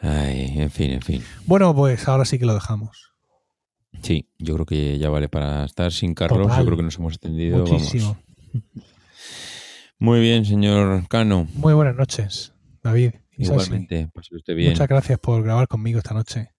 Ay, 0.00 0.54
en 0.56 0.70
fin, 0.70 0.90
en 0.90 1.02
fin. 1.02 1.22
Bueno, 1.46 1.72
pues 1.76 2.08
ahora 2.08 2.24
sí 2.24 2.40
que 2.40 2.46
lo 2.46 2.54
dejamos. 2.54 3.12
Sí, 4.02 4.28
yo 4.36 4.54
creo 4.54 4.66
que 4.66 4.98
ya 4.98 5.10
vale 5.10 5.28
para 5.28 5.64
estar 5.64 5.92
sin 5.92 6.14
Carlos. 6.14 6.50
Yo 6.58 6.64
creo 6.64 6.76
que 6.76 6.82
nos 6.82 6.98
hemos 6.98 7.12
extendido. 7.12 7.58
Muchísimo. 7.58 8.18
Muy 10.00 10.18
bien, 10.20 10.46
señor 10.46 11.06
Cano. 11.08 11.46
Muy 11.52 11.74
buenas 11.74 11.94
noches, 11.94 12.54
David. 12.82 13.12
Igualmente, 13.36 14.10
usted 14.32 14.54
bien. 14.54 14.70
Muchas 14.70 14.88
gracias 14.88 15.18
por 15.18 15.42
grabar 15.42 15.68
conmigo 15.68 15.98
esta 15.98 16.14
noche. 16.14 16.54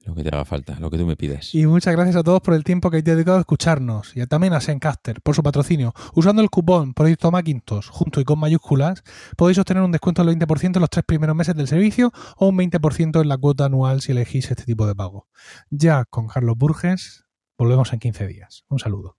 Lo 0.00 0.16
que 0.16 0.24
te 0.24 0.30
haga 0.30 0.44
falta, 0.44 0.76
lo 0.80 0.90
que 0.90 0.98
tú 0.98 1.06
me 1.06 1.14
pides. 1.14 1.54
Y 1.54 1.64
muchas 1.66 1.94
gracias 1.94 2.16
a 2.16 2.24
todos 2.24 2.40
por 2.40 2.54
el 2.54 2.64
tiempo 2.64 2.90
que 2.90 2.96
habéis 2.96 3.04
dedicado 3.04 3.36
a 3.36 3.40
escucharnos 3.40 4.16
y 4.16 4.26
también 4.26 4.52
a 4.52 4.60
Sencaster 4.60 5.22
por 5.22 5.36
su 5.36 5.44
patrocinio. 5.44 5.94
Usando 6.14 6.42
el 6.42 6.50
cupón 6.50 6.92
Proyecto 6.92 7.30
Macintosh 7.30 7.86
junto 7.88 8.20
y 8.20 8.24
con 8.24 8.40
mayúsculas 8.40 9.04
podéis 9.36 9.58
obtener 9.58 9.84
un 9.84 9.92
descuento 9.92 10.24
del 10.24 10.36
20% 10.36 10.74
en 10.74 10.80
los 10.80 10.90
tres 10.90 11.04
primeros 11.04 11.36
meses 11.36 11.54
del 11.54 11.68
servicio 11.68 12.12
o 12.36 12.48
un 12.48 12.58
20% 12.58 13.22
en 13.22 13.28
la 13.28 13.38
cuota 13.38 13.66
anual 13.66 14.00
si 14.00 14.10
elegís 14.10 14.50
este 14.50 14.64
tipo 14.64 14.88
de 14.88 14.96
pago. 14.96 15.28
Ya 15.70 16.04
con 16.04 16.26
Carlos 16.26 16.56
Burges 16.58 17.26
volvemos 17.56 17.92
en 17.92 18.00
15 18.00 18.26
días. 18.26 18.64
Un 18.68 18.80
saludo. 18.80 19.18